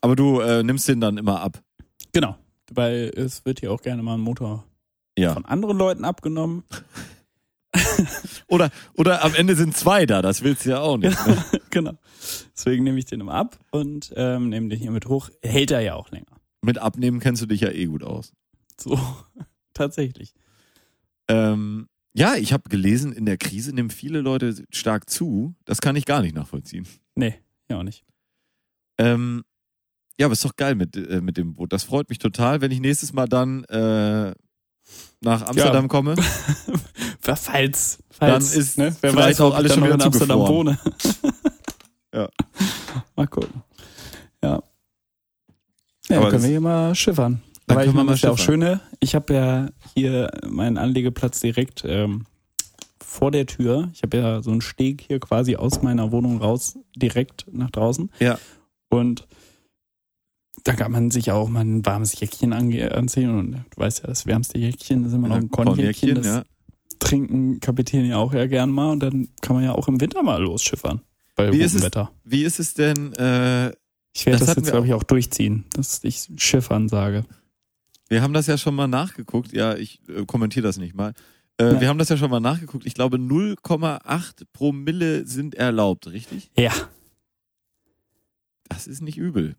aber 0.00 0.14
du 0.16 0.40
äh, 0.40 0.62
nimmst 0.62 0.88
den 0.88 1.00
dann 1.00 1.16
immer 1.18 1.40
ab. 1.40 1.62
Genau. 2.12 2.36
Weil 2.72 3.10
es 3.16 3.44
wird 3.44 3.60
hier 3.60 3.72
auch 3.72 3.82
gerne 3.82 4.02
mal 4.02 4.14
ein 4.14 4.20
Motor 4.20 4.64
Ja. 5.18 5.32
von 5.34 5.44
anderen 5.46 5.76
Leuten 5.78 6.04
abgenommen. 6.04 6.64
Oder, 8.48 8.70
oder 8.94 9.24
am 9.24 9.34
Ende 9.34 9.54
sind 9.54 9.76
zwei 9.76 10.04
da, 10.06 10.22
das 10.22 10.42
willst 10.42 10.66
du 10.66 10.70
ja 10.70 10.80
auch 10.80 10.96
nicht. 10.96 11.16
Ne? 11.26 11.44
genau. 11.70 11.92
Deswegen 12.56 12.82
nehme 12.84 12.98
ich 12.98 13.04
den 13.04 13.20
immer 13.20 13.34
ab 13.34 13.58
und 13.70 14.12
ähm, 14.16 14.48
nehme 14.48 14.68
den 14.68 14.78
hier 14.78 14.90
mit 14.90 15.06
hoch. 15.06 15.30
Hält 15.42 15.70
er 15.70 15.80
ja 15.80 15.94
auch 15.94 16.10
länger. 16.10 16.26
Mit 16.62 16.78
Abnehmen 16.78 17.20
kennst 17.20 17.40
du 17.42 17.46
dich 17.46 17.60
ja 17.60 17.70
eh 17.70 17.86
gut 17.86 18.02
aus. 18.02 18.32
So, 18.78 18.98
tatsächlich. 19.74 20.34
Ähm, 21.28 21.88
ja, 22.12 22.34
ich 22.34 22.52
habe 22.52 22.68
gelesen, 22.68 23.12
in 23.12 23.24
der 23.24 23.36
Krise 23.36 23.72
nehmen 23.72 23.90
viele 23.90 24.20
Leute 24.20 24.64
stark 24.70 25.08
zu. 25.08 25.54
Das 25.64 25.80
kann 25.80 25.94
ich 25.94 26.06
gar 26.06 26.22
nicht 26.22 26.34
nachvollziehen. 26.34 26.88
Nee, 27.14 27.36
ja 27.68 27.78
auch 27.78 27.84
nicht. 27.84 28.04
Ähm, 28.98 29.44
ja, 30.18 30.26
aber 30.26 30.32
ist 30.32 30.44
doch 30.44 30.56
geil 30.56 30.74
mit, 30.74 30.96
äh, 30.96 31.20
mit 31.20 31.36
dem 31.36 31.54
Boot. 31.54 31.72
Das 31.72 31.84
freut 31.84 32.08
mich 32.10 32.18
total, 32.18 32.60
wenn 32.60 32.72
ich 32.72 32.80
nächstes 32.80 33.12
Mal 33.12 33.26
dann 33.26 33.64
äh, 33.64 34.34
nach 35.20 35.42
Amsterdam 35.42 35.84
Ja. 35.84 35.88
komme. 35.88 36.16
Falls, 37.20 37.98
falls 38.10 38.50
Dann 38.52 38.60
ist 38.60 38.78
ne, 38.78 38.96
wer 39.00 39.14
weiß, 39.14 39.40
auch 39.40 39.50
ob 39.50 39.56
alles 39.56 39.74
schon 39.74 39.80
noch 39.80 39.88
in 39.88 39.94
wieder 39.94 40.06
Amsterdam 40.06 40.38
wohne. 40.40 40.78
Ja. 42.12 42.28
Mal 43.14 43.28
gucken. 43.28 43.62
Ja. 44.42 44.62
Ja, 46.08 46.16
Aber 46.16 46.22
dann 46.22 46.30
können 46.30 46.42
wir 46.42 46.50
hier 46.50 46.60
mal 46.60 46.94
schiffern. 46.94 47.40
Weil 47.66 47.84
können 47.84 47.98
wir 47.98 48.04
mal 48.04 48.10
das 48.12 48.18
ist 48.18 48.22
ja 48.24 48.30
auch 48.30 48.38
schiffern. 48.38 48.54
schöne. 48.62 48.80
Ich 48.98 49.14
habe 49.14 49.32
ja 49.32 49.68
hier 49.94 50.28
meinen 50.48 50.76
Anlegeplatz 50.76 51.38
direkt 51.38 51.84
ähm, 51.86 52.26
vor 53.00 53.30
der 53.30 53.46
Tür. 53.46 53.90
Ich 53.92 54.02
habe 54.02 54.16
ja 54.16 54.42
so 54.42 54.50
einen 54.50 54.60
Steg 54.60 55.02
hier 55.02 55.20
quasi 55.20 55.54
aus 55.56 55.82
meiner 55.82 56.10
Wohnung 56.10 56.38
raus, 56.38 56.78
direkt 56.96 57.46
nach 57.52 57.70
draußen. 57.70 58.10
Ja. 58.18 58.38
Und 58.88 59.28
da 60.64 60.74
kann 60.74 60.92
man 60.92 61.10
sich 61.10 61.30
auch 61.30 61.48
mal 61.48 61.60
ein 61.60 61.86
warmes 61.86 62.18
Jäckchen 62.18 62.52
anziehen. 62.52 63.38
Und 63.38 63.52
du 63.52 63.60
weißt 63.76 64.00
ja, 64.00 64.08
das 64.08 64.26
wärmste 64.26 64.58
Jäckchen 64.58 65.04
ist 65.04 65.12
immer 65.12 65.28
noch 65.28 65.36
ein 65.36 65.50
Kornjäckchen. 65.50 66.16
Das 66.16 66.26
ja. 66.26 66.42
Trinken 67.00 67.58
Kapitän 67.60 68.04
ja 68.06 68.16
auch 68.18 68.32
ja 68.32 68.46
gern 68.46 68.70
mal. 68.70 68.90
Und 68.92 69.00
dann 69.00 69.28
kann 69.42 69.56
man 69.56 69.64
ja 69.64 69.72
auch 69.72 69.88
im 69.88 70.00
Winter 70.00 70.22
mal 70.22 70.40
losschiffern. 70.40 71.00
Bei 71.34 71.46
Wie 71.48 71.50
gutem 71.52 71.66
ist 71.66 71.74
es- 71.74 71.82
Wetter. 71.82 72.12
Wie 72.24 72.44
ist 72.44 72.60
es 72.60 72.74
denn, 72.74 73.12
äh, 73.14 73.72
Ich 74.12 74.26
werde 74.26 74.38
das 74.38 74.48
das, 74.48 74.56
jetzt, 74.56 74.70
glaube 74.70 74.86
ich, 74.86 74.94
auch 74.94 75.02
durchziehen, 75.04 75.64
dass 75.72 76.02
ich 76.04 76.28
Schiffern 76.36 76.88
sage. 76.88 77.24
wir 78.08 78.22
haben 78.22 78.32
das 78.32 78.46
ja 78.46 78.58
schon 78.58 78.74
mal 78.74 78.88
nachgeguckt. 78.88 79.52
Ja, 79.52 79.74
ich 79.76 80.00
äh, 80.08 80.24
kommentiere 80.26 80.64
das 80.66 80.76
nicht 80.78 80.94
mal. 80.94 81.12
Äh. 81.58 81.80
Wir 81.80 81.88
haben 81.88 81.98
das 81.98 82.08
ja 82.08 82.16
schon 82.16 82.30
mal 82.30 82.40
nachgeguckt. 82.40 82.84
Ich 82.86 82.94
glaube, 82.94 83.18
0,8 83.18 84.44
Promille 84.52 85.26
sind 85.26 85.54
erlaubt, 85.54 86.06
richtig? 86.08 86.50
Ja. 86.58 86.72
Das 88.68 88.86
ist 88.86 89.00
nicht 89.02 89.18
übel. 89.18 89.56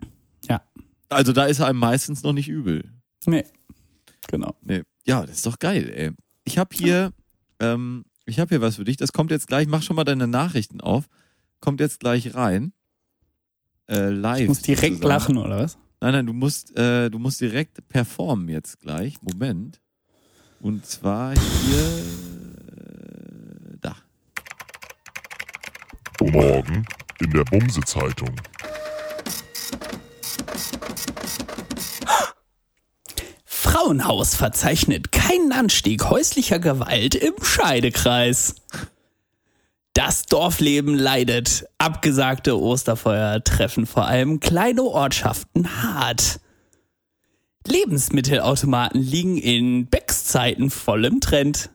Ja. 0.50 0.62
Also 1.10 1.34
da 1.34 1.46
ist 1.46 1.62
einem 1.62 1.80
meistens 1.80 2.24
noch 2.24 2.34
nicht 2.34 2.48
übel. 2.50 2.90
Nee. 3.26 3.44
Genau. 4.28 4.56
Nee. 4.64 4.84
Ja, 5.06 5.26
das 5.26 5.38
ist 5.38 5.46
doch 5.46 5.60
geil, 5.60 5.90
ey. 5.96 6.12
Ich 6.46 6.58
habe 6.58 6.76
hier, 6.76 7.12
ähm, 7.62 8.06
ich 8.26 8.40
habe 8.40 8.50
hier 8.50 8.62
was 8.62 8.76
für 8.76 8.84
dich. 8.84 8.98
Das 8.98 9.14
kommt 9.14 9.32
jetzt 9.32 9.48
gleich. 9.48 9.68
Mach 9.68 9.82
schon 9.82 9.96
mal 9.96 10.04
deine 10.04 10.28
Nachrichten 10.28 10.82
auf. 10.82 11.06
Kommt 11.60 11.80
jetzt 11.80 12.00
gleich 12.00 12.36
rein. 12.36 12.74
Äh, 13.88 14.10
live. 14.10 14.42
Ich 14.42 14.48
muss 14.48 14.62
direkt 14.62 14.98
sozusagen. 14.98 15.08
lachen, 15.08 15.38
oder 15.38 15.58
was? 15.60 15.78
Nein, 16.00 16.14
nein, 16.14 16.26
du 16.26 16.34
musst, 16.34 16.76
äh, 16.78 17.10
du 17.10 17.20
musst 17.20 17.42
direkt 17.42 17.88
performen 17.88 18.50
jetzt 18.50 18.80
gleich. 18.80 19.22
Moment. 19.22 19.82
Und 20.60 20.86
zwar 20.86 21.34
hier 21.34 21.88
äh, 23.74 23.78
da. 23.82 23.96
Morgen 26.20 26.86
in 27.20 27.32
der 27.32 27.44
Bumse-Zeitung. 27.46 28.36
Frauenhaus 33.82 34.36
verzeichnet 34.36 35.12
keinen 35.12 35.52
Anstieg 35.52 36.08
häuslicher 36.08 36.60
Gewalt 36.60 37.16
im 37.16 37.34
Scheidekreis. 37.42 38.56
Das 39.94 40.28
Dorfleben 40.28 40.94
leidet. 40.94 41.66
Abgesagte 41.80 42.60
Osterfeuer 42.60 43.44
treffen 43.44 43.88
vor 43.88 44.06
allem 44.06 44.40
kleine 44.40 44.84
Ortschaften 44.84 45.82
hart. 45.82 46.40
Lebensmittelautomaten 47.66 49.02
liegen 49.02 49.38
in 49.38 49.88
Becks-Zeiten 49.88 50.70
voll 50.70 51.06
im 51.06 51.20
Trend. 51.20 51.72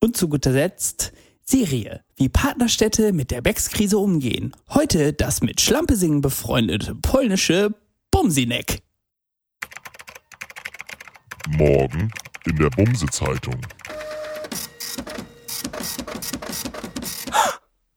Und 0.00 0.18
zu 0.18 0.28
guter 0.28 0.52
Letzt 0.52 1.12
Serie, 1.42 2.02
wie 2.16 2.28
Partnerstädte 2.28 3.14
mit 3.14 3.30
der 3.30 3.40
Becks-Krise 3.40 3.96
umgehen. 3.96 4.54
Heute 4.68 5.14
das 5.14 5.40
mit 5.40 5.62
Schlampesingen 5.62 6.20
befreundete 6.20 6.94
polnische 6.94 7.70
Bumsinek. 8.10 8.82
Morgen 11.48 12.10
in 12.46 12.56
der 12.56 12.70
Bumse-Zeitung. 12.70 13.60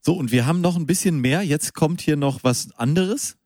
So, 0.01 0.13
und 0.13 0.31
wir 0.31 0.45
haben 0.45 0.61
noch 0.61 0.75
ein 0.75 0.85
bisschen 0.85 1.19
mehr. 1.19 1.43
Jetzt 1.43 1.73
kommt 1.73 2.01
hier 2.01 2.15
noch 2.15 2.43
was 2.43 2.69
anderes. 2.77 3.37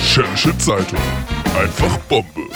Schädische 0.00 0.56
Zeitung. 0.58 1.00
Einfach 1.58 1.98
Bombe. 2.08 2.48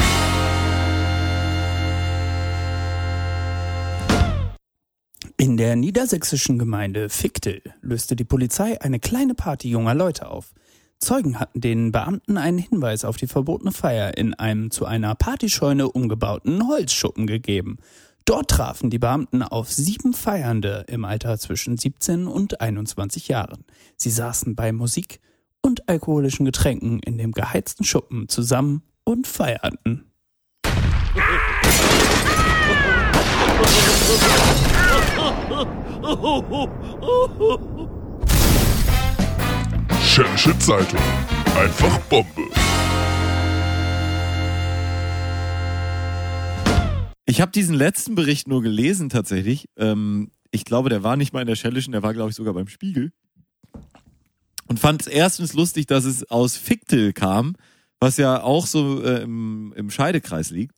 In 5.38 5.58
der 5.58 5.76
niedersächsischen 5.76 6.58
Gemeinde 6.58 7.10
Fichtel 7.10 7.60
löste 7.82 8.16
die 8.16 8.24
Polizei 8.24 8.80
eine 8.80 8.98
kleine 8.98 9.34
Party 9.34 9.68
junger 9.68 9.94
Leute 9.94 10.30
auf. 10.30 10.54
Zeugen 10.98 11.38
hatten 11.38 11.60
den 11.60 11.92
Beamten 11.92 12.38
einen 12.38 12.56
Hinweis 12.56 13.04
auf 13.04 13.18
die 13.18 13.26
verbotene 13.26 13.70
Feier 13.70 14.16
in 14.16 14.32
einem 14.32 14.70
zu 14.70 14.86
einer 14.86 15.14
Partyscheune 15.14 15.90
umgebauten 15.90 16.66
Holzschuppen 16.66 17.26
gegeben. 17.26 17.76
Dort 18.24 18.48
trafen 18.48 18.88
die 18.88 18.98
Beamten 18.98 19.42
auf 19.42 19.70
sieben 19.70 20.14
Feiernde 20.14 20.86
im 20.88 21.04
Alter 21.04 21.38
zwischen 21.38 21.76
17 21.76 22.26
und 22.26 22.62
21 22.62 23.28
Jahren. 23.28 23.66
Sie 23.98 24.10
saßen 24.10 24.56
bei 24.56 24.72
Musik 24.72 25.20
und 25.60 25.86
alkoholischen 25.86 26.46
Getränken 26.46 27.00
in 27.00 27.18
dem 27.18 27.32
geheizten 27.32 27.84
Schuppen 27.84 28.30
zusammen 28.30 28.84
und 29.04 29.26
feierten. 29.26 30.10
Schädische 40.02 40.58
Zeitung. 40.58 41.00
Einfach 41.58 41.98
Bombe. 42.08 42.42
Ich 47.26 47.40
habe 47.40 47.52
diesen 47.52 47.74
letzten 47.74 48.14
Bericht 48.14 48.48
nur 48.48 48.62
gelesen 48.62 49.08
tatsächlich. 49.08 49.68
Ähm, 49.76 50.30
ich 50.50 50.64
glaube, 50.64 50.88
der 50.90 51.02
war 51.02 51.16
nicht 51.16 51.32
mal 51.32 51.40
in 51.40 51.46
der 51.46 51.56
Schellischen, 51.56 51.92
der 51.92 52.02
war, 52.02 52.14
glaube 52.14 52.30
ich, 52.30 52.36
sogar 52.36 52.54
beim 52.54 52.68
Spiegel. 52.68 53.12
Und 54.68 54.80
fand 54.80 55.02
es 55.02 55.06
erstens 55.06 55.52
lustig, 55.52 55.86
dass 55.86 56.04
es 56.04 56.30
aus 56.30 56.56
Fichtel 56.56 57.12
kam, 57.12 57.56
was 58.00 58.16
ja 58.16 58.42
auch 58.42 58.66
so 58.66 59.02
äh, 59.02 59.22
im, 59.22 59.72
im 59.76 59.90
Scheidekreis 59.90 60.50
liegt. 60.50 60.74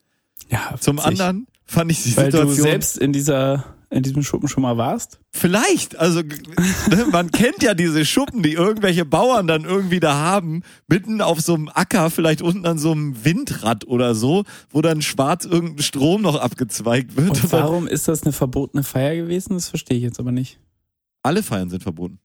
Ja, 0.49 0.75
Zum 0.81 0.97
witzig. 0.97 1.09
anderen 1.09 1.47
fand 1.65 1.91
ich 1.91 2.03
die 2.03 2.17
Weil 2.17 2.31
du 2.31 2.39
Situation 2.39 2.63
selbst 2.63 2.99
in 2.99 3.13
dieser 3.13 3.78
in 3.91 4.03
diesem 4.03 4.23
Schuppen 4.23 4.49
schon 4.49 4.63
mal 4.63 4.77
warst. 4.77 5.19
Vielleicht, 5.33 5.97
also 5.97 6.21
ne, 6.91 7.07
man 7.11 7.31
kennt 7.31 7.63
ja 7.63 7.75
diese 7.75 8.05
Schuppen, 8.05 8.43
die 8.43 8.53
irgendwelche 8.53 9.05
Bauern 9.05 9.47
dann 9.47 9.65
irgendwie 9.65 10.01
da 10.01 10.15
haben, 10.15 10.63
mitten 10.89 11.21
auf 11.23 11.41
so 11.41 11.55
einem 11.55 11.69
Acker, 11.73 12.11
vielleicht 12.11 12.43
unten 12.43 12.67
an 12.67 12.79
so 12.79 12.93
einem 12.93 13.25
Windrad 13.25 13.87
oder 13.87 14.15
so, 14.15 14.45
wo 14.71 14.83
dann 14.83 15.01
schwarz 15.01 15.45
irgendein 15.45 15.83
Strom 15.83 16.23
noch 16.23 16.37
abgezweigt 16.37 17.17
wird. 17.17 17.31
Und 17.31 17.53
warum 17.53 17.87
ist 17.87 18.09
das 18.09 18.23
eine 18.25 18.33
verbotene 18.33 18.83
Feier 18.83 19.17
gewesen? 19.17 19.55
Das 19.55 19.69
verstehe 19.69 19.97
ich 19.97 20.03
jetzt 20.03 20.21
aber 20.21 20.33
nicht. 20.33 20.61
Alle 21.23 21.43
Feiern 21.43 21.71
sind 21.71 21.83
verboten. 21.83 22.19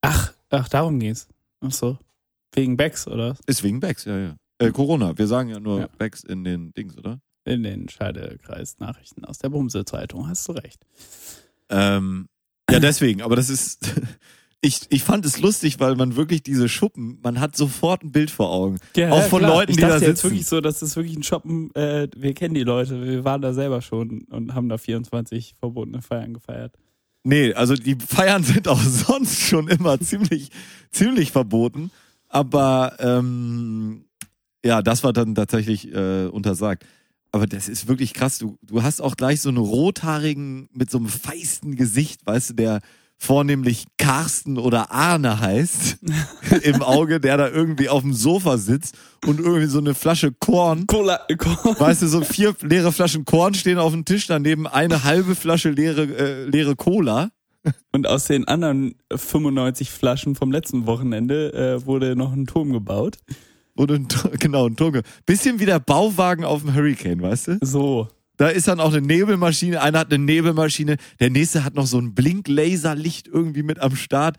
Ach, 0.00 0.32
ach, 0.50 0.68
darum 0.68 1.00
ging's. 1.00 1.28
Ach 1.60 1.72
so. 1.72 1.98
Wegen 2.54 2.76
Becks, 2.76 3.06
oder? 3.06 3.36
Ist 3.46 3.62
wegen 3.62 3.80
Becks, 3.80 4.04
ja, 4.04 4.16
ja. 4.16 4.36
Äh, 4.58 4.70
Corona, 4.70 5.16
wir 5.16 5.26
sagen 5.26 5.50
ja 5.50 5.60
nur 5.60 5.80
Ja. 5.80 5.88
Becks 5.98 6.24
in 6.24 6.44
den 6.44 6.72
Dings, 6.72 6.96
oder? 6.96 7.20
In 7.44 7.62
den 7.62 7.88
Scheidekreis-Nachrichten 7.88 9.24
aus 9.24 9.38
der 9.38 9.48
Bumse-Zeitung, 9.48 10.28
hast 10.28 10.46
du 10.48 10.52
recht. 10.52 10.84
Ähm, 11.70 12.28
ja, 12.70 12.80
deswegen, 12.80 13.22
aber 13.22 13.36
das 13.36 13.50
ist. 13.50 13.94
Ich, 14.60 14.80
ich 14.88 15.04
fand 15.04 15.24
es 15.24 15.38
lustig, 15.38 15.78
weil 15.78 15.94
man 15.94 16.16
wirklich 16.16 16.42
diese 16.42 16.68
Schuppen, 16.68 17.20
man 17.22 17.38
hat 17.38 17.54
sofort 17.56 18.02
ein 18.02 18.10
Bild 18.10 18.28
vor 18.28 18.50
Augen. 18.50 18.80
Auch 19.08 19.22
von 19.22 19.42
Leuten, 19.42 19.70
ich 19.70 19.76
die 19.76 19.82
da 19.82 19.90
dachte 19.90 20.06
jetzt 20.06 20.16
sitzen. 20.16 20.30
wirklich 20.32 20.46
so, 20.46 20.60
das 20.60 20.82
ist 20.82 20.96
wirklich 20.96 21.16
ein 21.16 21.22
Shoppen, 21.22 21.72
äh, 21.76 22.08
wir 22.16 22.34
kennen 22.34 22.54
die 22.54 22.64
Leute, 22.64 23.00
wir 23.00 23.24
waren 23.24 23.40
da 23.40 23.52
selber 23.52 23.82
schon 23.82 24.24
und 24.24 24.54
haben 24.54 24.68
da 24.68 24.76
24 24.76 25.54
verbotene 25.60 26.02
Feiern 26.02 26.34
gefeiert. 26.34 26.74
Nee, 27.22 27.52
also 27.52 27.74
die 27.74 27.96
Feiern 27.96 28.42
sind 28.42 28.66
auch 28.68 28.80
sonst 28.80 29.38
schon 29.40 29.68
immer 29.68 30.00
ziemlich, 30.00 30.50
ziemlich 30.90 31.30
verboten. 31.30 31.90
Aber 32.28 32.96
ähm, 32.98 34.06
ja, 34.64 34.82
das 34.82 35.04
war 35.04 35.12
dann 35.12 35.34
tatsächlich 35.34 35.92
äh, 35.94 36.26
untersagt. 36.26 36.84
Aber 37.32 37.46
das 37.46 37.68
ist 37.68 37.88
wirklich 37.88 38.14
krass. 38.14 38.38
Du, 38.38 38.58
du 38.62 38.82
hast 38.82 39.00
auch 39.00 39.16
gleich 39.16 39.40
so 39.40 39.48
einen 39.48 39.58
rothaarigen 39.58 40.68
mit 40.72 40.90
so 40.90 40.98
einem 40.98 41.08
feisten 41.08 41.76
Gesicht, 41.76 42.26
weißt 42.26 42.50
du, 42.50 42.54
der 42.54 42.80
vornehmlich 43.18 43.86
Carsten 43.98 44.58
oder 44.58 44.92
Arne 44.92 45.40
heißt, 45.40 45.98
im 46.62 46.82
Auge, 46.82 47.20
der 47.20 47.36
da 47.36 47.48
irgendwie 47.48 47.88
auf 47.88 48.02
dem 48.02 48.14
Sofa 48.14 48.58
sitzt 48.58 48.96
und 49.26 49.40
irgendwie 49.40 49.66
so 49.66 49.78
eine 49.78 49.94
Flasche 49.94 50.32
Korn 50.32 50.86
Cola, 50.86 51.20
Weißt 51.78 52.02
du, 52.02 52.06
so 52.06 52.22
vier 52.22 52.54
leere 52.62 52.92
Flaschen 52.92 53.24
Korn 53.24 53.54
stehen 53.54 53.78
auf 53.78 53.92
dem 53.92 54.04
Tisch, 54.04 54.28
daneben 54.28 54.66
eine 54.66 55.02
halbe 55.02 55.34
Flasche 55.34 55.70
leere, 55.70 56.02
äh, 56.02 56.44
leere 56.44 56.76
Cola. 56.76 57.30
und 57.92 58.06
aus 58.06 58.24
den 58.24 58.46
anderen 58.46 58.94
95 59.14 59.90
Flaschen 59.90 60.36
vom 60.36 60.52
letzten 60.52 60.86
Wochenende 60.86 61.52
äh, 61.52 61.86
wurde 61.86 62.14
noch 62.14 62.32
ein 62.32 62.46
Turm 62.46 62.72
gebaut. 62.72 63.18
Und 63.78 63.92
ein, 63.92 64.08
genau, 64.40 64.66
ein 64.66 64.74
Tunge. 64.74 65.02
Bisschen 65.24 65.60
wie 65.60 65.66
der 65.66 65.78
Bauwagen 65.78 66.44
auf 66.44 66.62
dem 66.62 66.74
Hurricane, 66.74 67.22
weißt 67.22 67.46
du? 67.48 67.58
So. 67.60 68.08
Da 68.36 68.48
ist 68.48 68.66
dann 68.68 68.80
auch 68.80 68.92
eine 68.92 69.06
Nebelmaschine, 69.06 69.80
einer 69.80 70.00
hat 70.00 70.12
eine 70.12 70.22
Nebelmaschine, 70.24 70.96
der 71.20 71.30
nächste 71.30 71.64
hat 71.64 71.74
noch 71.74 71.86
so 71.86 71.98
ein 71.98 72.14
Blinklaserlicht 72.14 73.28
irgendwie 73.28 73.62
mit 73.62 73.78
am 73.80 73.94
Start. 73.94 74.36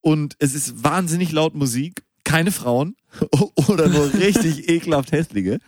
Und 0.00 0.34
es 0.40 0.54
ist 0.54 0.82
wahnsinnig 0.82 1.30
laut 1.30 1.54
Musik, 1.54 2.02
keine 2.24 2.50
Frauen 2.50 2.96
oder 3.68 3.88
nur 3.88 4.12
richtig 4.14 4.68
ekelhaft 4.68 5.12
hässliche. 5.12 5.58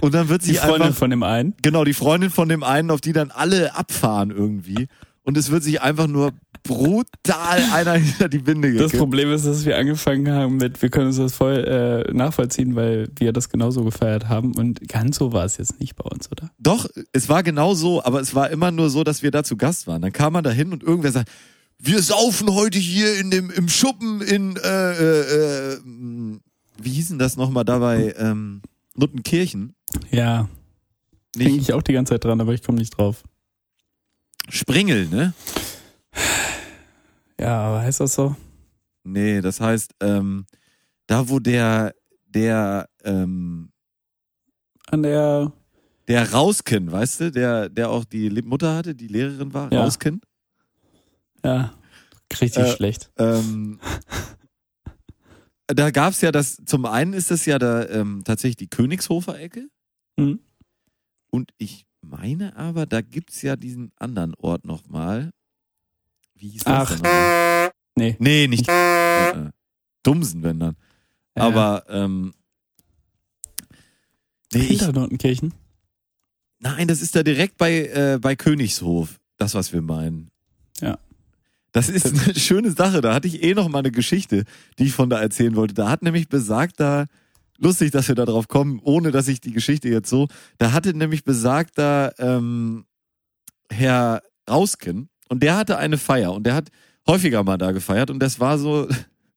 Und 0.00 0.14
dann 0.14 0.28
wird 0.28 0.42
Die 0.42 0.46
sich 0.48 0.58
Freundin 0.58 0.82
einfach, 0.82 0.98
von 0.98 1.10
dem 1.10 1.22
einen. 1.24 1.54
genau, 1.62 1.84
die 1.84 1.94
Freundin 1.94 2.30
von 2.30 2.48
dem 2.48 2.62
einen, 2.62 2.90
auf 2.92 3.00
die 3.00 3.12
dann 3.12 3.30
alle 3.32 3.74
abfahren 3.74 4.30
irgendwie. 4.30 4.86
Und 5.22 5.36
es 5.36 5.50
wird 5.50 5.62
sich 5.64 5.82
einfach 5.82 6.06
nur 6.06 6.32
brutal 6.62 7.62
einer 7.72 7.94
hinter 7.94 8.28
die 8.28 8.38
Binde 8.38 8.72
Das 8.72 8.84
gekippt. 8.84 8.98
Problem 8.98 9.32
ist, 9.32 9.46
dass 9.46 9.64
wir 9.64 9.76
angefangen 9.76 10.30
haben 10.32 10.56
mit, 10.56 10.80
wir 10.82 10.90
können 10.90 11.08
uns 11.08 11.16
das 11.16 11.34
voll 11.34 11.64
äh, 12.08 12.12
nachvollziehen, 12.12 12.76
weil 12.76 13.08
wir 13.18 13.32
das 13.32 13.48
genauso 13.48 13.84
gefeiert 13.84 14.28
haben. 14.28 14.54
Und 14.56 14.88
ganz 14.88 15.16
so 15.16 15.32
war 15.32 15.44
es 15.44 15.56
jetzt 15.56 15.80
nicht 15.80 15.96
bei 15.96 16.04
uns, 16.04 16.30
oder? 16.30 16.50
Doch, 16.58 16.88
es 17.12 17.28
war 17.28 17.42
genau 17.42 17.74
so, 17.74 18.02
aber 18.04 18.20
es 18.20 18.34
war 18.34 18.50
immer 18.50 18.70
nur 18.70 18.90
so, 18.90 19.04
dass 19.04 19.22
wir 19.22 19.30
da 19.30 19.42
zu 19.42 19.56
Gast 19.56 19.86
waren. 19.86 20.02
Dann 20.02 20.12
kam 20.12 20.32
man 20.32 20.44
da 20.44 20.50
hin 20.50 20.72
und 20.72 20.82
irgendwer 20.82 21.12
sagt, 21.12 21.30
wir 21.78 22.02
saufen 22.02 22.54
heute 22.54 22.78
hier 22.78 23.18
in 23.18 23.30
dem, 23.30 23.50
im 23.50 23.68
Schuppen 23.68 24.20
in, 24.20 24.56
äh, 24.56 24.92
äh, 24.92 25.72
äh, 25.72 25.78
wie 26.82 26.90
hießen 26.90 27.18
das 27.18 27.36
nochmal 27.36 27.64
dabei, 27.64 28.14
ähm, 28.18 28.60
Nuttenkirchen? 28.96 29.74
Ja, 30.10 30.48
denke 31.34 31.56
ich 31.56 31.72
auch 31.72 31.82
die 31.82 31.92
ganze 31.92 32.14
Zeit 32.14 32.24
dran, 32.24 32.40
aber 32.40 32.52
ich 32.52 32.62
komme 32.62 32.78
nicht 32.78 32.96
drauf. 32.96 33.22
Springel, 34.48 35.08
ne? 35.08 35.32
Ja, 37.40 37.58
aber 37.62 37.80
heißt 37.80 38.00
das 38.00 38.14
so? 38.14 38.36
Nee, 39.02 39.40
das 39.40 39.60
heißt, 39.60 39.94
ähm, 40.00 40.44
da 41.06 41.26
wo 41.28 41.38
der, 41.38 41.94
der, 42.26 42.86
ähm, 43.02 43.72
An 44.90 45.02
der, 45.02 45.50
der 46.06 46.32
Rausken, 46.32 46.92
weißt 46.92 47.20
du, 47.20 47.32
der, 47.32 47.70
der 47.70 47.88
auch 47.88 48.04
die 48.04 48.28
Mutter 48.42 48.76
hatte, 48.76 48.94
die 48.94 49.06
Lehrerin 49.06 49.54
war, 49.54 49.72
Ja. 49.72 49.84
Rausken, 49.84 50.20
ja, 51.42 51.72
richtig 52.38 52.62
Äh, 52.64 52.76
schlecht. 52.76 53.10
Ähm, 53.16 53.80
da 55.66 55.90
gab's 55.90 56.20
ja 56.20 56.32
das, 56.32 56.56
zum 56.66 56.84
einen 56.84 57.14
ist 57.14 57.30
das 57.30 57.46
ja 57.46 57.58
da 57.58 57.88
ähm, 57.88 58.22
tatsächlich 58.24 58.56
die 58.56 58.68
Königshofer-Ecke. 58.68 59.66
Hm? 60.18 60.40
Und 61.30 61.52
ich 61.56 61.86
meine 62.02 62.54
aber, 62.56 62.84
da 62.84 63.00
gibt's 63.00 63.40
ja 63.40 63.56
diesen 63.56 63.92
anderen 63.96 64.34
Ort 64.34 64.66
nochmal. 64.66 65.30
Wie 66.40 66.48
hieß 66.48 66.64
das 66.64 66.90
Ach. 66.90 67.00
denn? 67.00 67.70
Nee. 67.96 68.16
Nee, 68.18 68.48
nicht. 68.48 68.66
Äh, 68.66 69.30
äh, 69.30 69.50
Dumsen, 70.02 70.42
wenn 70.42 70.58
dann. 70.58 70.76
Ja. 71.36 71.42
Aber, 71.42 71.84
ähm, 71.88 72.32
nee, 74.52 74.60
Hinter 74.60 74.92
Nottenkirchen? 74.92 75.52
nein, 76.58 76.88
das 76.88 77.02
ist 77.02 77.14
da 77.14 77.22
direkt 77.22 77.58
bei, 77.58 77.86
äh, 77.86 78.18
bei 78.20 78.36
Königshof. 78.36 79.20
Das, 79.36 79.54
was 79.54 79.72
wir 79.72 79.82
meinen. 79.82 80.30
Ja. 80.80 80.98
Das 81.72 81.88
ist 81.88 82.06
eine 82.06 82.34
schöne 82.34 82.70
Sache. 82.70 83.02
Da 83.02 83.14
hatte 83.14 83.28
ich 83.28 83.42
eh 83.42 83.54
noch 83.54 83.68
mal 83.68 83.80
eine 83.80 83.90
Geschichte, 83.90 84.44
die 84.78 84.84
ich 84.84 84.92
von 84.92 85.10
da 85.10 85.20
erzählen 85.20 85.56
wollte. 85.56 85.74
Da 85.74 85.90
hat 85.90 86.02
nämlich 86.02 86.28
besagt, 86.28 86.80
da, 86.80 87.04
lustig, 87.58 87.90
dass 87.90 88.08
wir 88.08 88.14
da 88.14 88.24
drauf 88.24 88.48
kommen, 88.48 88.80
ohne 88.82 89.10
dass 89.10 89.28
ich 89.28 89.40
die 89.40 89.52
Geschichte 89.52 89.88
jetzt 89.88 90.08
so, 90.08 90.28
da 90.56 90.72
hatte 90.72 90.94
nämlich 90.94 91.22
besagt, 91.24 91.76
da, 91.76 92.12
ähm, 92.18 92.86
Herr 93.70 94.22
Rausken, 94.48 95.10
und 95.30 95.42
der 95.42 95.56
hatte 95.56 95.78
eine 95.78 95.96
Feier 95.96 96.34
und 96.34 96.44
der 96.44 96.54
hat 96.54 96.70
häufiger 97.06 97.42
mal 97.44 97.56
da 97.56 97.72
gefeiert 97.72 98.10
und 98.10 98.18
das 98.18 98.40
war 98.40 98.58
so, 98.58 98.88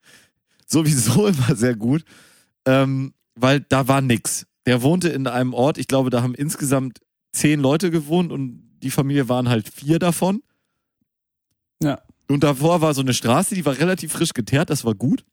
sowieso 0.68 1.28
immer 1.28 1.56
sehr 1.56 1.76
gut, 1.76 2.04
ähm, 2.66 3.14
weil 3.36 3.62
da 3.62 3.88
war 3.88 4.02
nix. 4.02 4.46
Der 4.66 4.82
wohnte 4.82 5.10
in 5.10 5.28
einem 5.28 5.54
Ort, 5.54 5.78
ich 5.78 5.88
glaube, 5.88 6.10
da 6.10 6.22
haben 6.22 6.36
insgesamt 6.36 7.00
zehn 7.32 7.60
Leute 7.60 7.92
gewohnt 7.92 8.32
und 8.32 8.64
die 8.82 8.92
Familie 8.92 9.30
waren 9.30 9.50
halt 9.50 9.70
vier 9.70 10.00
davon. 10.00 10.42
Ja. 11.82 12.02
Und 12.28 12.44
davor 12.44 12.82
war 12.82 12.94
so 12.94 13.02
eine 13.02 13.14
Straße, 13.14 13.56
die 13.56 13.66
war 13.66 13.78
relativ 13.78 14.14
frisch 14.14 14.34
geteert, 14.34 14.70
das 14.70 14.86
war 14.86 14.96
gut. 14.96 15.26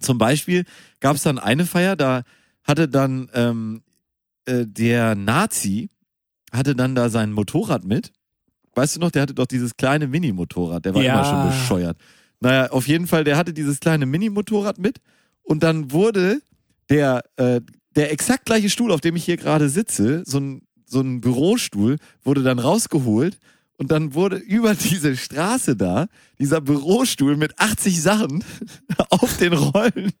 Zum 0.00 0.18
Beispiel 0.18 0.64
gab 1.00 1.16
es 1.16 1.22
dann 1.22 1.38
eine 1.38 1.66
Feier, 1.66 1.96
da 1.96 2.22
hatte 2.64 2.88
dann 2.88 3.30
ähm, 3.34 3.82
äh, 4.46 4.66
der 4.66 5.14
Nazi 5.14 5.90
hatte 6.52 6.74
dann 6.74 6.94
da 6.94 7.10
sein 7.10 7.32
Motorrad 7.32 7.84
mit 7.84 8.12
weißt 8.78 8.96
du 8.96 9.00
noch, 9.00 9.10
der 9.10 9.22
hatte 9.22 9.34
doch 9.34 9.46
dieses 9.46 9.76
kleine 9.76 10.06
Mini-Motorrad, 10.06 10.84
der 10.84 10.94
war 10.94 11.02
Ja. 11.02 11.14
immer 11.14 11.24
schon 11.24 11.48
bescheuert. 11.50 11.96
Naja, 12.40 12.70
auf 12.70 12.86
jeden 12.88 13.06
Fall, 13.06 13.24
der 13.24 13.36
hatte 13.36 13.52
dieses 13.52 13.80
kleine 13.80 14.06
Mini-Motorrad 14.06 14.78
mit 14.78 14.98
und 15.42 15.62
dann 15.62 15.90
wurde 15.92 16.40
der, 16.88 17.22
äh, 17.36 17.60
der 17.96 18.12
exakt 18.12 18.46
gleiche 18.46 18.70
Stuhl, 18.70 18.92
auf 18.92 19.00
dem 19.00 19.16
ich 19.16 19.24
hier 19.24 19.36
gerade 19.36 19.68
sitze, 19.68 20.22
so 20.24 20.38
ein, 20.38 20.62
so 20.86 21.00
ein 21.00 21.20
Bürostuhl, 21.20 21.96
wurde 22.22 22.42
dann 22.42 22.58
rausgeholt 22.60 23.38
und 23.76 23.90
dann 23.90 24.14
wurde 24.14 24.36
über 24.36 24.74
diese 24.74 25.16
Straße 25.16 25.76
da 25.76 26.06
dieser 26.38 26.60
Bürostuhl 26.60 27.36
mit 27.36 27.58
80 27.58 28.00
Sachen 28.00 28.44
auf 29.10 29.36
den 29.38 29.52
Rollen 29.52 30.12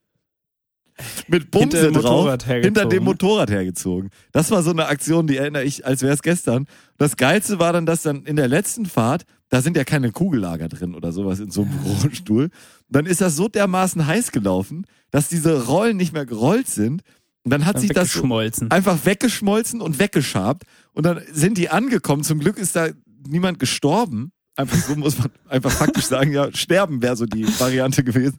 mit 1.28 1.50
Bumse 1.50 1.78
Hinter 1.78 1.82
dem 1.82 1.92
drauf 1.94 2.04
Motorrad 2.04 2.46
hergezogen. 2.46 2.64
hinter 2.64 2.88
dem 2.88 3.04
Motorrad 3.04 3.50
hergezogen. 3.50 4.10
Das 4.32 4.50
war 4.50 4.62
so 4.62 4.70
eine 4.70 4.86
Aktion, 4.86 5.26
die 5.26 5.36
erinnere 5.36 5.64
ich, 5.64 5.86
als 5.86 6.02
wäre 6.02 6.12
es 6.12 6.22
gestern. 6.22 6.66
Das 6.96 7.16
Geilste 7.16 7.58
war 7.58 7.72
dann, 7.72 7.86
dass 7.86 8.02
dann 8.02 8.24
in 8.24 8.36
der 8.36 8.48
letzten 8.48 8.86
Fahrt, 8.86 9.24
da 9.48 9.62
sind 9.62 9.76
ja 9.76 9.84
keine 9.84 10.12
Kugellager 10.12 10.68
drin 10.68 10.94
oder 10.94 11.12
sowas 11.12 11.40
in 11.40 11.50
so 11.50 11.62
einem 11.62 11.70
Bürostuhl. 11.70 12.50
Dann 12.88 13.06
ist 13.06 13.20
das 13.20 13.36
so 13.36 13.48
dermaßen 13.48 14.06
heiß 14.06 14.32
gelaufen, 14.32 14.86
dass 15.10 15.28
diese 15.28 15.66
Rollen 15.66 15.96
nicht 15.96 16.12
mehr 16.12 16.26
gerollt 16.26 16.68
sind. 16.68 17.02
Und 17.44 17.52
dann 17.52 17.64
hat 17.64 17.80
sich 17.80 17.90
das 17.90 18.20
einfach 18.68 19.06
weggeschmolzen 19.06 19.80
und 19.80 19.98
weggeschabt. 19.98 20.64
Und 20.92 21.06
dann 21.06 21.22
sind 21.32 21.56
die 21.56 21.70
angekommen. 21.70 22.22
Zum 22.22 22.40
Glück 22.40 22.58
ist 22.58 22.76
da 22.76 22.88
niemand 23.26 23.58
gestorben. 23.58 24.32
Einfach 24.56 24.76
so 24.76 24.96
muss 24.96 25.18
man 25.18 25.28
einfach 25.48 25.70
faktisch 25.70 26.06
sagen, 26.06 26.32
ja, 26.32 26.52
sterben 26.52 27.00
wäre 27.00 27.16
so 27.16 27.26
die 27.26 27.46
Variante 27.58 28.02
gewesen. 28.04 28.36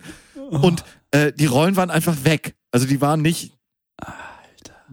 Und 0.50 0.84
äh, 1.12 1.34
die 1.34 1.46
Rollen 1.46 1.76
waren 1.76 1.90
einfach 1.90 2.24
weg. 2.24 2.56
Also 2.72 2.86
die 2.86 3.02
waren 3.02 3.22
nicht, 3.22 3.58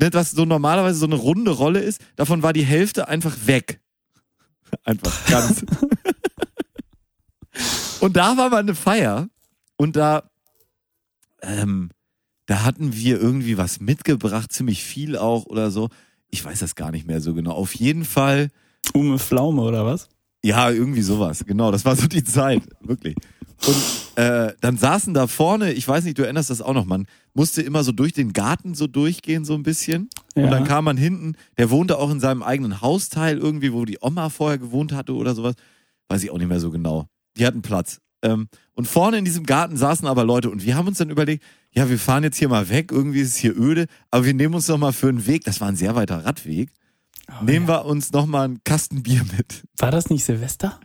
nicht, 0.01 0.15
was 0.15 0.31
so 0.31 0.45
normalerweise 0.45 0.99
so 0.99 1.07
eine 1.07 1.17
runde 1.17 1.51
Rolle 1.51 1.81
ist, 1.81 2.01
davon 2.17 2.43
war 2.43 2.53
die 2.53 2.65
Hälfte 2.65 3.09
einfach 3.09 3.37
weg. 3.47 3.81
Einfach 4.83 5.27
ganz. 5.27 5.61
und 8.01 8.17
da 8.17 8.37
war 8.37 8.51
mal 8.51 8.59
eine 8.59 8.75
Feier 8.75 9.29
und 9.77 9.95
da, 9.95 10.29
ähm, 11.41 11.91
da 12.47 12.65
hatten 12.65 12.93
wir 12.93 13.21
irgendwie 13.21 13.59
was 13.59 13.79
mitgebracht, 13.79 14.53
ziemlich 14.53 14.83
viel 14.83 15.17
auch 15.17 15.47
oder 15.47 15.71
so. 15.71 15.89
Ich 16.31 16.45
weiß 16.45 16.59
das 16.59 16.75
gar 16.75 16.91
nicht 16.91 17.07
mehr 17.07 17.21
so 17.21 17.33
genau. 17.33 17.53
Auf 17.53 17.77
jeden 17.77 18.05
Fall, 18.05 18.51
Ume 18.93 19.21
Pflaume 19.21 19.63
oder 19.63 19.87
was? 19.87 20.09
ja, 20.47 20.71
irgendwie 20.71 21.03
sowas. 21.03 21.45
Genau, 21.45 21.73
das 21.73 21.85
war 21.85 21.97
so 21.97 22.07
die 22.07 22.23
Zeit, 22.23 22.63
wirklich. 22.81 23.17
Und 23.67 24.23
äh, 24.23 24.53
dann 24.61 24.79
saßen 24.79 25.13
da 25.13 25.27
vorne, 25.27 25.73
ich 25.73 25.87
weiß 25.87 26.05
nicht, 26.05 26.19
du 26.19 26.23
erinnerst 26.23 26.51
das 26.51 26.63
auch 26.63 26.73
noch, 26.73 26.85
man 26.85 27.07
musste 27.35 27.63
immer 27.63 27.83
so 27.83 27.93
durch 27.93 28.13
den 28.13 28.33
Garten 28.33 28.75
so 28.75 28.87
durchgehen, 28.87 29.45
so 29.45 29.55
ein 29.55 29.63
bisschen. 29.63 30.09
Ja. 30.35 30.45
Und 30.45 30.51
dann 30.51 30.65
kam 30.65 30.85
man 30.85 30.97
hinten, 30.97 31.37
der 31.59 31.71
wohnte 31.71 31.99
auch 31.99 32.11
in 32.11 32.21
seinem 32.21 32.43
eigenen 32.43 32.81
Hausteil 32.81 33.39
irgendwie, 33.39 33.73
wo 33.73 33.85
die 33.85 33.99
Oma 34.01 34.31
vorher 34.31 34.59
gewohnt 34.59 34.93
hatte 34.93 35.15
oder 35.15 35.35
sowas. 35.35 35.55
Weiß 36.09 36.23
ich 36.23 36.31
auch 36.31 36.39
nicht 36.39 36.49
mehr 36.49 36.61
so 36.61 36.71
genau. 36.71 37.09
Die 37.37 37.45
hatten 37.45 37.63
Platz. 37.63 38.01
Ähm, 38.23 38.49
und 38.75 38.87
vorne 38.87 39.19
in 39.19 39.25
diesem 39.25 39.45
Garten 39.45 39.77
saßen 39.77 40.07
aber 40.07 40.25
Leute 40.25 40.49
und 40.49 40.65
wir 40.65 40.77
haben 40.77 40.89
uns 40.89 40.99
dann 40.99 41.11
überlegt, 41.11 41.45
ja, 41.73 41.91
wir 41.91 41.99
fahren 41.99 42.23
jetzt 42.25 42.39
hier 42.39 42.49
mal 42.49 42.69
weg, 42.71 42.91
irgendwie 42.93 43.21
ist 43.21 43.31
es 43.31 43.37
hier 43.37 43.57
öde, 43.57 43.87
aber 44.11 44.25
wir 44.25 44.33
nehmen 44.33 44.55
uns 44.55 44.69
noch 44.69 44.79
mal 44.79 44.93
für 44.93 45.09
einen 45.09 45.27
Weg, 45.27 45.45
das 45.45 45.61
war 45.61 45.69
ein 45.69 45.77
sehr 45.77 45.95
weiter 45.95 46.25
Radweg, 46.25 46.71
Oh, 47.29 47.45
nehmen 47.45 47.67
ja. 47.67 47.75
wir 47.75 47.85
uns 47.87 48.13
noch 48.13 48.27
mal 48.27 48.45
einen 48.45 48.63
Kasten 48.65 49.03
Bier 49.03 49.23
mit. 49.37 49.65
War 49.79 49.91
das 49.91 50.11
nicht 50.11 50.25
Silvester? 50.25 50.79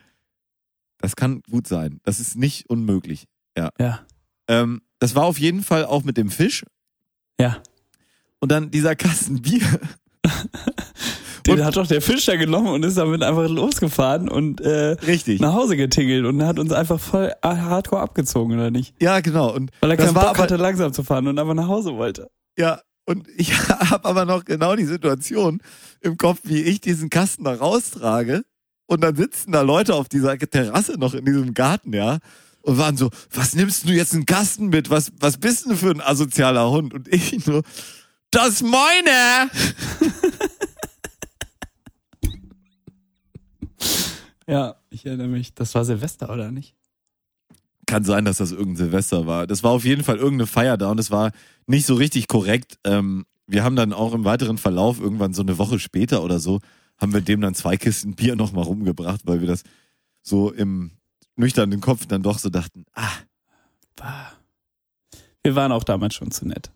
Das 1.01 1.15
kann 1.15 1.41
gut 1.49 1.67
sein. 1.67 1.99
Das 2.03 2.19
ist 2.19 2.35
nicht 2.37 2.69
unmöglich. 2.69 3.25
Ja. 3.57 3.69
Ähm, 4.47 4.81
das 4.99 5.15
war 5.15 5.23
auf 5.25 5.39
jeden 5.39 5.63
Fall 5.63 5.85
auch 5.85 6.03
mit 6.03 6.17
dem 6.17 6.29
Fisch. 6.29 6.63
Ja. 7.39 7.57
Und 8.39 8.51
dann 8.51 8.71
dieser 8.71 8.95
Kasten 8.95 9.41
Bier. 9.41 9.61
Den 11.47 11.55
Und- 11.59 11.65
hat 11.65 11.75
doch 11.75 11.87
der 11.87 12.01
Fischer 12.03 12.37
genommen 12.37 12.67
und 12.67 12.83
ist 12.85 12.97
damit 12.97 13.23
einfach 13.23 13.49
losgefahren 13.49 14.29
und 14.29 14.61
äh, 14.61 14.91
Richtig. 15.07 15.41
nach 15.41 15.53
Hause 15.53 15.75
getingelt 15.75 16.23
und 16.25 16.43
hat 16.43 16.59
uns 16.59 16.71
einfach 16.71 16.99
voll 16.99 17.31
hardcore 17.43 17.99
abgezogen, 18.01 18.53
oder 18.53 18.69
nicht? 18.69 18.93
Ja, 19.01 19.21
genau. 19.21 19.51
Und 19.51 19.71
Weil 19.79 19.89
er 19.91 19.97
keinen 19.97 20.13
war 20.13 20.21
Bock 20.25 20.29
aber, 20.35 20.43
hatte, 20.43 20.57
langsam 20.57 20.93
zu 20.93 21.03
fahren 21.03 21.25
und 21.27 21.39
einfach 21.39 21.55
nach 21.55 21.67
Hause 21.67 21.95
wollte. 21.95 22.29
ja, 22.57 22.79
und 23.07 23.27
ich 23.35 23.51
habe 23.69 24.05
aber 24.05 24.25
noch 24.25 24.45
genau 24.45 24.75
die 24.75 24.85
Situation 24.85 25.61
im 26.01 26.17
Kopf, 26.17 26.41
wie 26.43 26.61
ich 26.61 26.79
diesen 26.79 27.09
Kasten 27.09 27.43
da 27.43 27.55
raustrage. 27.55 28.43
Und 28.85 29.01
dann 29.01 29.15
sitzen 29.15 29.51
da 29.51 29.61
Leute 29.61 29.95
auf 29.95 30.09
dieser 30.09 30.37
Terrasse 30.37 30.93
noch 30.93 31.13
in 31.13 31.25
diesem 31.25 31.53
Garten, 31.53 31.93
ja. 31.93 32.19
Und 32.61 32.77
waren 32.77 32.97
so, 32.97 33.09
was 33.31 33.55
nimmst 33.55 33.87
du 33.87 33.93
jetzt 33.93 34.13
einen 34.13 34.25
Kasten 34.25 34.67
mit? 34.67 34.89
Was, 34.89 35.11
was 35.19 35.37
bist 35.37 35.65
du 35.65 35.75
für 35.75 35.91
ein 35.91 36.01
asozialer 36.01 36.69
Hund? 36.69 36.93
Und 36.93 37.07
ich 37.07 37.45
nur, 37.45 37.63
das 38.29 38.61
meine! 38.61 39.49
Ja, 44.51 44.75
ich 44.89 45.05
erinnere 45.05 45.29
mich. 45.29 45.53
Das 45.53 45.73
war 45.75 45.85
Silvester, 45.85 46.29
oder 46.29 46.51
nicht? 46.51 46.75
Kann 47.85 48.03
sein, 48.03 48.25
dass 48.25 48.37
das 48.37 48.51
irgendein 48.51 48.75
Silvester 48.85 49.25
war. 49.25 49.47
Das 49.47 49.63
war 49.63 49.71
auf 49.71 49.85
jeden 49.85 50.03
Fall 50.03 50.17
irgendeine 50.17 50.45
Feier 50.45 50.75
da 50.75 50.91
und 50.91 50.99
es 50.99 51.09
war 51.09 51.31
nicht 51.67 51.85
so 51.85 51.95
richtig 51.95 52.27
korrekt. 52.27 52.77
Ähm, 52.83 53.25
wir 53.47 53.63
haben 53.63 53.77
dann 53.77 53.93
auch 53.93 54.13
im 54.13 54.25
weiteren 54.25 54.57
Verlauf 54.57 54.99
irgendwann 54.99 55.33
so 55.33 55.41
eine 55.41 55.57
Woche 55.57 55.79
später 55.79 56.21
oder 56.21 56.39
so, 56.39 56.59
haben 57.01 57.13
wir 57.13 57.21
dem 57.21 57.41
dann 57.41 57.55
zwei 57.55 57.75
Kisten 57.77 58.13
Bier 58.15 58.35
nochmal 58.35 58.63
rumgebracht, 58.63 59.21
weil 59.25 59.41
wir 59.41 59.47
das 59.47 59.63
so 60.21 60.51
im 60.51 60.91
nüchternen 61.35 61.81
Kopf 61.81 62.05
dann 62.05 62.21
doch 62.23 62.37
so 62.39 62.49
dachten, 62.49 62.85
ah. 62.93 63.09
Wir 65.43 65.55
waren 65.55 65.71
auch 65.71 65.83
damals 65.83 66.15
schon 66.15 66.31
zu 66.31 66.47
nett. 66.47 66.71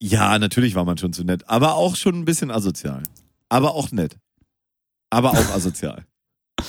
ja, 0.00 0.38
natürlich 0.38 0.74
war 0.74 0.84
man 0.84 0.98
schon 0.98 1.12
zu 1.12 1.24
nett, 1.24 1.48
aber 1.48 1.74
auch 1.76 1.96
schon 1.96 2.14
ein 2.16 2.24
bisschen 2.24 2.50
asozial. 2.50 3.02
Aber 3.48 3.74
auch 3.74 3.90
nett. 3.92 4.16
Aber 5.10 5.30
auch 5.30 5.50
asozial. 5.54 6.04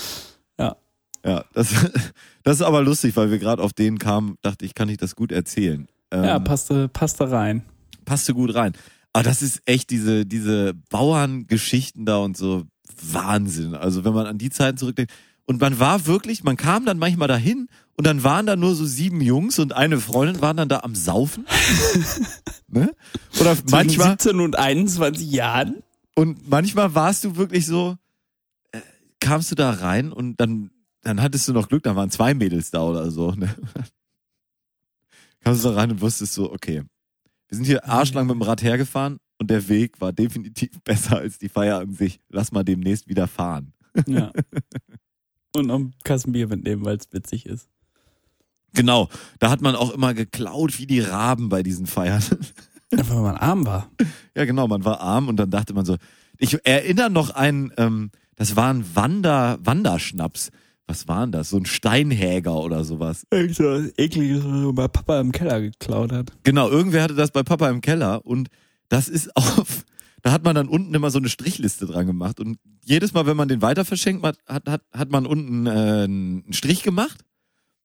Ja. 0.59 0.75
Ja, 1.23 1.45
das, 1.53 1.69
das 2.43 2.55
ist 2.57 2.61
aber 2.63 2.81
lustig, 2.81 3.15
weil 3.15 3.29
wir 3.29 3.37
gerade 3.37 3.61
auf 3.61 3.73
den 3.73 3.99
kamen, 3.99 4.37
dachte 4.41 4.65
ich, 4.65 4.73
kann 4.73 4.89
ich 4.89 4.97
das 4.97 5.15
gut 5.15 5.31
erzählen. 5.31 5.87
Ähm, 6.09 6.23
Ja, 6.23 6.39
passte, 6.39 6.87
passte 6.87 7.29
rein. 7.29 7.63
passte 8.05 8.33
gut 8.33 8.55
rein. 8.55 8.73
Aber 9.13 9.23
das 9.23 9.41
ist 9.41 9.61
echt 9.65 9.89
diese, 9.89 10.25
diese 10.25 10.73
Bauerngeschichten 10.89 12.05
da 12.05 12.17
und 12.17 12.37
so 12.37 12.65
Wahnsinn. 13.01 13.75
Also 13.75 14.03
wenn 14.03 14.13
man 14.13 14.25
an 14.25 14.37
die 14.37 14.49
Zeiten 14.49 14.77
zurückdenkt. 14.77 15.11
Und 15.45 15.61
man 15.61 15.79
war 15.79 16.05
wirklich, 16.05 16.43
man 16.43 16.57
kam 16.57 16.85
dann 16.85 16.97
manchmal 16.97 17.29
dahin 17.29 17.69
und 17.95 18.05
dann 18.05 18.23
waren 18.23 18.45
da 18.45 18.57
nur 18.57 18.75
so 18.75 18.85
sieben 18.85 19.21
Jungs 19.21 19.59
und 19.59 19.71
eine 19.71 19.97
Freundin 19.99 20.41
waren 20.41 20.57
dann 20.57 20.67
da 20.67 20.81
am 20.81 20.93
Saufen. 20.93 21.45
ne? 22.67 22.93
Oder 23.39 23.55
Zwischen 23.55 23.71
manchmal, 23.71 24.09
17 24.09 24.39
und 24.41 24.57
21 24.57 25.31
Jahren? 25.31 25.83
und 26.17 26.49
manchmal 26.49 26.95
warst 26.95 27.23
du 27.23 27.35
wirklich 27.35 27.67
so, 27.67 27.95
äh, 28.71 28.81
kamst 29.19 29.51
du 29.51 29.55
da 29.55 29.69
rein 29.69 30.11
und 30.11 30.41
dann, 30.41 30.71
dann 31.03 31.21
hattest 31.21 31.47
du 31.47 31.53
noch 31.53 31.69
Glück, 31.69 31.83
da 31.83 31.95
waren 31.95 32.09
zwei 32.09 32.33
Mädels 32.33 32.71
da 32.71 32.81
oder 32.81 33.11
so. 33.11 33.31
Ne? 33.33 33.55
kamst 35.41 35.63
du 35.63 35.69
da 35.69 35.75
rein 35.75 35.91
und 35.91 36.01
wusstest 36.01 36.33
so, 36.33 36.51
okay, 36.51 36.83
wir 37.47 37.55
sind 37.55 37.65
hier 37.65 37.87
arschlang 37.87 38.27
mit 38.27 38.35
dem 38.35 38.41
Rad 38.41 38.61
hergefahren 38.61 39.19
und 39.39 39.49
der 39.49 39.67
Weg 39.69 40.01
war 40.01 40.13
definitiv 40.13 40.69
besser 40.83 41.17
als 41.17 41.37
die 41.37 41.49
Feier 41.49 41.79
an 41.79 41.93
sich. 41.93 42.19
Lass 42.29 42.51
mal 42.51 42.63
demnächst 42.63 43.07
wieder 43.07 43.27
fahren. 43.27 43.73
Ja. 44.05 44.31
Und 45.55 45.67
noch 45.67 45.79
ein 45.79 45.93
Kasten 46.03 46.33
Bier 46.33 46.47
mitnehmen, 46.47 46.85
weil 46.85 46.97
es 46.97 47.11
witzig 47.11 47.47
ist. 47.47 47.67
Genau, 48.73 49.09
da 49.39 49.49
hat 49.49 49.61
man 49.61 49.75
auch 49.75 49.91
immer 49.91 50.13
geklaut 50.13 50.77
wie 50.77 50.85
die 50.85 50.99
Raben 50.99 51.49
bei 51.49 51.63
diesen 51.63 51.87
Feiern. 51.87 52.21
Einfach 52.91 53.15
weil 53.15 53.23
man 53.23 53.37
arm 53.37 53.65
war. 53.65 53.89
Ja, 54.35 54.45
genau, 54.45 54.67
man 54.67 54.85
war 54.85 54.99
arm 55.01 55.27
und 55.27 55.37
dann 55.37 55.49
dachte 55.49 55.73
man 55.73 55.85
so, 55.85 55.97
ich 56.37 56.63
erinnere 56.65 57.09
noch 57.09 57.31
einen, 57.31 57.73
ähm, 57.77 58.11
das 58.35 58.55
war 58.55 58.71
ein 58.71 58.95
Wander, 58.95 59.57
Wanderschnaps. 59.61 60.51
Was 60.87 61.07
war 61.07 61.21
denn 61.25 61.33
das? 61.33 61.49
So 61.49 61.57
ein 61.57 61.65
Steinhäger 61.65 62.55
oder 62.55 62.83
sowas. 62.85 63.23
Echt 63.29 63.55
so 63.55 63.63
ekliges, 63.97 64.43
was 64.45 64.73
bei 64.73 64.87
Papa 64.87 65.19
im 65.19 65.33
Keller 65.33 65.59
geklaut 65.59 66.13
hat. 66.13 66.31
Genau, 66.43 66.69
irgendwer 66.69 67.03
hatte 67.03 67.15
das 67.15 67.31
bei 67.31 67.43
Papa 67.43 67.69
im 67.69 67.81
Keller 67.81 68.25
und 68.25 68.47
das 68.87 69.09
ist 69.09 69.29
auf, 69.35 69.83
da 70.21 70.31
hat 70.31 70.43
man 70.45 70.55
dann 70.55 70.69
unten 70.69 70.93
immer 70.93 71.11
so 71.11 71.19
eine 71.19 71.29
Strichliste 71.29 71.85
dran 71.87 72.07
gemacht 72.07 72.39
und 72.39 72.57
jedes 72.85 73.13
Mal, 73.13 73.25
wenn 73.25 73.35
man 73.35 73.49
den 73.49 73.61
weiter 73.61 73.83
verschenkt 73.83 74.25
hat, 74.25 74.37
hat, 74.47 74.67
hat, 74.69 74.81
hat 74.93 75.11
man 75.11 75.25
unten 75.25 75.67
äh, 75.67 75.69
einen 75.69 76.53
Strich 76.53 76.83
gemacht 76.83 77.19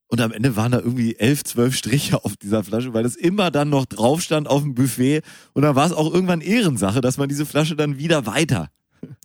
und 0.07 0.21
am 0.21 0.31
Ende 0.31 0.55
waren 0.55 0.71
da 0.71 0.79
irgendwie 0.79 1.17
elf, 1.17 1.43
zwölf 1.43 1.75
Striche 1.75 2.25
auf 2.25 2.37
dieser 2.37 2.63
Flasche, 2.63 2.95
weil 2.95 3.05
es 3.05 3.17
immer 3.17 3.51
dann 3.51 3.69
noch 3.69 3.85
drauf 3.87 4.23
stand 4.23 4.47
auf 4.47 4.63
dem 4.63 4.75
Buffet 4.77 5.23
und 5.55 5.63
dann 5.63 5.75
war 5.75 5.87
es 5.87 5.93
auch 5.93 6.13
irgendwann 6.15 6.41
Ehrensache, 6.41 7.01
dass 7.01 7.17
man 7.17 7.29
diese 7.29 7.47
Flasche 7.47 7.75
dann 7.75 7.99
wieder 7.99 8.27
weiter 8.27 8.69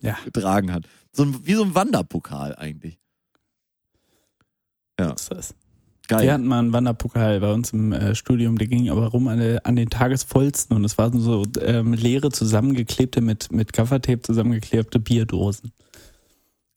Ja. 0.02 0.16
getragen 0.24 0.72
hat. 0.72 0.88
So 1.12 1.22
ein, 1.22 1.46
wie 1.46 1.54
so 1.54 1.62
ein 1.62 1.76
Wanderpokal 1.76 2.56
eigentlich. 2.56 2.98
Ja. 4.98 5.12
Ist 5.12 5.30
das? 5.30 5.54
Geil. 6.08 6.22
Wir 6.22 6.32
hatten 6.32 6.46
mal 6.46 6.58
einen 6.58 6.72
Wanderpokal 6.72 7.38
bei 7.40 7.52
uns 7.52 7.72
im 7.74 7.92
äh, 7.92 8.14
Studium, 8.14 8.56
der 8.56 8.66
ging 8.66 8.88
aber 8.88 9.08
rum 9.08 9.28
an, 9.28 9.58
an 9.62 9.76
den 9.76 9.90
Tagesvollsten 9.90 10.74
und 10.74 10.84
es 10.84 10.96
waren 10.96 11.20
so 11.20 11.44
ähm, 11.60 11.92
leere 11.92 12.30
zusammengeklebte, 12.30 13.20
mit, 13.20 13.52
mit 13.52 13.74
Gaffertape 13.74 14.22
zusammengeklebte 14.22 15.00
Bierdosen. 15.00 15.72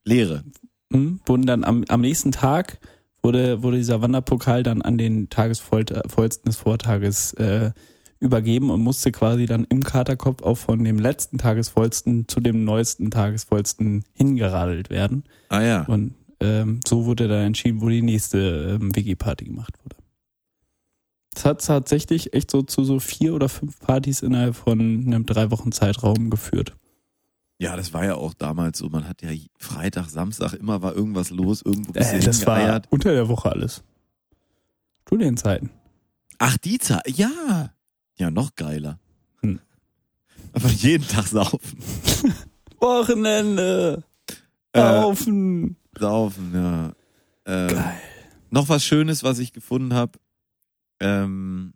Leere. 0.03 0.43
Hm? 0.91 1.22
Wurden 1.26 1.45
dann 1.45 1.63
am, 1.63 1.86
am 1.88 2.01
nächsten 2.01 2.34
Tag 2.34 2.80
wurde, 3.24 3.63
wurde 3.63 3.78
dieser 3.78 4.01
Wanderpokal 4.01 4.63
dann 4.63 4.82
an 4.82 4.97
den 4.97 5.30
Tagesvollsten 5.30 6.03
des 6.45 6.57
Vortages 6.57 7.32
äh, 7.34 7.72
übergeben 8.19 8.69
und 8.69 8.82
musste 8.82 9.11
quasi 9.11 9.45
dann 9.45 9.65
im 9.69 9.84
Katerkopf 9.84 10.43
auch 10.43 10.57
von 10.57 10.84
dem 10.84 10.99
letzten 10.99 11.38
Tagesvollsten 11.38 12.28
zu 12.28 12.39
dem 12.39 12.65
neuesten 12.65 13.11
Tagesvollsten 13.11 14.03
hingeradelt 14.13 14.89
werden. 14.89 15.24
Ah 15.49 15.61
ja. 15.61 15.84
Und 15.86 16.13
ähm, 16.42 16.82
so 16.86 17.06
wurde 17.06 17.28
dann 17.28 17.46
entschieden, 17.48 17.82
wo 17.82 17.89
die 17.89 18.02
nächste 18.02 18.78
ähm, 18.82 18.96
WG-Party 18.96 19.46
gemacht 19.46 19.78
wurde. 19.84 19.96
Es 21.36 21.46
hat 21.46 21.66
tatsächlich 21.66 22.34
echt 22.34 22.52
so 22.52 22.62
zu 22.62 22.84
so 22.84 23.00
vier 23.00 23.34
oder 23.34 23.48
fünf 23.48 23.80
Partys 23.80 24.22
innerhalb 24.22 24.56
von 24.56 24.80
einem 24.80 25.26
drei 25.26 25.50
Wochen 25.52 25.72
Zeitraum 25.72 26.30
geführt. 26.30 26.76
Ja, 27.58 27.76
das 27.76 27.94
war 27.94 28.04
ja 28.04 28.16
auch 28.16 28.34
damals 28.34 28.80
so. 28.80 28.89
Man 28.89 29.08
hat 29.08 29.22
ja 29.22 29.30
Freitag, 29.58 30.10
Samstag 30.10 30.54
immer 30.54 30.82
war 30.82 30.96
irgendwas 30.96 31.30
los, 31.30 31.62
irgendwo 31.62 31.94
Äh, 31.94 32.20
das 32.20 32.46
war 32.46 32.82
unter 32.89 33.14
der 33.14 33.30
Woche 33.30 33.52
alles. 33.52 33.84
Studienzeiten. 35.06 35.70
Ach, 36.39 36.58
die 36.58 36.80
Zeit. 36.80 37.08
Ja. 37.08 37.72
Ja, 38.18 38.32
noch 38.32 38.56
geiler. 38.56 39.00
Hm. 39.42 39.60
Aber 40.54 40.70
jeden 40.70 41.08
Tag 41.08 41.28
saufen. 41.28 41.80
Wochenende. 42.80 44.04
Äh, 44.74 44.80
Saufen. 44.80 45.78
Saufen, 45.98 46.52
ja. 46.54 46.94
Ähm, 47.46 47.68
Geil. 47.70 47.94
Noch 48.50 48.70
was 48.70 48.84
Schönes, 48.86 49.24
was 49.24 49.39
ich 49.39 49.54
gefunden 49.54 49.94
habe. 49.94 50.20
Ähm, 51.00 51.74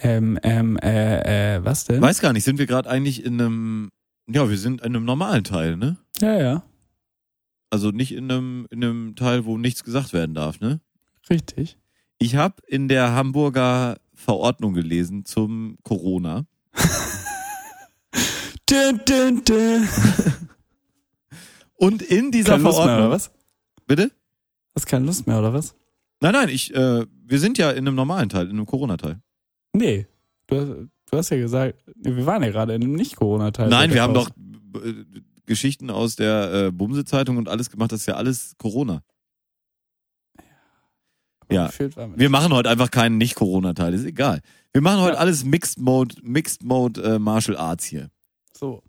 Ähm, 0.00 0.38
ähm, 0.42 0.76
äh, 0.78 1.56
äh, 1.56 1.64
was 1.64 1.84
denn? 1.84 2.02
weiß 2.02 2.20
gar 2.20 2.32
nicht, 2.32 2.44
sind 2.44 2.58
wir 2.58 2.66
gerade 2.66 2.88
eigentlich 2.90 3.24
in 3.24 3.40
einem, 3.40 3.90
ja, 4.28 4.48
wir 4.50 4.58
sind 4.58 4.80
in 4.82 4.88
einem 4.94 5.04
normalen 5.04 5.44
Teil, 5.44 5.76
ne? 5.76 5.96
Ja, 6.20 6.36
ja. 6.38 6.62
Also 7.70 7.90
nicht 7.90 8.12
in 8.12 8.30
einem, 8.30 8.66
in 8.70 8.84
einem 8.84 9.16
Teil, 9.16 9.44
wo 9.46 9.56
nichts 9.56 9.84
gesagt 9.84 10.12
werden 10.12 10.34
darf, 10.34 10.60
ne? 10.60 10.80
Richtig. 11.30 11.78
Ich 12.18 12.36
habe 12.36 12.56
in 12.66 12.88
der 12.88 13.12
Hamburger 13.12 13.98
Verordnung 14.14 14.74
gelesen 14.74 15.24
zum 15.24 15.78
Corona. 15.82 16.46
Dün, 18.68 19.00
dün, 19.06 19.44
dün. 19.44 19.88
Und 21.76 22.02
in 22.02 22.30
dieser 22.30 22.52
Keine 22.52 22.64
Lust 22.64 22.76
mehr, 22.78 22.84
Verordnung. 22.86 23.06
oder 23.06 23.14
was? 23.16 23.30
Bitte? 23.86 24.10
Hast 24.74 24.86
keine 24.86 25.06
Lust 25.06 25.26
mehr, 25.26 25.38
oder 25.38 25.52
was? 25.52 25.74
Nein, 26.20 26.32
nein, 26.32 26.48
ich, 26.48 26.74
äh, 26.74 27.04
wir 27.24 27.38
sind 27.38 27.58
ja 27.58 27.70
in 27.70 27.78
einem 27.86 27.94
normalen 27.94 28.28
Teil, 28.28 28.44
in 28.46 28.52
einem 28.52 28.66
Corona-Teil. 28.66 29.20
Nee. 29.74 30.06
Du, 30.46 30.88
du 31.10 31.16
hast 31.16 31.30
ja 31.30 31.36
gesagt, 31.36 31.82
wir 31.94 32.24
waren 32.26 32.42
ja 32.42 32.50
gerade 32.50 32.74
in 32.74 32.82
einem 32.82 32.94
Nicht-Corona-Teil. 32.94 33.68
Nein, 33.68 33.92
wir 33.92 34.02
haben 34.02 34.14
doch 34.14 34.30
äh, 34.30 34.94
Geschichten 35.44 35.90
aus 35.90 36.16
der 36.16 36.52
äh, 36.68 36.72
Bumse-Zeitung 36.72 37.36
und 37.36 37.48
alles 37.48 37.70
gemacht. 37.70 37.92
Das 37.92 38.00
ist 38.00 38.06
ja 38.06 38.14
alles 38.14 38.54
Corona. 38.58 39.02
ja. 41.50 41.70
Wir 42.16 42.30
machen 42.30 42.52
heute 42.52 42.70
einfach 42.70 42.90
keinen 42.90 43.18
Nicht-Corona-Teil, 43.18 43.94
ist 43.94 44.04
egal. 44.04 44.40
Wir 44.72 44.82
machen 44.82 45.00
heute 45.00 45.14
Ja. 45.14 45.20
alles 45.20 45.44
Mixed 45.44 45.78
Mode, 45.78 46.16
Mixed 46.22 46.64
Mode 46.64 47.02
äh, 47.02 47.18
Martial 47.18 47.56
Arts 47.56 47.84
hier. 47.84 48.10
So. 48.56 48.82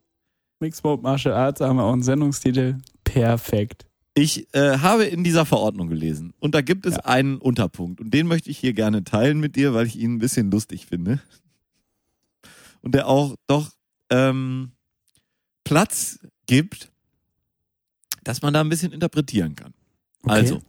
Mode 0.59 1.01
Martial 1.03 1.33
Arts 1.33 1.61
haben 1.61 1.77
wir 1.77 1.83
auch 1.83 1.93
einen 1.93 2.03
Sendungstitel. 2.03 2.77
Perfekt. 3.03 3.85
Ich 4.13 4.51
äh, 4.55 4.79
habe 4.79 5.05
in 5.05 5.23
dieser 5.23 5.45
Verordnung 5.45 5.89
gelesen 5.89 6.33
und 6.39 6.55
da 6.55 6.61
gibt 6.61 6.85
es 6.87 6.95
Ja. 6.95 7.05
einen 7.05 7.37
Unterpunkt 7.37 8.01
und 8.01 8.11
den 8.13 8.25
möchte 8.27 8.49
ich 8.49 8.57
hier 8.57 8.73
gerne 8.73 9.03
teilen 9.03 9.39
mit 9.39 9.55
dir, 9.55 9.73
weil 9.75 9.85
ich 9.85 9.95
ihn 9.95 10.15
ein 10.15 10.19
bisschen 10.19 10.49
lustig 10.49 10.87
finde. 10.87 11.21
Und 12.81 12.95
der 12.95 13.07
auch 13.07 13.35
doch 13.45 13.69
ähm, 14.09 14.71
Platz 15.63 16.19
gibt, 16.47 16.91
dass 18.23 18.41
man 18.41 18.53
da 18.53 18.61
ein 18.61 18.69
bisschen 18.69 18.91
interpretieren 18.91 19.55
kann. 19.55 19.73
Okay. 20.23 20.33
Also, 20.33 20.61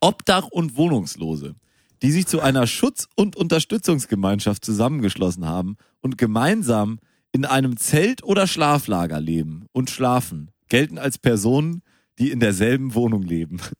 Obdach- 0.00 0.48
und 0.48 0.76
Wohnungslose, 0.76 1.54
die 2.00 2.10
sich 2.10 2.26
zu 2.26 2.40
einer 2.40 2.66
Schutz- 2.66 3.08
und 3.14 3.36
Unterstützungsgemeinschaft 3.36 4.64
zusammengeschlossen 4.64 5.44
haben 5.46 5.76
und 6.00 6.16
gemeinsam 6.16 6.98
in 7.32 7.44
einem 7.44 7.76
Zelt 7.76 8.22
oder 8.22 8.46
Schlaflager 8.46 9.20
leben 9.20 9.66
und 9.72 9.90
schlafen, 9.90 10.50
gelten 10.68 10.98
als 10.98 11.18
Personen, 11.18 11.82
die 12.18 12.30
in 12.30 12.40
derselben 12.40 12.94
Wohnung 12.94 13.22
leben. 13.22 13.58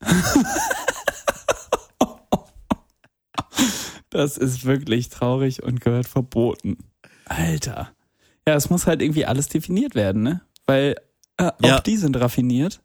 Das 4.11 4.37
ist 4.37 4.65
wirklich 4.67 5.09
traurig 5.09 5.63
und 5.63 5.81
gehört 5.81 6.07
verboten. 6.07 6.77
Alter. 7.25 7.93
Ja, 8.47 8.55
es 8.57 8.69
muss 8.69 8.87
halt 8.87 9.01
irgendwie 9.01 9.25
alles 9.25 9.49
definiert 9.49 9.95
werden, 9.95 10.23
ne? 10.23 10.43
Weil 10.67 10.97
äh, 11.39 11.51
Ja. 11.63 11.77
auch 11.77 11.81
die 11.81 11.97
sind 11.97 12.17
raffiniert. 12.21 12.83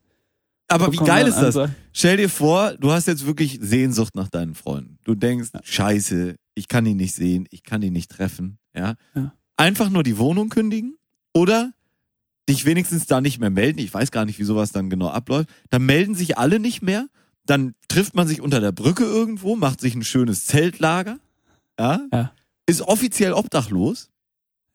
Aber 0.70 0.91
wie 0.91 0.97
geil 0.97 1.28
ist 1.28 1.36
das? 1.36 1.57
also- 1.57 1.74
Stell 1.91 2.18
dir 2.18 2.30
vor, 2.30 2.74
du 2.78 2.91
hast 2.91 3.07
jetzt 3.07 3.26
wirklich 3.26 3.57
Sehnsucht 3.61 4.15
nach 4.15 4.30
deinen 4.30 4.53
Freunden. 4.55 4.99
Du 5.03 5.15
denkst, 5.15 5.49
scheiße, 5.63 6.36
ich 6.55 6.68
kann 6.70 6.86
ihn 6.86 6.97
nicht 6.97 7.13
sehen, 7.15 7.45
ich 7.51 7.63
kann 7.63 7.82
ihn 7.82 7.93
nicht 7.93 8.11
treffen. 8.11 8.57
Ja? 8.76 8.95
Ja. 9.15 9.34
Einfach 9.58 9.89
nur 9.89 10.03
die 10.03 10.18
Wohnung 10.18 10.49
kündigen 10.49 10.97
oder 11.34 11.74
dich 12.47 12.66
wenigstens 12.66 13.08
da 13.08 13.20
nicht 13.22 13.39
mehr 13.39 13.49
melden. 13.49 13.80
Ich 13.80 13.93
weiß 13.93 14.12
gar 14.12 14.26
nicht, 14.26 14.39
wie 14.39 14.43
sowas 14.43 14.72
dann 14.72 14.89
genau 14.89 15.10
abläuft. 15.10 15.49
Dann 15.70 15.86
melden 15.86 16.16
sich 16.16 16.38
alle 16.38 16.60
nicht 16.60 16.82
mehr. 16.82 17.08
Dann 17.45 17.76
trifft 17.88 18.16
man 18.16 18.28
sich 18.28 18.41
unter 18.41 18.60
der 18.60 18.72
Brücke 18.72 19.03
irgendwo, 19.03 19.55
macht 19.55 19.82
sich 19.82 19.95
ein 19.95 20.03
schönes 20.03 20.45
Zeltlager. 20.45 21.18
Ja? 21.80 22.01
Ja. 22.14 22.32
Ist 22.66 22.82
offiziell 22.82 23.34
obdachlos, 23.34 24.10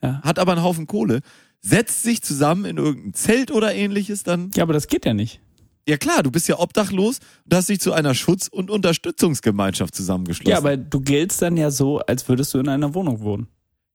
Ja. 0.03 0.21
hat 0.23 0.39
aber 0.39 0.53
einen 0.53 0.63
Haufen 0.63 0.87
Kohle, 0.87 1.21
setzt 1.61 2.03
sich 2.03 2.23
zusammen 2.23 2.65
in 2.65 2.77
irgendein 2.79 3.15
Zelt 3.15 3.51
oder 3.51 3.75
ähnliches 3.75 4.23
dann 4.25 4.51
Ja, 4.55 4.63
aber 4.65 4.73
das 4.73 4.87
geht 4.89 5.05
ja 5.05 5.13
nicht. 5.15 5.41
ja 5.87 5.97
klar, 5.99 6.23
du 6.23 6.31
bist 6.31 6.49
ja 6.49 6.59
obdachlos 6.59 7.19
und 7.45 7.55
hast 7.55 7.69
dich 7.69 7.81
zu 7.81 7.93
einer 7.93 8.15
Schutz- 8.15 8.49
und 8.49 8.71
Unterstützungsgemeinschaft 8.71 9.95
zusammengeschlossen. 9.95 10.51
Ja, 10.51 10.57
aber 10.59 10.77
du 10.77 11.01
giltst 11.01 11.41
dann 11.43 11.57
ja 11.57 11.71
so, 11.71 11.99
als 12.01 12.27
würdest 12.29 12.53
du 12.55 12.59
in 12.59 12.69
einer 12.69 12.95
Wohnung 12.95 13.21
wohnen. 13.21 13.47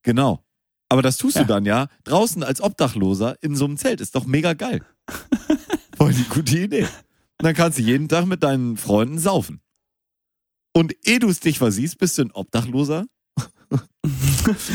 genau. 0.04 0.44
Aber 0.90 1.02
das 1.02 1.18
tust 1.18 1.36
Ja. 1.36 1.44
du 1.44 1.48
dann 1.50 1.66
ja 1.66 1.88
draußen 2.06 2.44
als 2.44 2.62
Obdachloser 2.62 3.36
in 3.42 3.56
so 3.56 3.66
einem 3.66 3.78
Zelt. 3.78 4.00
Ist 4.02 4.16
doch 4.16 4.26
mega 4.26 4.54
geil. 4.54 4.82
Voll 5.98 6.14
die 6.14 6.24
gute 6.30 6.58
Idee. 6.60 6.84
Und 6.84 7.44
dann 7.44 7.54
kannst 7.56 7.78
du 7.78 7.82
jeden 7.84 8.08
Tag 8.08 8.26
mit 8.26 8.44
deinen 8.44 8.78
Freunden 8.78 9.20
saufen. 9.20 9.60
Und 10.74 10.96
ehe 11.06 11.20
du 11.20 11.28
es 11.30 11.40
dich 11.40 11.58
versiehst, 11.58 11.98
bist 11.98 12.18
du 12.18 12.24
ein 12.24 12.32
Obdachloser. 12.32 13.06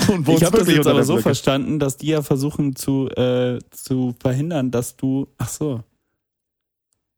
und 0.09 0.29
Ich 0.29 0.45
habe 0.45 0.59
das 0.59 0.69
jetzt 0.69 0.87
aber 0.87 1.05
so 1.05 1.15
Brücke. 1.15 1.23
verstanden, 1.23 1.79
dass 1.79 1.97
die 1.97 2.09
ja 2.09 2.23
versuchen 2.23 2.77
zu, 2.77 3.09
äh, 3.11 3.59
zu 3.71 4.15
verhindern, 4.21 4.71
dass 4.71 4.97
du. 4.97 5.29
Ach 5.39 5.49
so. 5.49 5.83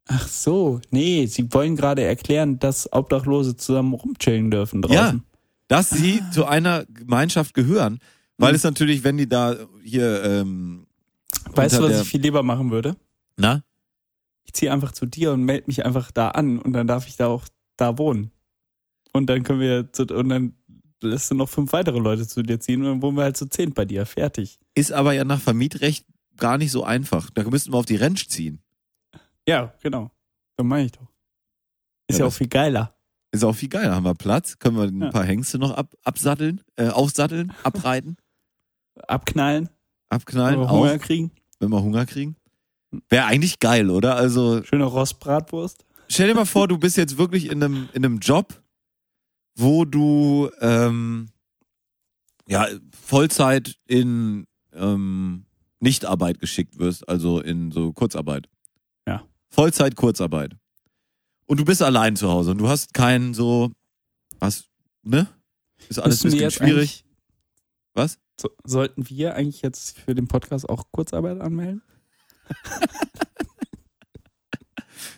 Ach 0.07 0.27
so. 0.27 0.79
Nee, 0.91 1.25
sie 1.25 1.51
wollen 1.51 1.75
gerade 1.75 2.03
erklären, 2.03 2.59
dass 2.59 2.91
Obdachlose 2.93 3.57
zusammen 3.57 3.93
rumchillen 3.93 4.51
dürfen 4.51 4.81
draußen. 4.83 5.23
dass 5.67 5.89
sie 5.89 6.21
Ah. 6.21 6.31
zu 6.31 6.45
einer 6.45 6.85
Gemeinschaft 6.85 7.55
gehören. 7.55 7.99
Weil 8.37 8.51
Mhm. 8.51 8.55
es 8.55 8.63
natürlich, 8.63 9.03
wenn 9.03 9.17
die 9.17 9.27
da 9.29 9.55
hier, 9.83 10.23
ähm, 10.23 10.87
Weißt 11.53 11.77
du, 11.79 11.83
was 11.83 12.01
ich 12.01 12.07
viel 12.09 12.21
lieber 12.21 12.43
machen 12.43 12.71
würde? 12.71 12.95
na? 13.37 13.63
Ich 14.47 14.53
ziehe 14.53 14.71
einfach 14.71 14.91
zu 14.91 15.05
dir 15.07 15.31
und 15.33 15.43
melde 15.43 15.63
mich 15.67 15.83
einfach 15.85 16.11
da 16.11 16.29
an 16.29 16.59
und 16.59 16.73
dann 16.73 16.85
darf 16.87 17.07
ich 17.07 17.17
da 17.17 17.27
auch 17.27 17.45
da 17.77 17.97
wohnen. 17.97 18.31
Und 19.11 19.27
dann 19.27 19.43
können 19.43 19.59
wir 19.59 19.91
zu, 19.91 20.03
und 20.03 20.29
dann 20.29 20.53
lässt 21.01 21.31
du 21.31 21.35
noch 21.35 21.49
fünf 21.49 21.73
weitere 21.73 21.97
Leute 21.99 22.27
zu 22.27 22.43
dir 22.43 22.59
ziehen 22.59 22.81
und 22.81 22.87
dann 22.87 23.01
wohnen 23.01 23.17
wir 23.17 23.23
halt 23.23 23.37
zu 23.37 23.47
zehn 23.49 23.73
bei 23.73 23.85
dir. 23.85 24.05
Fertig. 24.05 24.59
Ist 24.75 24.91
aber 24.91 25.13
ja 25.13 25.23
nach 25.23 25.41
Vermietrecht 25.41 26.05
gar 26.37 26.57
nicht 26.59 26.71
so 26.71 26.83
einfach. 26.83 27.29
Da 27.31 27.43
müssten 27.49 27.73
wir 27.73 27.77
auf 27.77 27.85
die 27.87 27.95
Rentsch 27.95 28.27
ziehen. 28.27 28.61
Ja, 29.47 29.73
genau. 29.81 30.11
So 30.57 30.63
meine 30.63 30.85
ich 30.85 30.91
doch. 30.91 31.07
Ist 32.07 32.19
Ja, 32.19 32.25
ja, 32.25 32.29
auch 32.29 32.33
viel 32.33 32.47
geiler. 32.47 32.95
Ist 33.31 33.43
auch 33.43 33.55
viel 33.55 33.69
geil. 33.69 33.85
Da 33.85 33.95
haben 33.95 34.05
wir 34.05 34.13
Platz. 34.15 34.59
Können 34.59 34.77
wir 34.77 34.83
ein 34.83 35.01
Ja. 35.01 35.09
paar 35.11 35.25
Hengste 35.25 35.57
noch 35.57 35.71
ab, 35.71 35.93
absatteln, 36.03 36.61
äh, 36.75 36.89
aufsatteln, 36.89 37.51
abreiten, 37.63 38.15
Abknallen, 39.07 39.69
abknallen, 40.09 40.59
wenn 40.59 40.67
wir 40.67 40.71
auch, 40.71 40.79
Hunger 40.79 40.99
kriegen. 40.99 41.31
wenn 41.59 41.69
wir 41.69 41.81
Hunger 41.81 42.05
kriegen. 42.05 42.35
Wäre 43.09 43.25
eigentlich 43.25 43.59
geil, 43.59 43.89
oder? 43.89 44.15
Also 44.15 44.63
Schöne 44.63 44.85
Rostbratwurst. 44.85 45.85
stell 46.07 46.27
dir 46.27 46.35
mal 46.35 46.45
vor, 46.45 46.67
du 46.67 46.77
bist 46.77 46.97
jetzt 46.97 47.17
wirklich 47.17 47.47
in 47.51 47.61
einem, 47.63 47.89
in 47.93 48.05
einem 48.05 48.19
Job, 48.19 48.61
wo 49.55 49.85
du 49.85 50.49
ähm, 50.61 51.27
ja 52.47 52.67
Vollzeit 53.05 53.75
in 53.87 54.45
ähm, 54.73 55.45
Nichtarbeit 55.79 56.39
geschickt 56.39 56.77
wirst, 56.77 57.07
also 57.09 57.41
in 57.41 57.71
so 57.71 57.91
Kurzarbeit. 57.93 58.47
Ja. 59.07 59.23
Vollzeit 59.49 59.95
Kurzarbeit. 59.95 60.55
Und 61.47 61.59
du 61.59 61.65
bist 61.65 61.81
allein 61.83 62.15
zu 62.15 62.29
Hause 62.29 62.51
und 62.51 62.57
du 62.57 62.67
hast 62.67 62.93
keinen 62.93 63.33
so 63.33 63.71
was, 64.39 64.65
ne? 65.03 65.27
Ist 65.89 65.99
alles 65.99 66.23
ein 66.23 66.31
Müssen 66.31 66.39
bisschen 66.39 66.51
schwierig. 66.51 67.05
Was? 67.93 68.17
So, 68.39 68.49
sollten 68.63 69.09
wir 69.09 69.35
eigentlich 69.35 69.61
jetzt 69.61 69.97
für 69.99 70.13
den 70.13 70.27
Podcast 70.27 70.67
auch 70.67 70.83
Kurzarbeit 70.91 71.39
anmelden? 71.39 71.81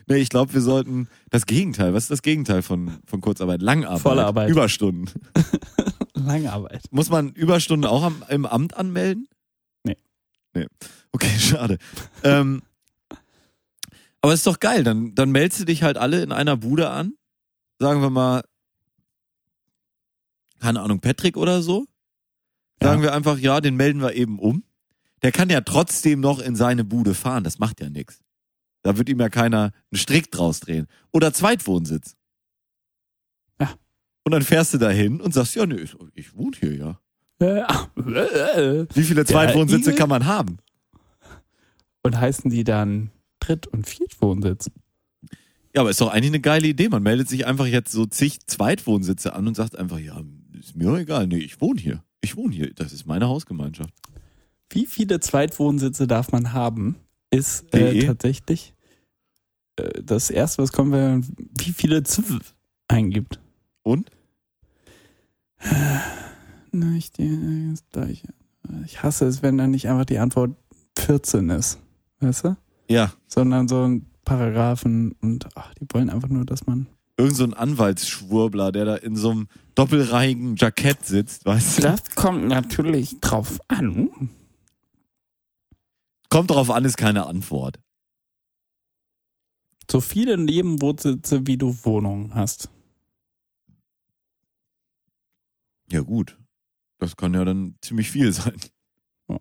Nee, 0.09 0.17
ich 0.17 0.29
glaube, 0.29 0.53
wir 0.53 0.61
sollten 0.61 1.09
das 1.31 1.45
Gegenteil. 1.45 1.93
Was 1.93 2.03
ist 2.03 2.11
das 2.11 2.21
Gegenteil 2.21 2.61
von, 2.61 2.97
von 3.05 3.19
Kurzarbeit? 3.19 3.61
Langarbeit. 3.61 4.01
Volle 4.01 4.25
Arbeit. 4.25 4.49
Überstunden. 4.49 5.09
Lange 6.13 6.51
Arbeit. 6.51 6.83
Muss 6.91 7.09
man 7.09 7.33
Überstunden 7.33 7.89
auch 7.89 8.03
am, 8.03 8.23
im 8.29 8.45
Amt 8.45 8.77
anmelden? 8.77 9.27
Nee. 9.83 9.97
Nee. 10.53 10.67
Okay, 11.11 11.29
schade. 11.39 11.77
ähm, 12.23 12.61
aber 14.21 14.33
ist 14.33 14.47
doch 14.47 14.59
geil. 14.59 14.85
Dann, 14.85 15.13
dann 15.13 15.31
meldest 15.31 15.61
du 15.61 15.65
dich 15.65 15.83
halt 15.83 15.97
alle 15.97 16.23
in 16.23 16.31
einer 16.31 16.55
Bude 16.55 16.89
an. 16.89 17.13
Sagen 17.79 18.01
wir 18.01 18.09
mal, 18.09 18.43
keine 20.59 20.81
Ahnung, 20.81 21.01
Patrick 21.01 21.35
oder 21.35 21.61
so. 21.61 21.85
Sagen 22.81 23.01
wir 23.01 23.13
einfach, 23.13 23.37
ja, 23.39 23.59
den 23.61 23.75
melden 23.75 24.01
wir 24.01 24.13
eben 24.13 24.39
um. 24.39 24.63
Der 25.23 25.31
kann 25.31 25.49
ja 25.49 25.61
trotzdem 25.61 26.19
noch 26.19 26.39
in 26.39 26.55
seine 26.55 26.83
Bude 26.83 27.13
fahren. 27.13 27.43
Das 27.43 27.59
macht 27.59 27.81
ja 27.81 27.89
nichts. 27.89 28.21
Da 28.83 28.97
wird 28.97 29.09
ihm 29.09 29.19
ja 29.19 29.29
keiner 29.29 29.73
einen 29.91 29.99
Strick 29.99 30.31
draus 30.31 30.59
drehen. 30.59 30.87
Oder 31.11 31.33
Zweitwohnsitz. 31.33 32.15
Ja. 33.59 33.71
Und 34.23 34.31
dann 34.31 34.43
fährst 34.43 34.73
du 34.73 34.77
dahin 34.77 35.19
und 35.19 35.33
sagst, 35.33 35.55
ja, 35.55 35.65
nee, 35.65 35.75
ich, 35.75 35.95
ich 36.13 36.35
wohne 36.35 36.55
hier, 36.59 36.75
ja. 36.75 36.99
Wie 37.39 39.03
viele 39.03 39.25
Zweitwohnsitze 39.25 39.93
kann 39.93 40.09
man 40.09 40.25
haben? 40.25 40.57
Und 42.03 42.19
heißen 42.19 42.49
die 42.49 42.63
dann 42.63 43.11
Dritt- 43.39 43.67
und 43.67 43.87
Viertwohnsitz? 43.87 44.71
Ja, 45.75 45.81
aber 45.81 45.89
ist 45.91 46.01
doch 46.01 46.11
eigentlich 46.11 46.31
eine 46.31 46.39
geile 46.39 46.67
Idee. 46.67 46.89
Man 46.89 47.03
meldet 47.03 47.29
sich 47.29 47.45
einfach 47.45 47.67
jetzt 47.67 47.91
so 47.91 48.05
zig 48.05 48.47
Zweitwohnsitze 48.47 49.33
an 49.33 49.47
und 49.47 49.55
sagt 49.55 49.75
einfach, 49.75 49.99
ja, 49.99 50.19
ist 50.59 50.75
mir 50.75 50.95
egal. 50.97 51.27
Nee, 51.27 51.37
ich 51.37 51.61
wohne 51.61 51.79
hier. 51.79 52.03
Ich 52.21 52.35
wohne 52.35 52.53
hier. 52.55 52.73
Das 52.73 52.93
ist 52.93 53.05
meine 53.05 53.27
Hausgemeinschaft. 53.27 53.93
Wie 54.69 54.85
viele 54.85 55.19
Zweitwohnsitze 55.19 56.07
darf 56.07 56.31
man 56.31 56.53
haben? 56.53 56.95
Ist 57.29 57.73
äh, 57.73 57.93
DE? 57.93 58.05
tatsächlich 58.05 58.73
äh, 59.77 60.01
das 60.03 60.29
erste, 60.29 60.61
was 60.61 60.71
kommt, 60.71 60.91
wenn 60.91 61.11
man 61.11 61.27
wie 61.59 61.71
viele 61.71 62.03
ZW 62.03 62.39
eingibt. 62.87 63.39
Und? 63.83 64.09
Na, 66.71 66.95
ich, 66.95 67.11
das 67.11 67.83
gleiche. 67.91 68.27
ich 68.85 69.01
hasse 69.01 69.25
es, 69.25 69.41
wenn 69.41 69.57
dann 69.57 69.71
nicht 69.71 69.87
einfach 69.87 70.05
die 70.05 70.19
Antwort 70.19 70.55
14 70.99 71.49
ist. 71.49 71.79
Weißt 72.19 72.45
du? 72.45 72.57
Ja. 72.89 73.13
Sondern 73.27 73.67
so 73.67 73.83
ein 73.83 74.05
Paragraphen 74.25 75.13
und 75.21 75.47
ach, 75.55 75.73
die 75.75 75.85
wollen 75.93 76.09
einfach 76.09 76.29
nur, 76.29 76.45
dass 76.45 76.65
man. 76.67 76.87
Irgend 77.17 77.35
so 77.35 77.43
ein 77.43 77.53
Anwaltsschwurbler, 77.55 78.71
der 78.71 78.85
da 78.85 78.95
in 78.95 79.15
so 79.15 79.31
einem 79.31 79.47
doppelreihigen 79.73 80.55
Jackett 80.55 81.03
sitzt, 81.03 81.45
weißt 81.45 81.79
du? 81.79 81.81
Das 81.81 82.11
kommt 82.15 82.47
natürlich 82.47 83.19
drauf 83.19 83.59
an. 83.67 84.29
Kommt 86.29 86.51
drauf 86.51 86.69
an, 86.69 86.85
ist 86.85 86.97
keine 86.97 87.25
Antwort. 87.25 87.79
So 89.89 90.01
viele 90.01 90.37
Nebenwohnsitze, 90.37 91.47
wie 91.47 91.57
du 91.57 91.75
Wohnungen 91.83 92.35
hast. 92.35 92.69
Ja, 95.89 96.01
gut. 96.01 96.37
Das 96.99 97.15
kann 97.15 97.33
ja 97.33 97.45
dann 97.45 97.77
ziemlich 97.81 98.11
viel 98.11 98.33
sein. 98.33 98.59
Ja. 99.29 99.39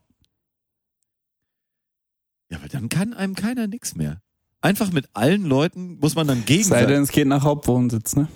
Ja, 2.51 2.59
aber 2.59 2.69
dann 2.69 2.89
kann 2.89 3.13
einem 3.13 3.35
keiner 3.35 3.67
nix 3.67 3.97
mehr. 3.97 4.23
Einfach 4.61 4.91
mit 4.93 5.09
allen 5.15 5.45
Leuten 5.45 5.99
muss 6.01 6.15
man 6.15 6.27
dann 6.27 6.45
gegen 6.45 6.65
Sei 6.65 6.81
sein. 6.81 6.89
denn, 6.89 7.03
es 7.03 7.11
geht 7.13 7.27
nach 7.29 7.43
Hauptwohnsitz, 7.45 8.17
ne? 8.17 8.29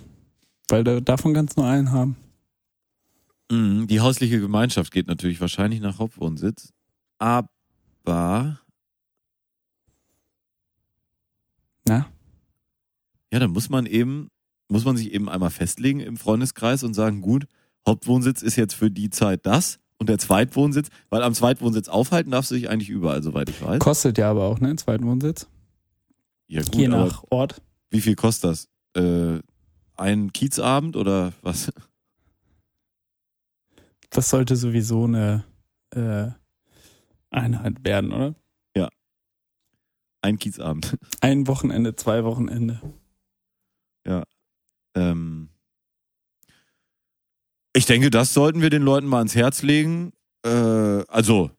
Weil 0.69 0.85
da, 0.85 1.01
davon 1.01 1.35
kannst 1.35 1.57
du 1.57 1.63
nur 1.63 1.71
einen 1.71 1.91
haben. 1.91 2.17
Mhm, 3.51 3.87
Die 3.89 4.01
häusliche 4.01 4.41
Gemeinschaft 4.41 4.93
geht 4.93 5.09
natürlich 5.09 5.41
wahrscheinlich 5.41 5.81
nach 5.81 5.99
Hauptwohnsitz. 5.99 6.73
Aber, 7.19 8.61
Na? 11.87 12.07
ja, 13.33 13.39
dann 13.39 13.51
muss 13.51 13.69
man 13.69 13.87
eben, 13.87 14.29
muss 14.69 14.85
man 14.85 14.97
sich 14.97 15.13
eben 15.13 15.29
einmal 15.29 15.51
festlegen 15.51 16.01
im 16.01 16.17
Freundeskreis 16.17 16.85
und 16.85 16.95
sagen, 16.95 17.21
gut, 17.23 17.47
Hauptwohnsitz 17.87 18.43
ist 18.43 18.57
jetzt 18.57 18.75
für 18.75 18.91
die 18.91 19.11
Zeit 19.11 19.47
das 19.47 19.81
und 19.99 20.09
der 20.09 20.19
Zweitwohnsitz, 20.19 20.89
weil 21.09 21.23
am 21.23 21.35
Zweitwohnsitz 21.35 21.89
aufhalten 21.89 22.31
darfst 22.31 22.51
du 22.51 22.55
dich 22.55 22.69
eigentlich 22.71 22.91
überall, 22.91 23.23
soweit 23.23 23.49
ich 23.51 23.61
weiß. 23.63 23.81
Kostet 23.81 24.19
ja 24.19 24.31
aber 24.31 24.45
auch, 24.45 24.61
ne? 24.61 24.77
Zweitwohnsitz. 24.77 25.49
Ja, 26.51 26.63
gut, 26.63 26.75
Je 26.75 26.89
nach 26.89 27.25
Ort. 27.31 27.63
wie 27.91 28.01
viel 28.01 28.17
kostet 28.17 28.51
das? 28.51 28.69
Äh, 28.97 29.41
ein 29.97 30.33
Kiezabend 30.33 30.97
oder 30.97 31.33
was? 31.43 31.73
Das 34.11 34.31
sollte 34.31 34.57
sowieso 34.57 35.05
eine 35.05 35.45
äh, 35.91 36.29
Einheit 37.31 37.85
werden, 37.85 38.13
oder? 38.13 38.35
Ein 40.23 40.39
Kiezabend. 40.39 40.99
Ein 41.21 41.47
Wochenende, 41.47 41.97
zwei 41.97 42.25
Wochenende. 42.25 42.81
Ähm, 44.97 45.51
ich 47.73 47.87
denke, 47.87 48.11
das 48.11 48.35
sollten 48.35 48.61
wir 48.61 48.71
den 48.71 48.83
Leuten 48.83 49.07
mal 49.07 49.19
ans 49.19 49.37
Herz 49.37 49.63
legen. 49.63 50.13
Äh, 50.45 50.49
also, 51.09 51.51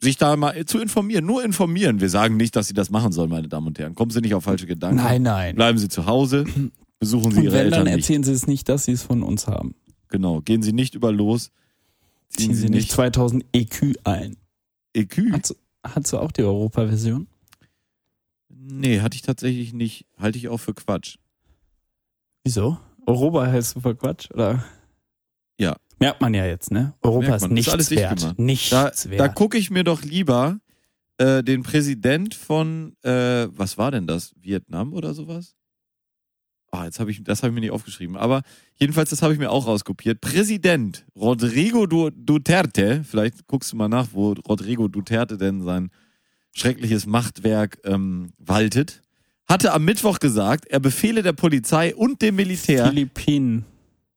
sich 0.00 0.16
da 0.16 0.36
mal 0.36 0.64
zu 0.66 0.78
informieren. 0.78 1.24
Nur 1.26 1.44
informieren. 1.44 2.00
Wir 2.00 2.10
sagen 2.10 2.36
nicht, 2.36 2.54
dass 2.56 2.68
sie 2.68 2.74
das 2.74 2.90
machen 2.90 3.12
sollen, 3.12 3.30
meine 3.30 3.48
Damen 3.48 3.68
und 3.68 3.78
Herren. 3.78 3.94
Kommen 3.94 4.10
Sie 4.10 4.20
nicht 4.20 4.34
auf 4.34 4.44
falsche 4.44 4.66
Gedanken. 4.66 4.96
Nein, 4.96 5.22
nein. 5.22 5.54
Bleiben 5.56 5.78
Sie 5.78 5.88
zu 5.88 6.06
Hause. 6.06 6.44
Besuchen 6.98 7.30
Sie 7.32 7.38
Und 7.38 7.44
Ihre 7.44 7.52
wenn, 7.54 7.70
dann 7.70 7.80
Eltern 7.80 7.84
nicht. 7.84 8.04
erzählen 8.04 8.24
sie 8.24 8.32
es 8.32 8.46
nicht, 8.46 8.68
dass 8.68 8.84
sie 8.84 8.92
es 8.92 9.02
von 9.02 9.22
uns 9.22 9.46
haben. 9.46 9.74
Genau. 10.08 10.40
Gehen 10.40 10.62
Sie 10.62 10.72
nicht 10.72 10.94
über 10.94 11.12
los. 11.12 11.50
Ziehen 12.28 12.54
sie 12.54 12.68
nicht 12.68 12.90
2000 12.90 13.44
EQ 13.52 13.94
ein. 14.04 14.36
EQ? 14.94 15.16
Du- 15.46 15.54
hast 15.84 16.12
du 16.12 16.18
auch 16.18 16.32
die 16.32 16.42
Europa-Version? 16.42 17.26
Nee, 18.48 19.00
hatte 19.00 19.14
ich 19.16 19.22
tatsächlich 19.22 19.72
nicht. 19.72 20.06
Halte 20.18 20.38
ich 20.38 20.48
auch 20.48 20.58
für 20.58 20.74
Quatsch. 20.74 21.16
Wieso? 22.44 22.78
Europa 23.06 23.46
heißt 23.46 23.74
super 23.74 23.94
Quatsch, 23.94 24.30
oder? 24.32 24.64
Merkt 25.98 26.20
man 26.20 26.34
ja 26.34 26.44
jetzt, 26.46 26.70
ne? 26.70 26.94
Europa 27.02 27.36
ist. 27.36 27.42
Ist 27.44 27.50
nichts 27.50 27.72
alles 27.72 27.88
dicht 27.88 28.02
wert. 28.02 28.18
gemacht. 28.20 28.38
Nichts 28.38 28.70
Da, 28.70 28.92
wert. 29.06 29.20
da 29.20 29.28
gucke 29.28 29.56
ich 29.58 29.70
mir 29.70 29.82
doch 29.84 30.02
lieber 30.02 30.58
äh, 31.18 31.42
den 31.42 31.62
Präsident 31.62 32.34
von, 32.34 32.94
äh, 33.02 33.46
was 33.50 33.78
war 33.78 33.90
denn 33.90 34.06
das? 34.06 34.32
Vietnam 34.40 34.92
oder 34.92 35.14
sowas? 35.14 35.54
Ah, 36.70 36.84
jetzt 36.84 37.00
habe 37.00 37.10
ich, 37.10 37.22
das 37.24 37.42
habe 37.42 37.50
ich 37.50 37.54
mir 37.54 37.60
nicht 37.60 37.70
aufgeschrieben. 37.70 38.16
Aber 38.16 38.42
jedenfalls, 38.74 39.08
das 39.08 39.22
habe 39.22 39.32
ich 39.32 39.38
mir 39.38 39.50
auch 39.50 39.66
rauskopiert. 39.66 40.20
Präsident 40.20 41.06
Rodrigo 41.16 41.86
Du- 41.86 42.10
Duterte, 42.10 43.02
vielleicht 43.04 43.46
guckst 43.46 43.72
du 43.72 43.76
mal 43.76 43.88
nach, 43.88 44.08
wo 44.12 44.32
Rodrigo 44.46 44.88
Duterte 44.88 45.38
denn 45.38 45.62
sein 45.62 45.90
schreckliches 46.52 47.06
Machtwerk 47.06 47.78
ähm, 47.84 48.32
waltet, 48.38 49.02
hatte 49.48 49.72
am 49.72 49.84
Mittwoch 49.84 50.18
gesagt, 50.18 50.66
er 50.66 50.80
befehle 50.80 51.22
der 51.22 51.32
Polizei 51.32 51.94
und 51.94 52.20
dem 52.20 52.36
Militär, 52.36 52.88
Philippinen. 52.88 53.64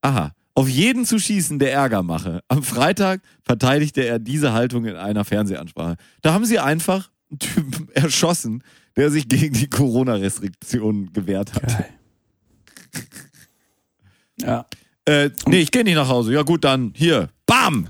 Aha. 0.01 0.34
Auf 0.60 0.68
jeden 0.68 1.05
zu 1.05 1.20
schießen, 1.20 1.57
der 1.57 1.72
Ärger 1.72 2.03
mache. 2.03 2.43
Am 2.49 2.64
Freitag 2.64 3.22
verteidigte 3.43 4.01
er 4.01 4.20
diese 4.20 4.51
Haltung 4.51 4.84
in 4.84 4.97
einer 4.97 5.24
Fernsehansprache. 5.24 5.95
Da 6.22 6.34
haben 6.34 6.43
sie 6.43 6.60
einfach 6.60 7.10
einen 7.30 7.39
Typen 7.39 7.88
erschossen, 7.93 8.62
der 8.97 9.10
sich 9.10 9.30
gegen 9.30 9.53
die 9.53 9.70
Corona-Restriktionen 9.70 11.14
gewehrt 11.14 11.53
hat. 11.53 11.68
Geil. 11.68 11.89
Ja. 14.41 14.66
Äh, 15.05 15.30
nee, 15.47 15.60
ich 15.60 15.72
gehe 15.72 15.86
nicht 15.86 15.95
nach 15.95 16.10
Hause. 16.10 16.34
Ja 16.34 16.43
gut, 16.43 16.66
dann 16.66 16.93
hier. 16.93 17.30
Bam! 17.45 17.88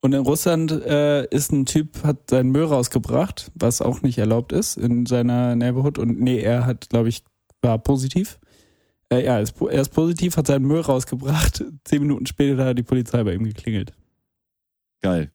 Und 0.00 0.14
in 0.14 0.20
Russland 0.20 0.70
äh, 0.70 1.26
ist 1.28 1.52
ein 1.52 1.66
Typ, 1.66 2.04
hat 2.04 2.30
seinen 2.30 2.52
Müll 2.52 2.64
rausgebracht, 2.64 3.50
was 3.54 3.82
auch 3.82 4.00
nicht 4.00 4.16
erlaubt 4.16 4.52
ist 4.52 4.78
in 4.78 5.04
seiner 5.04 5.56
Neighborhood. 5.56 5.98
Und 5.98 6.20
nee, 6.20 6.40
er 6.40 6.64
hat, 6.64 6.88
glaube 6.88 7.10
ich, 7.10 7.22
war 7.60 7.78
positiv. 7.78 8.38
Ja, 9.12 9.18
er 9.18 9.40
ist, 9.42 9.60
er 9.60 9.82
ist 9.82 9.90
positiv, 9.90 10.38
hat 10.38 10.46
seinen 10.46 10.66
Müll 10.66 10.80
rausgebracht. 10.80 11.62
Zehn 11.84 12.00
Minuten 12.00 12.24
später 12.24 12.64
hat 12.64 12.78
die 12.78 12.82
Polizei 12.82 13.22
bei 13.22 13.34
ihm 13.34 13.44
geklingelt. 13.44 13.92
Geil. 15.02 15.30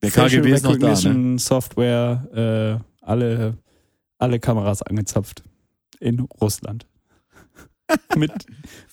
Der 0.00 0.12
Facial 0.12 0.42
KGB 0.42 0.54
ist 0.54 0.62
noch 0.62 0.76
da, 0.76 1.00
ne? 1.12 1.38
Software, 1.40 2.80
äh, 2.80 3.04
alle, 3.04 3.58
alle 4.18 4.38
Kameras 4.38 4.82
angezapft 4.82 5.42
in 5.98 6.20
Russland. 6.40 6.86
mit, 8.16 8.30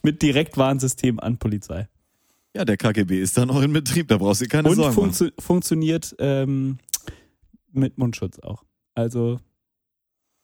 mit 0.02 0.24
Direktwarnsystem 0.24 1.20
an 1.20 1.38
Polizei. 1.38 1.88
Ja, 2.56 2.66
der 2.66 2.78
KGB 2.78 3.22
ist 3.22 3.38
da 3.38 3.46
noch 3.46 3.62
in 3.62 3.72
Betrieb, 3.72 4.08
da 4.08 4.18
brauchst 4.18 4.42
du 4.42 4.48
keine 4.48 4.70
Und 4.70 4.78
Sorgen 4.78 4.96
machen. 4.96 5.14
funktio 5.14 5.30
funktioniert 5.38 6.16
ähm, 6.18 6.80
mit 7.72 8.00
Mundschutz 8.00 8.40
auch. 8.40 8.64
Also, 8.96 9.40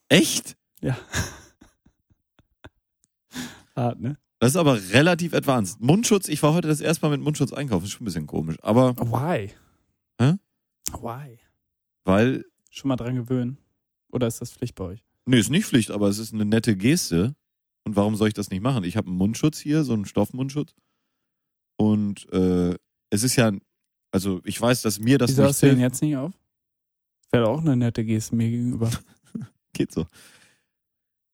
Echt? 0.08 0.56
ja. 0.80 0.96
Hart, 3.76 4.00
ne? 4.00 4.18
Das 4.38 4.50
ist 4.52 4.56
aber 4.56 4.76
relativ 4.90 5.34
advanced. 5.34 5.80
Mundschutz, 5.80 6.28
ich 6.28 6.42
war 6.42 6.52
heute 6.52 6.68
das 6.68 6.80
erste 6.80 7.06
Mal 7.06 7.16
mit 7.16 7.20
Mundschutz 7.24 7.52
einkaufen, 7.52 7.84
ist 7.84 7.92
schon 7.92 8.02
ein 8.02 8.06
bisschen 8.06 8.26
komisch. 8.26 8.56
Aber 8.62 8.96
Why? 8.96 9.50
Hä? 10.20 10.34
Why? 11.00 11.38
weil, 12.04 12.44
Schon 12.70 12.88
mal 12.88 12.96
dran 12.96 13.14
gewöhnen. 13.16 13.58
Oder 14.10 14.26
ist 14.26 14.40
das 14.40 14.52
Pflicht 14.52 14.74
bei 14.74 14.84
euch? 14.84 15.04
nee, 15.26 15.38
ist 15.38 15.50
nicht 15.50 15.66
Pflicht, 15.66 15.90
aber 15.90 16.08
es 16.08 16.18
ist 16.18 16.34
eine 16.34 16.44
nette 16.44 16.76
Geste. 16.76 17.34
Und 17.84 17.96
warum 17.96 18.16
soll 18.16 18.28
ich 18.28 18.34
das 18.34 18.50
nicht 18.50 18.62
machen? 18.62 18.84
Ich 18.84 18.96
habe 18.96 19.08
einen 19.08 19.16
Mundschutz 19.16 19.58
hier, 19.58 19.84
so 19.84 19.92
einen 19.92 20.06
Stoffmundschutz. 20.06 20.74
Und 21.76 22.30
äh, 22.32 22.76
es 23.10 23.22
ist 23.22 23.36
ja, 23.36 23.52
also 24.10 24.40
ich 24.44 24.60
weiß, 24.60 24.82
dass 24.82 24.98
mir 24.98 25.18
das 25.18 25.30
Wieso 25.30 25.42
nicht 25.42 25.48
hast 25.48 25.62
du 25.62 25.66
den 25.66 25.80
jetzt 25.80 26.02
nicht 26.02 26.16
auf? 26.16 26.32
Wäre 27.30 27.48
auch 27.48 27.60
eine 27.60 27.76
nette 27.76 28.04
Geste 28.04 28.34
mir 28.36 28.50
gegenüber. 28.50 28.90
Geht 29.72 29.92
so. 29.92 30.06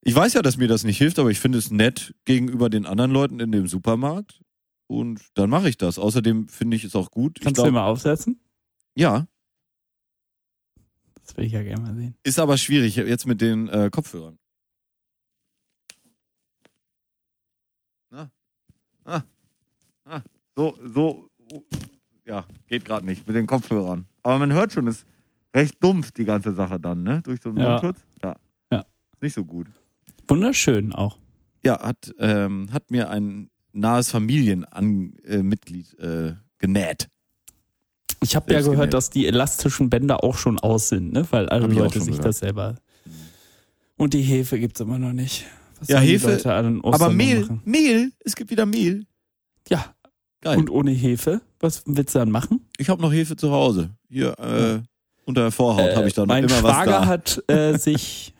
Ich 0.08 0.14
weiß 0.14 0.32
ja, 0.32 0.40
dass 0.42 0.56
mir 0.56 0.68
das 0.68 0.84
nicht 0.84 0.96
hilft, 0.96 1.18
aber 1.18 1.30
ich 1.30 1.38
finde 1.38 1.58
es 1.58 1.70
nett 1.70 2.14
gegenüber 2.24 2.70
den 2.70 2.86
anderen 2.86 3.10
Leuten 3.10 3.40
in 3.40 3.52
dem 3.52 3.66
Supermarkt. 3.66 4.40
Und 4.86 5.20
dann 5.34 5.50
mache 5.50 5.68
ich 5.68 5.76
das. 5.76 5.98
Außerdem 5.98 6.48
finde 6.48 6.76
ich 6.76 6.84
es 6.84 6.96
auch 6.96 7.10
gut. 7.10 7.34
Kannst 7.42 7.58
du 7.58 7.62
glaub, 7.62 7.66
den 7.66 7.74
mal 7.74 7.84
aufsetzen? 7.86 8.40
ja, 8.94 9.26
Das 11.22 11.36
will 11.36 11.44
ich 11.44 11.52
ja 11.52 11.62
gerne 11.62 11.82
mal 11.82 11.94
sehen. 11.94 12.14
ist 12.22 12.38
aber 12.38 12.56
schwierig 12.56 12.96
jetzt 12.96 13.26
mit 13.26 13.42
den 13.42 13.68
äh, 13.68 13.90
Kopfhörern. 13.92 14.38
Na, 18.10 18.30
ah, 19.04 19.22
ah, 20.06 20.22
so, 20.56 20.78
so, 20.82 21.28
ja, 22.24 22.46
geht 22.66 22.86
gerade 22.86 23.04
nicht 23.04 23.26
mit 23.26 23.36
den 23.36 23.46
Kopfhörern. 23.46 24.06
Aber 24.22 24.38
man 24.38 24.52
hört 24.54 24.72
schon, 24.72 24.86
ist 24.86 25.04
recht 25.54 25.82
dumpf 25.84 26.12
die 26.12 26.24
ganze 26.24 26.54
Sache 26.54 26.80
dann, 26.80 27.02
ne? 27.02 27.20
Durch 27.22 27.42
so 27.42 27.50
einen 27.50 27.58
Ja. 27.58 27.72
Mundschutz. 27.72 27.98
Ja. 28.22 28.36
Nicht 29.20 29.34
so 29.34 29.44
gut. 29.44 29.66
Wunderschön 30.28 30.92
auch. 30.92 31.18
Ja, 31.64 31.80
hat, 31.82 32.14
ähm, 32.18 32.68
hat 32.72 32.90
mir 32.90 33.10
ein 33.10 33.50
nahes 33.72 34.10
Familienmitglied 34.10 35.98
äh, 35.98 36.28
äh, 36.28 36.34
genäht. 36.58 37.08
Ich 38.20 38.34
habe 38.36 38.52
ja 38.52 38.60
gehört, 38.60 38.76
genäht. 38.76 38.94
dass 38.94 39.10
die 39.10 39.26
elastischen 39.26 39.90
Bänder 39.90 40.24
auch 40.24 40.36
schon 40.36 40.58
aus 40.58 40.88
sind, 40.88 41.12
ne? 41.12 41.26
weil 41.30 41.48
alle 41.48 41.66
Leute 41.66 42.00
sich 42.00 42.08
gehört. 42.10 42.24
das 42.24 42.38
selber. 42.38 42.76
Und 43.96 44.14
die 44.14 44.22
Hefe 44.22 44.58
gibt's 44.58 44.80
immer 44.80 44.98
noch 44.98 45.12
nicht. 45.12 45.46
Was 45.80 45.88
Ja, 45.88 45.98
Hefe- 46.00 46.44
Aber 46.82 47.10
Mehl, 47.10 47.40
machen? 47.42 47.62
Mehl, 47.64 48.12
es 48.24 48.34
gibt 48.34 48.50
wieder 48.50 48.66
Mehl. 48.66 49.04
Ja. 49.68 49.94
Geil. 50.40 50.56
Und 50.58 50.70
ohne 50.70 50.92
Hefe, 50.92 51.40
was 51.60 51.82
willst 51.86 52.14
du 52.14 52.20
dann 52.20 52.30
machen? 52.30 52.66
Ich 52.78 52.88
habe 52.88 53.02
noch 53.02 53.12
Hefe 53.12 53.36
zu 53.36 53.50
Hause. 53.50 53.90
Hier 54.08 54.38
äh, 54.38 54.80
unter 55.24 55.42
der 55.42 55.50
Vorhaut 55.50 55.96
habe 55.96 56.06
ich 56.08 56.14
da 56.14 56.22
noch 56.22 56.28
mein 56.28 56.44
immer 56.44 56.54
Schwager 56.58 56.90
was 56.92 57.00
da. 57.00 57.06
hat 57.06 57.44
äh, 57.48 57.76
sich 57.78 58.34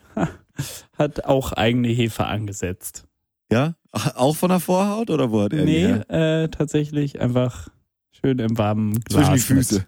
hat 0.97 1.25
auch 1.25 1.53
eigene 1.53 1.89
Hefe 1.89 2.25
angesetzt. 2.25 3.05
Ja? 3.51 3.75
Auch 3.91 4.35
von 4.35 4.49
der 4.49 4.59
Vorhaut 4.59 5.09
oder 5.09 5.31
wo 5.31 5.41
hat 5.41 5.53
er 5.53 5.65
die 5.65 5.71
nee, 5.71 5.91
äh, 6.13 6.49
tatsächlich 6.49 7.19
einfach 7.19 7.69
schön 8.11 8.39
im 8.39 8.57
warmen 8.57 8.99
Glas 9.01 9.27
Zwischen 9.27 9.33
die 9.33 9.39
Füße. 9.39 9.85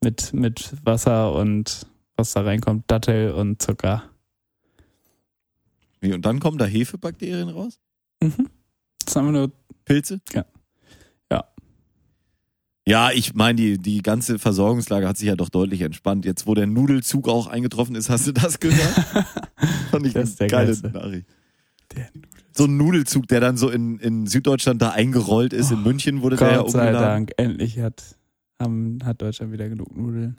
Mit, 0.00 0.32
mit, 0.32 0.32
mit 0.34 0.86
Wasser 0.86 1.32
und 1.34 1.86
was 2.16 2.32
da 2.32 2.42
reinkommt, 2.42 2.84
Dattel 2.90 3.32
und 3.32 3.62
Zucker. 3.62 4.04
Wie, 6.00 6.12
und 6.12 6.26
dann 6.26 6.40
kommen 6.40 6.58
da 6.58 6.64
Hefebakterien 6.64 7.48
raus? 7.48 7.80
Mhm. 8.20 8.48
Das 9.04 9.16
haben 9.16 9.26
wir 9.26 9.32
nur 9.32 9.52
Pilze? 9.84 10.20
Ja. 10.32 10.44
Ja, 12.86 13.10
ich 13.10 13.34
meine, 13.34 13.56
die, 13.56 13.78
die 13.78 14.02
ganze 14.02 14.38
Versorgungslage 14.38 15.08
hat 15.08 15.16
sich 15.16 15.28
ja 15.28 15.36
doch 15.36 15.48
deutlich 15.48 15.80
entspannt. 15.80 16.26
Jetzt, 16.26 16.46
wo 16.46 16.54
der 16.54 16.66
Nudelzug 16.66 17.28
auch 17.28 17.46
eingetroffen 17.46 17.94
ist, 17.94 18.10
hast 18.10 18.26
du 18.26 18.32
das 18.32 18.60
gehört? 18.60 18.92
Fand 19.90 20.06
ich 20.06 20.12
Das 20.12 20.30
ist 20.30 20.40
der 20.40 20.48
geile 20.48 20.66
Geilste. 20.66 20.90
Nachricht. 20.90 21.26
Der 21.96 22.08
So 22.52 22.64
ein 22.64 22.76
Nudelzug, 22.76 23.26
der 23.28 23.40
dann 23.40 23.56
so 23.56 23.70
in, 23.70 23.98
in 24.00 24.26
Süddeutschland 24.26 24.82
da 24.82 24.90
eingerollt 24.90 25.54
ist. 25.54 25.70
in 25.70 25.82
München 25.82 26.20
wurde 26.20 26.36
der 26.36 26.50
ja 26.52 26.56
Gott 26.58 26.72
sei 26.72 26.80
umgeladen. 26.80 27.26
Dank, 27.26 27.32
endlich 27.38 27.78
hat, 27.78 28.02
haben, 28.60 28.98
hat 29.02 29.22
Deutschland 29.22 29.52
wieder 29.52 29.68
genug 29.70 29.96
Nudeln. 29.96 30.36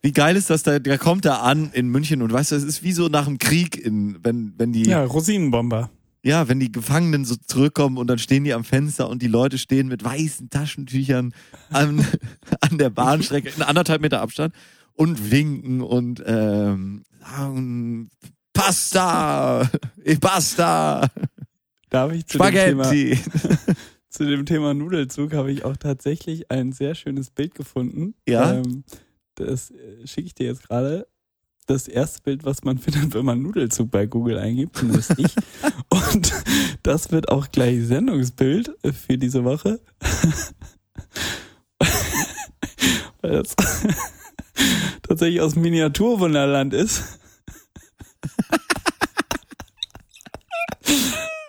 Wie 0.00 0.12
geil 0.12 0.36
ist 0.36 0.48
das? 0.48 0.62
Der, 0.62 0.80
der 0.80 0.96
kommt 0.98 1.24
da 1.26 1.40
an 1.40 1.70
in 1.72 1.88
München 1.88 2.22
und 2.22 2.32
weißt 2.32 2.52
du, 2.52 2.56
es 2.56 2.62
ist 2.62 2.84
wie 2.84 2.92
so 2.92 3.08
nach 3.08 3.26
dem 3.26 3.38
Krieg, 3.38 3.76
in, 3.76 4.16
wenn, 4.22 4.54
wenn 4.56 4.72
die, 4.72 4.84
Ja, 4.84 5.04
Rosinenbomber. 5.04 5.90
Ja, 6.26 6.48
wenn 6.48 6.58
die 6.58 6.72
Gefangenen 6.72 7.24
so 7.24 7.36
zurückkommen 7.36 7.98
und 7.98 8.08
dann 8.08 8.18
stehen 8.18 8.42
die 8.42 8.52
am 8.52 8.64
Fenster 8.64 9.08
und 9.08 9.22
die 9.22 9.28
Leute 9.28 9.58
stehen 9.58 9.86
mit 9.86 10.02
weißen 10.02 10.50
Taschentüchern 10.50 11.32
an, 11.70 12.04
an 12.60 12.78
der 12.78 12.90
Bahnstrecke 12.90 13.50
in 13.54 13.62
anderthalb 13.62 14.02
Meter 14.02 14.22
Abstand 14.22 14.52
und 14.94 15.30
winken 15.30 15.82
und 15.82 16.20
ähm, 16.26 17.04
sagen, 17.20 18.10
Pasta, 18.52 19.70
eh, 20.04 20.16
Pasta, 20.16 21.08
Darf 21.90 22.12
ich 22.12 22.26
zu 22.26 22.38
dem, 22.38 22.50
Thema, 22.52 22.84
Spaghetti. 22.84 23.20
zu 24.08 24.24
dem 24.24 24.46
Thema 24.46 24.74
Nudelzug 24.74 25.32
habe 25.32 25.52
ich 25.52 25.64
auch 25.64 25.76
tatsächlich 25.76 26.50
ein 26.50 26.72
sehr 26.72 26.96
schönes 26.96 27.30
Bild 27.30 27.54
gefunden. 27.54 28.14
Ja? 28.26 28.54
Ähm, 28.54 28.82
das 29.36 29.70
äh, 29.70 30.06
schicke 30.06 30.26
ich 30.26 30.34
dir 30.34 30.46
jetzt 30.46 30.66
gerade. 30.66 31.06
Das 31.66 31.88
erste 31.88 32.22
Bild, 32.22 32.44
was 32.44 32.64
man 32.64 32.78
findet, 32.82 33.14
wenn 33.14 33.24
man 33.24 33.42
Nudelzug 33.42 33.90
bei 33.90 34.06
Google 34.06 34.38
eingibt, 34.38 34.76
zumindest 34.76 35.18
ich. 35.18 35.34
Und 35.88 36.32
das 36.82 37.10
wird 37.10 37.28
auch 37.28 37.50
gleich 37.50 37.84
Sendungsbild 37.86 38.70
für 38.92 39.18
diese 39.18 39.44
Woche. 39.44 39.80
Weil 43.20 43.42
das 43.42 43.56
tatsächlich 45.02 45.40
aus 45.40 45.56
Miniaturwunderland 45.56 46.72
ist. 46.72 47.18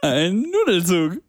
Ein 0.02 0.42
Nudelzug. 0.52 1.22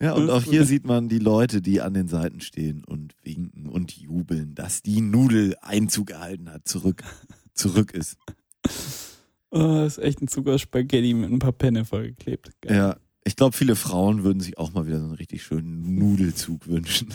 Ja, 0.00 0.12
und 0.12 0.28
auch 0.28 0.42
hier 0.42 0.66
sieht 0.66 0.84
man 0.84 1.08
die 1.08 1.18
Leute, 1.18 1.62
die 1.62 1.80
an 1.80 1.94
den 1.94 2.08
Seiten 2.08 2.40
stehen 2.40 2.84
und 2.84 3.14
winken 3.22 3.66
und 3.68 3.96
jubeln, 3.96 4.54
dass 4.54 4.82
die 4.82 5.00
Nudel 5.00 5.56
Einzug 5.62 6.10
erhalten 6.10 6.50
hat, 6.50 6.68
zurück, 6.68 7.02
zurück 7.54 7.92
ist. 7.92 8.16
Oh, 9.52 9.58
das 9.58 9.96
ist 9.96 10.04
echt 10.04 10.20
ein 10.20 10.28
Zug 10.28 10.48
aus 10.48 10.60
Spaghetti 10.60 11.14
mit 11.14 11.30
ein 11.30 11.38
paar 11.38 11.52
Penne 11.52 11.84
vollgeklebt. 11.84 12.50
Geil. 12.60 12.76
Ja, 12.76 12.96
ich 13.24 13.36
glaube, 13.36 13.56
viele 13.56 13.76
Frauen 13.76 14.24
würden 14.24 14.40
sich 14.40 14.58
auch 14.58 14.72
mal 14.72 14.86
wieder 14.86 14.98
so 14.98 15.04
einen 15.04 15.14
richtig 15.14 15.44
schönen 15.44 15.94
Nudelzug 15.94 16.66
wünschen. 16.66 17.14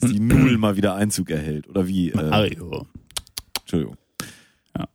Dass 0.00 0.10
die 0.10 0.20
Nudel 0.20 0.56
mal 0.56 0.76
wieder 0.76 0.94
Einzug 0.94 1.30
erhält. 1.30 1.68
Oder 1.68 1.86
wie? 1.88 2.10
Äh, 2.10 2.30
Mario. 2.30 2.86
Entschuldigung. 3.60 3.96
Ja. 4.78 4.88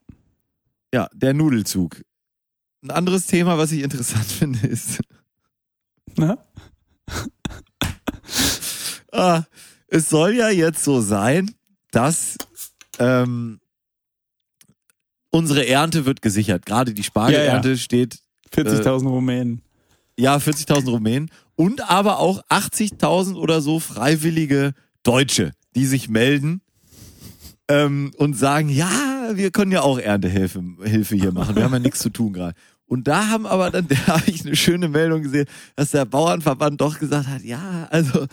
Ja, 0.93 1.09
der 1.13 1.33
Nudelzug. 1.33 2.03
Ein 2.81 2.91
anderes 2.91 3.27
Thema, 3.27 3.57
was 3.57 3.71
ich 3.71 3.83
interessant 3.83 4.25
finde, 4.25 4.65
ist, 4.67 4.99
Na? 6.17 6.37
ah, 9.11 9.43
es 9.87 10.09
soll 10.09 10.35
ja 10.35 10.49
jetzt 10.49 10.83
so 10.83 11.01
sein, 11.01 11.51
dass 11.91 12.37
ähm, 12.99 13.59
unsere 15.29 15.67
Ernte 15.67 16.05
wird 16.05 16.21
gesichert. 16.21 16.65
Gerade 16.65 16.93
die 16.93 17.03
Spargelernte 17.03 17.77
steht 17.77 18.19
40.000 18.53 19.07
Rumänen. 19.07 19.61
Ja, 20.17 20.37
40.000 20.37 20.89
Rumänen 20.89 21.29
und 21.55 21.89
aber 21.89 22.19
auch 22.19 22.41
80.000 22.49 23.35
oder 23.35 23.61
so 23.61 23.79
freiwillige 23.79 24.73
Deutsche, 25.03 25.51
die 25.75 25.85
sich 25.85 26.09
melden 26.09 26.61
ähm, 27.67 28.11
und 28.17 28.33
sagen, 28.35 28.69
ja, 28.69 29.31
wir 29.33 29.51
können 29.51 29.71
ja 29.71 29.81
auch 29.81 29.99
Erntehilfe 29.99 30.63
Hilfe 30.83 31.15
hier 31.15 31.31
machen. 31.31 31.55
Wir 31.55 31.63
haben 31.63 31.73
ja 31.73 31.79
nichts 31.79 31.99
zu 31.99 32.09
tun 32.09 32.33
gerade. 32.33 32.55
Und 32.87 33.07
da 33.07 33.27
haben 33.27 33.45
aber 33.45 33.69
dann, 33.69 33.87
da 34.07 34.07
habe 34.07 34.23
ich 34.27 34.45
eine 34.45 34.55
schöne 34.55 34.87
Meldung 34.87 35.21
gesehen, 35.21 35.45
dass 35.75 35.91
der 35.91 36.05
Bauernverband 36.05 36.81
doch 36.81 36.99
gesagt 36.99 37.27
hat, 37.27 37.43
ja, 37.43 37.87
also 37.91 38.25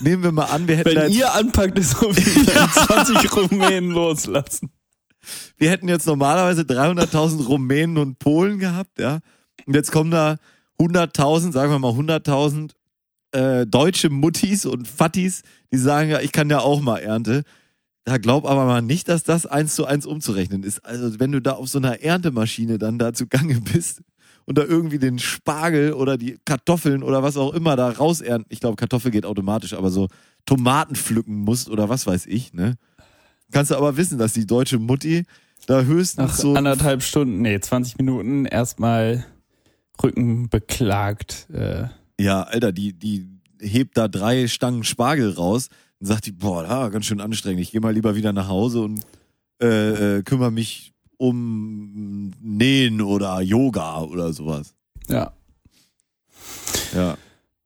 nehmen 0.00 0.22
wir 0.22 0.32
mal 0.32 0.44
an, 0.44 0.68
wir 0.68 0.76
hätten, 0.76 0.90
Wenn 0.90 1.02
jetzt, 1.02 1.16
ihr 1.16 1.34
anpackt, 1.34 1.78
ist 1.78 1.96
auf 2.02 2.16
jeden 2.18 2.46
Fall 2.46 2.68
20 3.04 3.36
Rumänen 3.36 3.90
loslassen. 3.90 4.70
wir 5.56 5.70
hätten 5.70 5.88
jetzt 5.88 6.06
normalerweise 6.06 6.62
300.000 6.62 7.46
Rumänen 7.46 7.98
und 7.98 8.18
Polen 8.18 8.58
gehabt, 8.58 8.98
ja. 8.98 9.18
Und 9.66 9.74
jetzt 9.74 9.90
kommen 9.90 10.10
da 10.10 10.36
100.000, 10.80 11.52
sagen 11.52 11.72
wir 11.72 11.78
mal 11.78 11.92
100.000 11.92 12.70
äh, 13.32 13.66
deutsche 13.66 14.08
Muttis 14.10 14.64
und 14.64 14.86
Fattis, 14.88 15.42
die 15.72 15.78
sagen, 15.78 16.10
ja, 16.10 16.20
ich 16.20 16.32
kann 16.32 16.48
ja 16.48 16.60
auch 16.60 16.80
mal 16.80 16.98
Ernte. 16.98 17.42
Da 18.08 18.16
glaub 18.16 18.46
aber 18.46 18.64
mal 18.64 18.80
nicht, 18.80 19.10
dass 19.10 19.22
das 19.22 19.44
eins 19.44 19.74
zu 19.74 19.84
eins 19.84 20.06
umzurechnen 20.06 20.62
ist. 20.62 20.82
Also 20.82 21.20
wenn 21.20 21.30
du 21.30 21.42
da 21.42 21.52
auf 21.52 21.68
so 21.68 21.76
einer 21.76 22.00
Erntemaschine 22.00 22.78
dann 22.78 22.98
da 22.98 23.12
zugange 23.12 23.60
bist 23.72 24.00
und 24.46 24.56
da 24.56 24.64
irgendwie 24.64 24.98
den 24.98 25.18
Spargel 25.18 25.92
oder 25.92 26.16
die 26.16 26.38
Kartoffeln 26.46 27.02
oder 27.02 27.22
was 27.22 27.36
auch 27.36 27.52
immer 27.52 27.76
da 27.76 27.90
rausernten, 27.90 28.46
ich 28.48 28.60
glaube 28.60 28.76
Kartoffel 28.76 29.10
geht 29.10 29.26
automatisch, 29.26 29.74
aber 29.74 29.90
so 29.90 30.08
Tomaten 30.46 30.96
pflücken 30.96 31.34
musst 31.40 31.68
oder 31.68 31.90
was 31.90 32.06
weiß 32.06 32.24
ich, 32.24 32.54
ne? 32.54 32.76
Kannst 33.52 33.72
du 33.72 33.76
aber 33.76 33.98
wissen, 33.98 34.16
dass 34.16 34.32
die 34.32 34.46
deutsche 34.46 34.78
Mutti 34.78 35.24
da 35.66 35.82
höchstens 35.82 36.28
Nach 36.30 36.34
so 36.34 36.54
anderthalb 36.54 37.02
Stunden, 37.02 37.42
nee, 37.42 37.60
20 37.60 37.98
Minuten 37.98 38.46
erstmal 38.46 39.26
Rücken 40.02 40.48
beklagt. 40.48 41.46
Äh, 41.52 41.88
Ja, 42.18 42.44
Alter, 42.44 42.72
die, 42.72 42.94
die 42.94 43.37
hebt 43.60 43.96
da 43.96 44.08
drei 44.08 44.48
Stangen 44.48 44.84
Spargel 44.84 45.32
raus 45.32 45.68
und 46.00 46.06
sagt 46.06 46.26
die, 46.26 46.32
boah, 46.32 46.64
ja, 46.64 46.88
ganz 46.88 47.06
schön 47.06 47.20
anstrengend. 47.20 47.60
Ich 47.60 47.72
gehe 47.72 47.80
mal 47.80 47.92
lieber 47.92 48.14
wieder 48.14 48.32
nach 48.32 48.48
Hause 48.48 48.82
und 48.82 49.00
äh, 49.60 50.18
äh, 50.18 50.22
kümmere 50.22 50.52
mich 50.52 50.92
um 51.16 52.32
Nähen 52.40 53.00
oder 53.00 53.40
Yoga 53.40 54.02
oder 54.02 54.32
sowas. 54.32 54.74
ja. 55.08 55.32
Ja. 56.94 57.18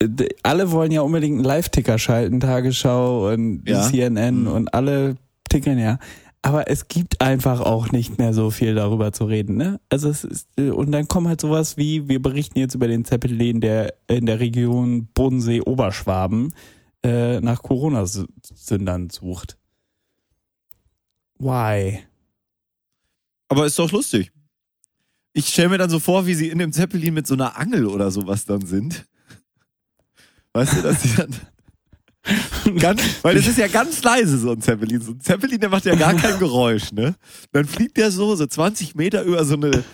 d- 0.03 0.09
d- 0.09 0.29
alle 0.43 0.71
wollen 0.73 0.91
ja 0.93 1.01
unbedingt 1.03 1.37
einen 1.37 1.45
Live-Ticker 1.45 1.99
schalten, 1.99 2.41
Tagesschau 2.41 3.31
und 3.33 3.63
Ja. 3.69 3.83
CNN 3.83 4.41
Mhm. 4.43 4.47
und 4.49 4.75
alle 4.75 5.15
tickern 5.49 5.79
ja. 5.79 5.99
Aber 6.43 6.71
es 6.71 6.89
gibt 6.89 7.21
einfach 7.21 7.61
auch 7.61 7.91
nicht 7.91 8.19
mehr 8.19 8.33
so 8.33 8.51
viel 8.51 8.75
darüber 8.75 9.13
zu 9.13 9.25
reden, 9.25 9.57
ne? 9.57 9.81
Also 9.89 10.09
es 10.09 10.25
ist, 10.25 10.49
äh, 10.57 10.71
und 10.71 10.93
dann 10.93 11.09
kommen 11.09 11.29
halt 11.29 11.41
sowas 11.41 11.77
wie, 11.77 12.09
wir 12.09 12.23
berichten 12.23 12.59
jetzt 12.59 12.75
über 12.75 12.87
den 12.87 13.05
Zeppelin, 13.05 13.61
der 13.61 13.95
in 14.07 14.27
der 14.27 14.39
Region 14.41 15.09
Bodensee-Oberschwaben 15.15 16.55
äh, 17.03 17.41
nach 17.41 17.63
Corona-Sündern 17.63 19.11
sucht. 19.11 19.59
Why? 21.39 22.01
Aber 23.49 23.67
ist 23.67 23.79
doch 23.79 23.91
lustig. 23.93 24.33
Ich 25.33 25.49
stelle 25.49 25.71
mir 25.71 25.79
dann 25.79 25.91
so 25.91 25.99
vor, 26.01 26.27
wie 26.27 26.35
sie 26.35 26.49
in 26.49 26.59
dem 26.59 26.73
Zeppelin 26.73 27.15
mit 27.15 27.27
so 27.27 27.35
einer 27.35 27.57
Angel 27.57 27.87
oder 27.87 28.11
sowas 28.11 28.45
dann 28.45 28.67
sind. 28.67 29.07
Weißt 30.53 30.79
du, 30.79 30.83
dass 30.83 31.03
sie 31.03 31.15
dann. 31.15 31.35
Ganz, 32.79 33.03
weil 33.23 33.35
das 33.35 33.47
ist 33.47 33.59
ja 33.59 33.69
ganz 33.69 34.03
leise, 34.03 34.39
so 34.39 34.53
ein 34.53 34.61
Zeppelin. 34.61 35.01
So 35.01 35.13
ein 35.13 35.21
Zeppelin, 35.21 35.59
der 35.61 35.71
macht 35.71 35.85
ja 35.87 35.95
gar 35.95 36.15
kein 36.15 36.39
Geräusch, 36.39 36.93
ne? 36.93 37.15
Dann 37.53 37.65
fliegt 37.65 37.97
der 37.97 38.11
so, 38.11 38.35
so 38.37 38.47
20 38.47 38.95
Meter 38.95 39.23
über 39.23 39.45
so 39.45 39.55
eine 39.55 39.85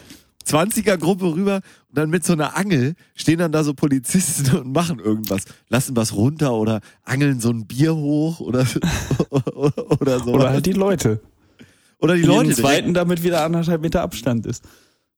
20er-Gruppe 0.46 1.34
rüber 1.34 1.60
und 1.88 1.98
dann 1.98 2.10
mit 2.10 2.24
so 2.24 2.32
einer 2.32 2.56
Angel 2.56 2.94
stehen 3.14 3.38
dann 3.38 3.52
da 3.52 3.64
so 3.64 3.74
Polizisten 3.74 4.56
und 4.56 4.72
machen 4.72 4.98
irgendwas. 4.98 5.44
Lassen 5.68 5.96
was 5.96 6.14
runter 6.14 6.52
oder 6.54 6.80
angeln 7.04 7.40
so 7.40 7.50
ein 7.50 7.66
Bier 7.66 7.94
hoch 7.94 8.40
oder, 8.40 8.66
oder 9.30 10.18
so. 10.20 10.32
Oder 10.32 10.50
halt 10.50 10.66
die 10.66 10.72
Leute. 10.72 11.20
oder 11.98 12.14
die 12.14 12.22
Die 12.22 12.26
Leute. 12.26 12.48
Direkt. 12.48 12.60
zweiten, 12.60 12.94
damit 12.94 13.22
wieder 13.22 13.44
anderthalb 13.44 13.80
Meter 13.80 14.02
Abstand 14.02 14.46
ist. 14.46 14.64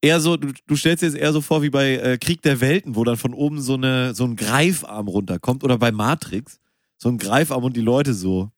eher 0.00 0.20
so, 0.20 0.36
du, 0.36 0.52
du 0.66 0.76
stellst 0.76 1.02
dir 1.02 1.06
jetzt 1.06 1.16
eher 1.16 1.32
so 1.32 1.40
vor 1.40 1.62
wie 1.62 1.70
bei 1.70 1.96
äh, 1.96 2.18
Krieg 2.18 2.42
der 2.42 2.60
Welten, 2.60 2.94
wo 2.94 3.02
dann 3.02 3.16
von 3.16 3.34
oben 3.34 3.60
so 3.60 3.74
eine 3.74 4.14
so 4.14 4.24
ein 4.24 4.36
Greifarm 4.36 5.08
runterkommt 5.08 5.64
oder 5.64 5.78
bei 5.78 5.90
Matrix 5.90 6.60
so 6.98 7.08
ein 7.08 7.18
Greifarm 7.18 7.64
und 7.64 7.76
die 7.76 7.80
Leute 7.82 8.14
so 8.14 8.50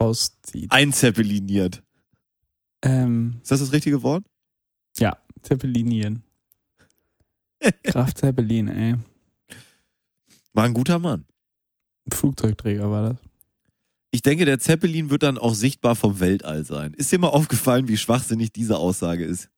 Rauszieht. 0.00 0.70
einzeppeliniert. 0.72 1.82
Ähm, 2.82 3.38
Ist 3.42 3.50
das 3.50 3.60
das 3.60 3.72
richtige 3.72 4.02
Wort? 4.02 4.24
ja, 4.98 5.16
Zeppelinien. 5.42 6.22
Graf 7.84 8.14
Zeppelin, 8.14 8.68
ey. 8.68 8.96
War 10.52 10.64
ein 10.64 10.74
guter 10.74 10.98
Mann. 10.98 11.24
Flugzeugträger 12.12 12.90
war 12.90 13.10
das. 13.10 13.18
Ich 14.10 14.22
denke, 14.22 14.44
der 14.44 14.58
Zeppelin 14.58 15.10
wird 15.10 15.22
dann 15.22 15.38
auch 15.38 15.54
sichtbar 15.54 15.94
vom 15.94 16.18
Weltall 16.18 16.64
sein. 16.64 16.94
Ist 16.94 17.12
dir 17.12 17.18
mal 17.20 17.28
aufgefallen, 17.28 17.86
wie 17.86 17.96
schwachsinnig 17.96 18.50
diese 18.52 18.76
Aussage 18.78 19.24
ist? 19.24 19.48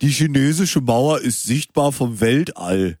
Die 0.00 0.08
chinesische 0.08 0.80
Mauer 0.80 1.20
ist 1.20 1.42
sichtbar 1.42 1.92
vom 1.92 2.20
Weltall. 2.20 2.98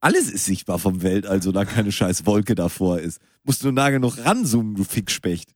Alles 0.00 0.30
ist 0.30 0.46
sichtbar 0.46 0.78
vom 0.78 1.02
Weltall, 1.02 1.42
solange 1.42 1.70
keine 1.70 1.92
scheiß 1.92 2.24
Wolke 2.24 2.54
davor 2.54 3.00
ist. 3.00 3.20
Musst 3.44 3.62
du 3.62 3.70
nah 3.70 3.90
genug 3.90 4.16
ranzoomen, 4.24 4.74
du 4.74 4.84
Fickspecht. 4.84 5.54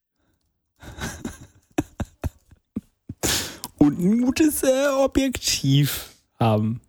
Und 3.78 3.98
ein 3.98 4.22
gutes 4.22 4.62
äh, 4.62 4.88
Objektiv 4.98 6.10
haben. 6.38 6.80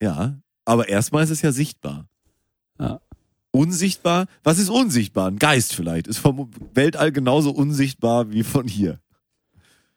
Ja, 0.00 0.40
aber 0.64 0.88
erstmal 0.88 1.24
ist 1.24 1.30
es 1.30 1.42
ja 1.42 1.52
sichtbar. 1.52 2.08
Ja. 2.78 3.00
Unsichtbar? 3.50 4.26
Was 4.44 4.58
ist 4.58 4.68
unsichtbar? 4.68 5.28
Ein 5.28 5.38
Geist 5.38 5.74
vielleicht. 5.74 6.06
Ist 6.06 6.18
vom 6.18 6.50
Weltall 6.74 7.12
genauso 7.12 7.50
unsichtbar 7.50 8.30
wie 8.30 8.42
von 8.42 8.68
hier. 8.68 9.00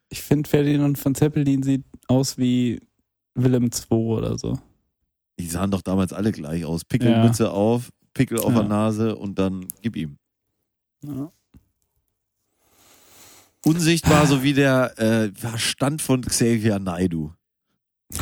Ich 0.10 0.22
finde, 0.22 0.50
Ferdinand 0.50 0.98
von 0.98 1.16
Zeppelin 1.16 1.64
sieht 1.64 1.86
aus 2.08 2.38
wie 2.38 2.82
Willem 3.36 3.66
II 3.66 3.98
oder 3.98 4.38
so. 4.38 4.58
Die 5.42 5.48
sahen 5.48 5.72
doch 5.72 5.82
damals 5.82 6.14
alle 6.14 6.32
gleich 6.32 6.66
aus. 6.66 6.86
Pickelmütze 6.86 7.52
auf, 7.52 7.89
Pickel 8.14 8.39
auf 8.39 8.54
Ja. 8.54 8.60
der 8.60 8.70
Nase 8.70 9.16
und 9.16 9.39
dann 9.39 9.66
gib 9.82 9.96
ihm. 9.96 10.18
Ja. 11.04 11.32
Unsichtbar, 13.66 14.26
so 14.28 14.44
wie 14.44 14.54
der 14.54 14.98
äh, 15.00 15.32
Verstand 15.34 16.02
von 16.02 16.22
Xavier 16.22 16.80
Naidu. 16.80 17.32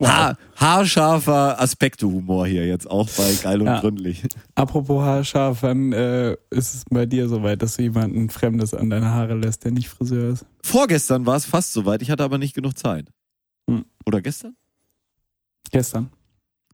Ha 0.00 0.36
haarscharfer 0.54 1.60
Aspekte-Humor 1.60 2.46
hier 2.46 2.64
jetzt 2.64 2.88
auch 2.88 3.08
bei 3.16 3.34
Geil 3.42 3.60
und 3.62 3.66
Ja. 3.66 3.80
Gründlich. 3.80 4.22
Apropos 4.54 5.02
haarscharf, 5.02 5.64
wann 5.64 5.92
äh, 5.92 6.36
ist 6.50 6.74
es 6.74 6.84
bei 6.88 7.04
dir 7.04 7.28
soweit, 7.28 7.62
dass 7.62 7.76
du 7.76 7.82
jemanden 7.82 8.30
Fremdes 8.30 8.74
an 8.74 8.90
deine 8.90 9.10
Haare 9.10 9.34
lässt, 9.34 9.64
der 9.64 9.72
nicht 9.72 9.88
Friseur 9.88 10.32
ist? 10.34 10.46
Vorgestern 10.62 11.26
war 11.26 11.34
es 11.36 11.46
fast 11.46 11.72
soweit, 11.72 12.00
ich 12.00 12.12
hatte 12.12 12.22
aber 12.22 12.38
nicht 12.38 12.54
genug 12.54 12.78
Zeit. 12.78 13.10
Hm. 13.68 13.84
Oder 14.06 14.22
gestern? 14.22 14.54
Gestern. 15.70 16.10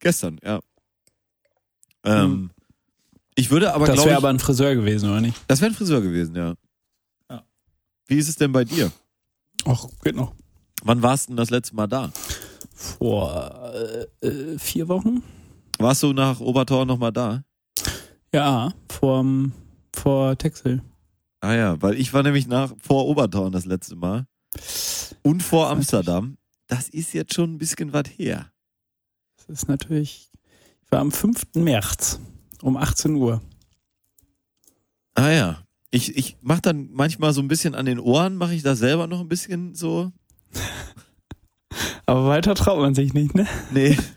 Gestern, 0.00 0.38
ja. 0.42 0.60
Ähm, 2.04 2.50
Ich 3.34 3.50
würde 3.50 3.72
aber, 3.74 3.86
das 3.86 3.94
glaube 3.94 4.10
wäre 4.10 4.18
ich, 4.18 4.24
aber 4.24 4.28
ein 4.30 4.38
Friseur 4.38 4.74
gewesen, 4.74 5.08
oder 5.10 5.20
nicht? 5.20 5.36
das 5.48 5.60
wäre 5.60 5.70
ein 5.70 5.74
Friseur 5.74 6.00
gewesen, 6.02 6.36
ja. 6.36 6.54
Ja. 7.30 7.44
Wie 8.06 8.16
ist 8.18 8.28
es 8.28 8.36
denn 8.36 8.52
bei 8.52 8.64
dir? 8.64 8.92
Ach, 9.64 9.86
geht 10.02 10.14
noch. 10.14 10.34
Wann 10.82 11.02
warst 11.02 11.26
du 11.26 11.30
denn 11.30 11.36
das 11.38 11.50
letzte 11.50 11.74
Mal 11.74 11.86
da? 11.86 12.12
Vor 12.74 13.72
äh, 14.22 14.26
äh, 14.26 14.58
vier 14.58 14.88
Wochen? 14.88 15.22
Warst 15.78 16.02
du 16.02 16.12
nach 16.12 16.40
Obertor 16.40 16.84
nochmal 16.84 17.12
da? 17.12 17.42
Ja, 18.32 18.72
vorm, 18.90 19.52
vor 19.94 20.36
Texel. 20.36 20.82
Ah 21.40 21.54
ja, 21.54 21.80
weil 21.82 21.98
ich 21.98 22.12
war 22.12 22.22
nämlich 22.22 22.46
nach 22.46 22.72
vor 22.82 23.06
Obertorn 23.06 23.52
das 23.52 23.64
letzte 23.64 23.96
Mal 23.96 24.26
und 25.22 25.42
vor 25.42 25.70
Amsterdam. 25.70 26.36
Das 26.66 26.88
ist 26.88 27.12
jetzt 27.12 27.34
schon 27.34 27.54
ein 27.54 27.58
bisschen 27.58 27.92
was 27.92 28.04
her. 28.16 28.50
Das 29.46 29.62
ist 29.62 29.68
natürlich, 29.68 30.30
ich 30.84 30.90
war 30.92 31.00
am 31.00 31.12
5. 31.12 31.46
März 31.54 32.20
um 32.62 32.76
18 32.76 33.14
Uhr. 33.16 33.42
Ah 35.14 35.30
ja, 35.30 35.62
ich 35.90 36.16
ich 36.16 36.36
mache 36.40 36.62
dann 36.62 36.88
manchmal 36.92 37.32
so 37.32 37.40
ein 37.40 37.48
bisschen 37.48 37.74
an 37.74 37.86
den 37.86 38.00
Ohren, 38.00 38.36
mache 38.36 38.54
ich 38.54 38.62
da 38.62 38.74
selber 38.74 39.06
noch 39.06 39.20
ein 39.20 39.28
bisschen 39.28 39.74
so. 39.74 40.12
Aber 42.06 42.26
weiter 42.26 42.54
traut 42.54 42.78
man 42.80 42.94
sich 42.94 43.12
nicht, 43.14 43.34
ne? 43.34 43.46
Nee, 43.72 43.96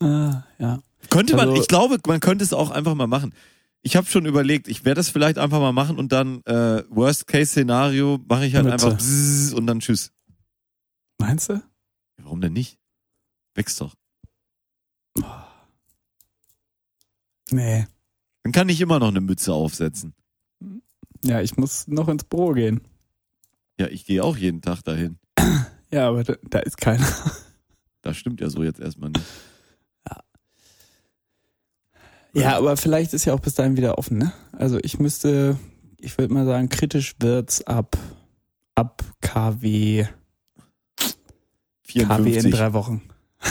Ah, 0.00 0.44
ja. 0.58 0.78
könnte 1.10 1.34
man. 1.36 1.48
Also- 1.48 1.60
Ich 1.62 1.68
glaube, 1.68 1.98
man 2.06 2.20
könnte 2.20 2.44
es 2.44 2.52
auch 2.52 2.70
einfach 2.70 2.94
mal 2.94 3.06
machen. 3.08 3.34
Ich 3.82 3.96
habe 3.96 4.06
schon 4.06 4.26
überlegt, 4.26 4.68
ich 4.68 4.84
werde 4.84 4.98
das 4.98 5.08
vielleicht 5.08 5.38
einfach 5.38 5.60
mal 5.60 5.72
machen 5.72 5.96
und 5.98 6.12
dann 6.12 6.42
äh, 6.44 6.82
Worst 6.90 7.26
Case 7.26 7.46
Szenario 7.52 8.18
mache 8.28 8.44
ich 8.46 8.54
halt 8.54 8.66
Mütze. 8.66 8.86
einfach 8.92 9.56
und 9.56 9.66
dann 9.66 9.80
tschüss. 9.80 10.12
Meinst 11.18 11.48
du? 11.48 11.60
Warum 12.28 12.42
denn 12.42 12.52
nicht? 12.52 12.76
Wächst 13.54 13.80
doch. 13.80 13.94
Nee. 17.50 17.86
Dann 18.42 18.52
kann 18.52 18.68
ich 18.68 18.82
immer 18.82 18.98
noch 18.98 19.08
eine 19.08 19.22
Mütze 19.22 19.54
aufsetzen. 19.54 20.12
Ja, 21.24 21.40
ich 21.40 21.56
muss 21.56 21.88
noch 21.88 22.06
ins 22.08 22.24
Büro 22.24 22.52
gehen. 22.52 22.82
Ja, 23.80 23.86
ich 23.86 24.04
gehe 24.04 24.22
auch 24.22 24.36
jeden 24.36 24.60
Tag 24.60 24.82
dahin. 24.82 25.18
Ja, 25.90 26.06
aber 26.06 26.22
da, 26.22 26.34
da 26.42 26.58
ist 26.58 26.76
keiner. 26.76 27.06
Das 28.02 28.18
stimmt 28.18 28.42
ja 28.42 28.50
so 28.50 28.62
jetzt 28.62 28.78
erstmal 28.78 29.08
nicht. 29.08 29.24
Ja, 32.34 32.58
aber 32.58 32.76
vielleicht 32.76 33.14
ist 33.14 33.24
ja 33.24 33.32
auch 33.32 33.40
bis 33.40 33.54
dahin 33.54 33.78
wieder 33.78 33.96
offen, 33.96 34.18
ne? 34.18 34.34
Also 34.52 34.78
ich 34.82 34.98
müsste, 34.98 35.58
ich 35.98 36.18
würde 36.18 36.34
mal 36.34 36.44
sagen, 36.44 36.68
kritisch 36.68 37.14
wird's 37.20 37.66
ab, 37.66 37.96
ab 38.74 39.02
KW, 39.22 40.06
KW 41.88 42.00
in 42.00 42.06
54. 42.06 42.54
drei 42.54 42.72
Wochen. 42.72 43.02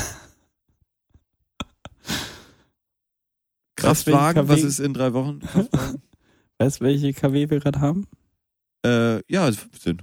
Kraftwagen, 3.76 4.48
was 4.48 4.62
ist 4.64 4.80
in 4.80 4.94
drei 4.94 5.14
Wochen? 5.14 5.42
Weißt 6.60 6.80
du, 6.82 6.86
welche 6.86 7.14
KW 7.14 7.50
wir 7.50 7.60
gerade 7.60 7.82
haben? 7.82 8.08
äh, 8.86 9.22
ja, 9.32 9.52
15. 9.52 10.02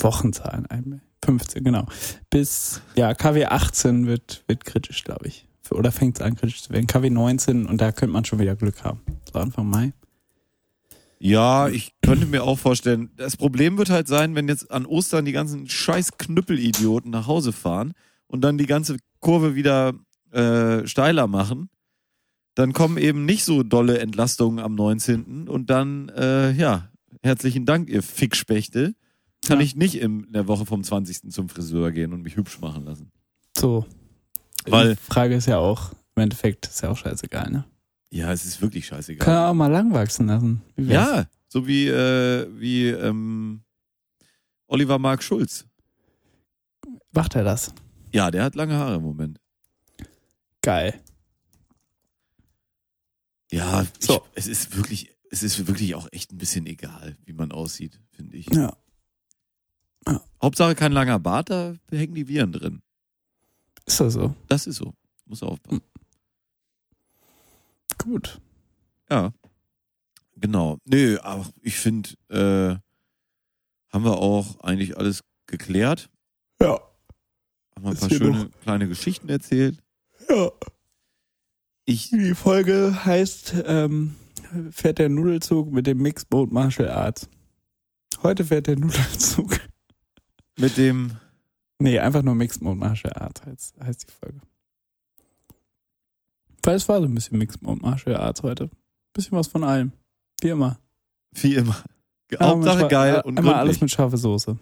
Wochenzahlen, 0.00 0.66
einmal. 0.66 1.00
15, 1.24 1.64
genau. 1.64 1.86
Bis, 2.30 2.80
ja, 2.94 3.12
KW 3.14 3.46
18 3.46 4.06
wird, 4.06 4.44
wird 4.46 4.64
kritisch, 4.64 5.02
glaube 5.04 5.26
ich. 5.26 5.48
Oder 5.70 5.90
fängt 5.92 6.18
es 6.18 6.24
an, 6.24 6.36
kritisch 6.36 6.62
zu 6.62 6.70
werden. 6.70 6.86
KW 6.86 7.10
19 7.10 7.66
und 7.66 7.80
da 7.80 7.92
könnte 7.92 8.12
man 8.12 8.24
schon 8.24 8.38
wieder 8.38 8.56
Glück 8.56 8.84
haben. 8.84 9.00
So 9.30 9.38
Anfang 9.38 9.68
Mai. 9.68 9.92
Ja, 11.20 11.68
ich 11.68 11.92
könnte 12.02 12.26
mir 12.26 12.44
auch 12.44 12.58
vorstellen, 12.58 13.10
das 13.16 13.36
Problem 13.36 13.76
wird 13.76 13.90
halt 13.90 14.06
sein, 14.08 14.34
wenn 14.34 14.46
jetzt 14.48 14.70
an 14.70 14.86
Ostern 14.86 15.24
die 15.24 15.32
ganzen 15.32 15.68
scheiß 15.68 16.16
Knüppelidioten 16.18 17.10
nach 17.10 17.26
Hause 17.26 17.52
fahren 17.52 17.92
und 18.28 18.42
dann 18.42 18.56
die 18.58 18.66
ganze 18.66 18.98
Kurve 19.20 19.54
wieder 19.56 19.94
äh, 20.30 20.86
steiler 20.86 21.26
machen, 21.26 21.70
dann 22.54 22.72
kommen 22.72 22.98
eben 22.98 23.24
nicht 23.24 23.44
so 23.44 23.62
dolle 23.62 23.98
Entlastungen 23.98 24.58
am 24.64 24.74
19. 24.74 25.48
Und 25.48 25.70
dann, 25.70 26.08
äh, 26.10 26.52
ja, 26.52 26.88
herzlichen 27.22 27.66
Dank, 27.66 27.88
ihr 27.88 28.02
Fickspechte. 28.02 28.94
Kann 29.46 29.58
Ja. 29.58 29.64
ich 29.64 29.74
nicht 29.76 29.96
in 29.96 30.30
der 30.32 30.46
Woche 30.48 30.66
vom 30.66 30.82
20. 30.84 31.30
zum 31.32 31.48
Friseur 31.48 31.90
gehen 31.92 32.12
und 32.12 32.22
mich 32.22 32.36
hübsch 32.36 32.60
machen 32.60 32.84
lassen. 32.84 33.10
So. 33.56 33.86
Weil- 34.66 34.94
Die 34.96 35.12
Frage 35.12 35.34
ist 35.36 35.46
ja 35.46 35.58
auch, 35.58 35.92
im 36.16 36.22
Endeffekt 36.24 36.66
ist 36.66 36.82
ja 36.82 36.90
auch 36.90 36.96
scheißegal, 36.96 37.50
ne? 37.50 37.64
Ja, 38.10 38.32
es 38.32 38.44
ist 38.44 38.60
wirklich 38.62 38.86
scheißegal. 38.86 39.24
Kann 39.24 39.34
er 39.34 39.48
auch 39.50 39.54
mal 39.54 39.66
lang 39.70 39.92
wachsen 39.92 40.26
lassen. 40.28 40.62
Ja, 40.76 41.26
so 41.48 41.66
wie, 41.66 41.88
äh, 41.88 42.48
wie 42.58 42.88
ähm, 42.88 43.62
Oliver 44.66 44.98
Mark 44.98 45.22
Schulz. 45.22 45.66
Macht 47.12 47.34
er 47.34 47.44
das? 47.44 47.72
Ja, 48.12 48.30
der 48.30 48.44
hat 48.44 48.54
lange 48.54 48.74
Haare 48.74 48.96
im 48.96 49.02
Moment. 49.02 49.40
Geil. 50.62 51.00
Ja, 53.50 53.86
So. 53.98 54.22
ich, 54.34 54.38
es 54.38 54.46
ist 54.46 54.76
wirklich, 54.76 55.10
es 55.30 55.42
ist 55.42 55.66
wirklich 55.66 55.94
auch 55.94 56.08
echt 56.12 56.32
ein 56.32 56.38
bisschen 56.38 56.66
egal, 56.66 57.16
wie 57.24 57.32
man 57.32 57.52
aussieht, 57.52 58.00
finde 58.10 58.36
ich. 58.36 58.48
Ja. 58.50 58.76
Hauptsache 60.42 60.74
kein 60.74 60.92
langer 60.92 61.18
Bart, 61.18 61.50
da 61.50 61.74
hängen 61.90 62.14
die 62.14 62.28
Viren 62.28 62.52
drin. 62.52 62.82
Ist 63.84 64.00
das 64.00 64.14
so? 64.14 64.34
Das 64.46 64.66
ist 64.66 64.76
so. 64.76 64.94
Muss 65.26 65.42
aufpassen. 65.42 65.82
Gut. 67.98 68.40
Ja. 69.10 69.32
Genau. 70.36 70.78
Nö, 70.84 71.18
aber 71.22 71.46
ich 71.62 71.76
finde, 71.76 72.10
äh, 72.28 72.76
haben 73.92 74.04
wir 74.04 74.18
auch 74.18 74.60
eigentlich 74.60 74.96
alles 74.96 75.24
geklärt. 75.46 76.08
Ja. 76.60 76.74
Haben 77.74 77.82
wir 77.84 77.88
ein 77.88 77.92
Ist 77.94 78.00
paar 78.00 78.10
schöne 78.10 78.44
noch- 78.44 78.60
kleine 78.62 78.88
Geschichten 78.88 79.28
erzählt. 79.28 79.82
Ja. 80.28 80.50
Ich, 81.86 82.10
Die 82.10 82.34
Folge 82.34 83.04
heißt 83.04 83.54
ähm, 83.66 84.14
Fährt 84.70 84.98
der 84.98 85.08
Nudelzug 85.08 85.70
mit 85.72 85.86
dem 85.86 85.98
Mixed 85.98 86.30
Mode 86.30 86.52
Martial 86.52 86.88
Arts. 86.90 87.28
Heute 88.22 88.44
fährt 88.44 88.66
der 88.66 88.76
Nudelzug. 88.78 89.58
mit 90.58 90.76
dem, 90.76 91.12
Nee, 91.78 91.98
einfach 91.98 92.22
nur 92.22 92.34
Mixed 92.34 92.60
Mode 92.62 92.78
Martial 92.78 93.12
Arts 93.14 93.42
heißt, 93.46 93.80
heißt 93.80 94.06
die 94.08 94.12
Folge. 94.12 94.40
Weil 96.68 96.76
es 96.76 96.86
war 96.86 96.98
so 97.00 97.06
ein 97.06 97.14
bisschen 97.14 97.38
Mixed 97.38 97.62
Martial 97.62 98.14
Arts 98.16 98.42
heute. 98.42 98.68
Bisschen 99.14 99.38
was 99.38 99.48
von 99.48 99.64
allem. 99.64 99.92
Wie 100.42 100.50
immer. 100.50 100.78
wie 101.32 101.54
immer, 101.54 101.82
Ja, 102.30 102.40
Hauptsache 102.40 102.80
manchmal- 102.80 102.88
geil 102.90 103.14
ja, 103.14 103.20
und 103.22 103.38
Immer 103.38 103.56
alles 103.56 103.80
mit 103.80 103.90
scharfe 103.90 104.18
Soße. 104.18 104.58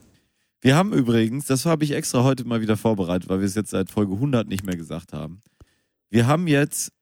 Wir 0.61 0.77
haben 0.77 0.93
übrigens, 0.93 1.47
das 1.47 1.67
habe 1.67 1.83
ich 1.83 1.91
extra 1.91 2.23
heute 2.23 2.45
mal 2.45 2.61
wieder 2.61 2.77
vorbereitet, 2.77 3.29
weil 3.29 3.41
wir 3.41 3.47
es 3.47 3.57
jetzt 3.57 3.71
seit 3.71 3.91
Folge 3.91 4.13
100 4.13 4.47
nicht 4.47 4.65
mehr 4.65 4.77
gesagt 4.77 5.13
haben. 5.15 5.43
Wir 6.09 6.29
haben 6.29 6.47
jetzt, 6.47 6.93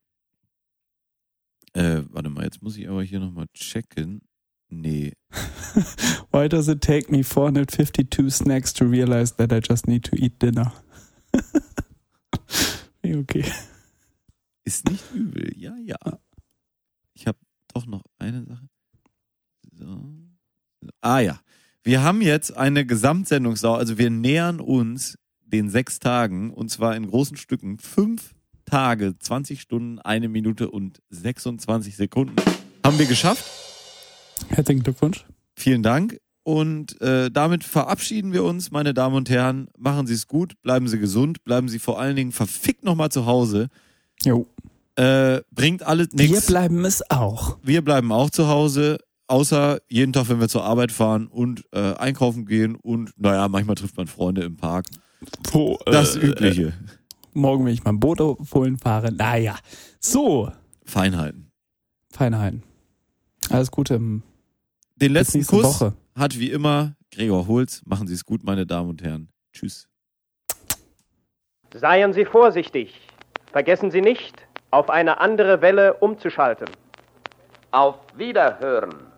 äh, 1.74 2.00
warte 2.08 2.30
mal, 2.30 2.44
jetzt 2.44 2.62
muss 2.62 2.78
ich 2.78 2.88
aber 2.88 3.02
hier 3.02 3.20
nochmal 3.20 3.48
checken. 3.52 4.22
Nee, 4.70 5.12
Why 6.32 6.48
does 6.48 6.68
it 6.68 6.80
take 6.80 7.12
me 7.12 7.22
452 7.22 8.30
snacks 8.34 8.72
to 8.72 8.86
realize 8.86 9.34
that 9.36 9.52
I 9.52 9.60
just 9.62 9.86
need 9.86 10.06
to 10.06 10.16
eat 10.16 10.40
dinner? 10.40 10.72
okay. 13.04 13.44
Ist 14.64 14.88
nicht 14.88 15.04
übel. 15.12 15.52
Ja, 15.56 15.76
ja. 15.76 15.98
Ich 17.14 17.26
habe 17.26 17.38
doch 17.72 17.86
noch 17.86 18.02
eine 18.18 18.44
Sache. 18.44 18.68
So. 19.72 20.04
Ah 21.00 21.20
ja. 21.20 21.40
Wir 21.82 22.02
haben 22.02 22.22
jetzt 22.22 22.56
eine 22.56 22.86
Gesamtsendungsdauer, 22.86 23.76
also 23.76 23.98
wir 23.98 24.08
nähern 24.08 24.60
uns 24.60 25.18
den 25.42 25.68
sechs 25.68 25.98
Tagen 25.98 26.50
und 26.50 26.70
zwar 26.70 26.96
in 26.96 27.06
großen 27.06 27.36
Stücken. 27.36 27.78
Fünf 27.78 28.34
Tage, 28.64 29.18
20 29.18 29.60
Stunden, 29.60 29.98
eine 29.98 30.28
Minute 30.28 30.70
und 30.70 31.00
26 31.10 31.96
Sekunden. 31.96 32.36
Haben 32.82 32.98
wir 32.98 33.06
geschafft. 33.06 33.44
Herzlichen 34.48 34.82
Glückwunsch. 34.82 35.26
Vielen 35.54 35.82
Dank. 35.82 36.18
Und 36.42 37.00
äh, 37.00 37.30
damit 37.30 37.64
verabschieden 37.64 38.32
wir 38.32 38.44
uns, 38.44 38.70
meine 38.70 38.92
Damen 38.92 39.16
und 39.16 39.30
Herren. 39.30 39.68
Machen 39.78 40.06
Sie 40.06 40.14
es 40.14 40.26
gut, 40.26 40.60
bleiben 40.62 40.88
Sie 40.88 40.98
gesund, 40.98 41.42
bleiben 41.44 41.68
Sie 41.68 41.78
vor 41.78 41.98
allen 41.98 42.16
Dingen 42.16 42.32
verfickt 42.32 42.84
nochmal 42.84 43.10
zu 43.10 43.24
Hause. 43.24 43.68
Jo. 44.22 44.46
Äh, 44.96 45.40
bringt 45.50 45.82
alles 45.82 46.08
Wir 46.12 46.28
nichts. 46.30 46.46
bleiben 46.46 46.84
es 46.84 47.08
auch. 47.10 47.58
Wir 47.62 47.82
bleiben 47.82 48.12
auch 48.12 48.30
zu 48.30 48.46
Hause, 48.48 48.98
außer 49.26 49.78
jeden 49.88 50.12
Tag, 50.12 50.28
wenn 50.28 50.38
wir 50.40 50.48
zur 50.48 50.64
Arbeit 50.64 50.92
fahren 50.92 51.26
und 51.26 51.64
äh, 51.72 51.94
einkaufen 51.94 52.46
gehen 52.46 52.76
und 52.76 53.10
naja, 53.16 53.48
manchmal 53.48 53.74
trifft 53.74 53.96
man 53.96 54.06
Freunde 54.06 54.42
im 54.42 54.56
Park. 54.56 54.86
Wo, 55.50 55.78
Das 55.86 56.14
äh, 56.16 56.20
Übliche. 56.20 56.72
Morgen 57.32 57.64
will 57.66 57.72
ich 57.72 57.82
mein 57.82 57.98
Boot 57.98 58.20
holen 58.20 58.78
fahren. 58.78 59.16
Naja. 59.16 59.56
So. 59.98 60.52
Feinheiten. 60.84 61.50
Feinheiten. 62.12 62.62
Alles 63.50 63.70
Gute. 63.72 63.94
im- 63.94 64.22
Den 64.96 65.12
Bis 65.12 65.34
letzten 65.34 65.44
Kuss 65.46 65.64
Woche. 65.64 65.94
hat 66.14 66.38
wie 66.38 66.50
immer 66.52 66.94
Gregor 67.10 67.48
Holz. 67.48 67.82
Machen 67.86 68.06
Sie 68.06 68.14
es 68.14 68.24
gut, 68.24 68.44
meine 68.44 68.64
Damen 68.66 68.90
und 68.90 69.02
Herren. 69.02 69.28
Tschüss. 69.52 69.88
Seien 71.74 72.12
Sie 72.12 72.24
vorsichtig. 72.24 72.94
Vergessen 73.50 73.90
Sie 73.90 74.00
nicht, 74.00 74.34
auf 74.74 74.90
eine 74.90 75.20
andere 75.20 75.62
Welle 75.62 75.94
umzuschalten. 75.94 76.68
Auf 77.70 77.94
Wiederhören. 78.16 79.13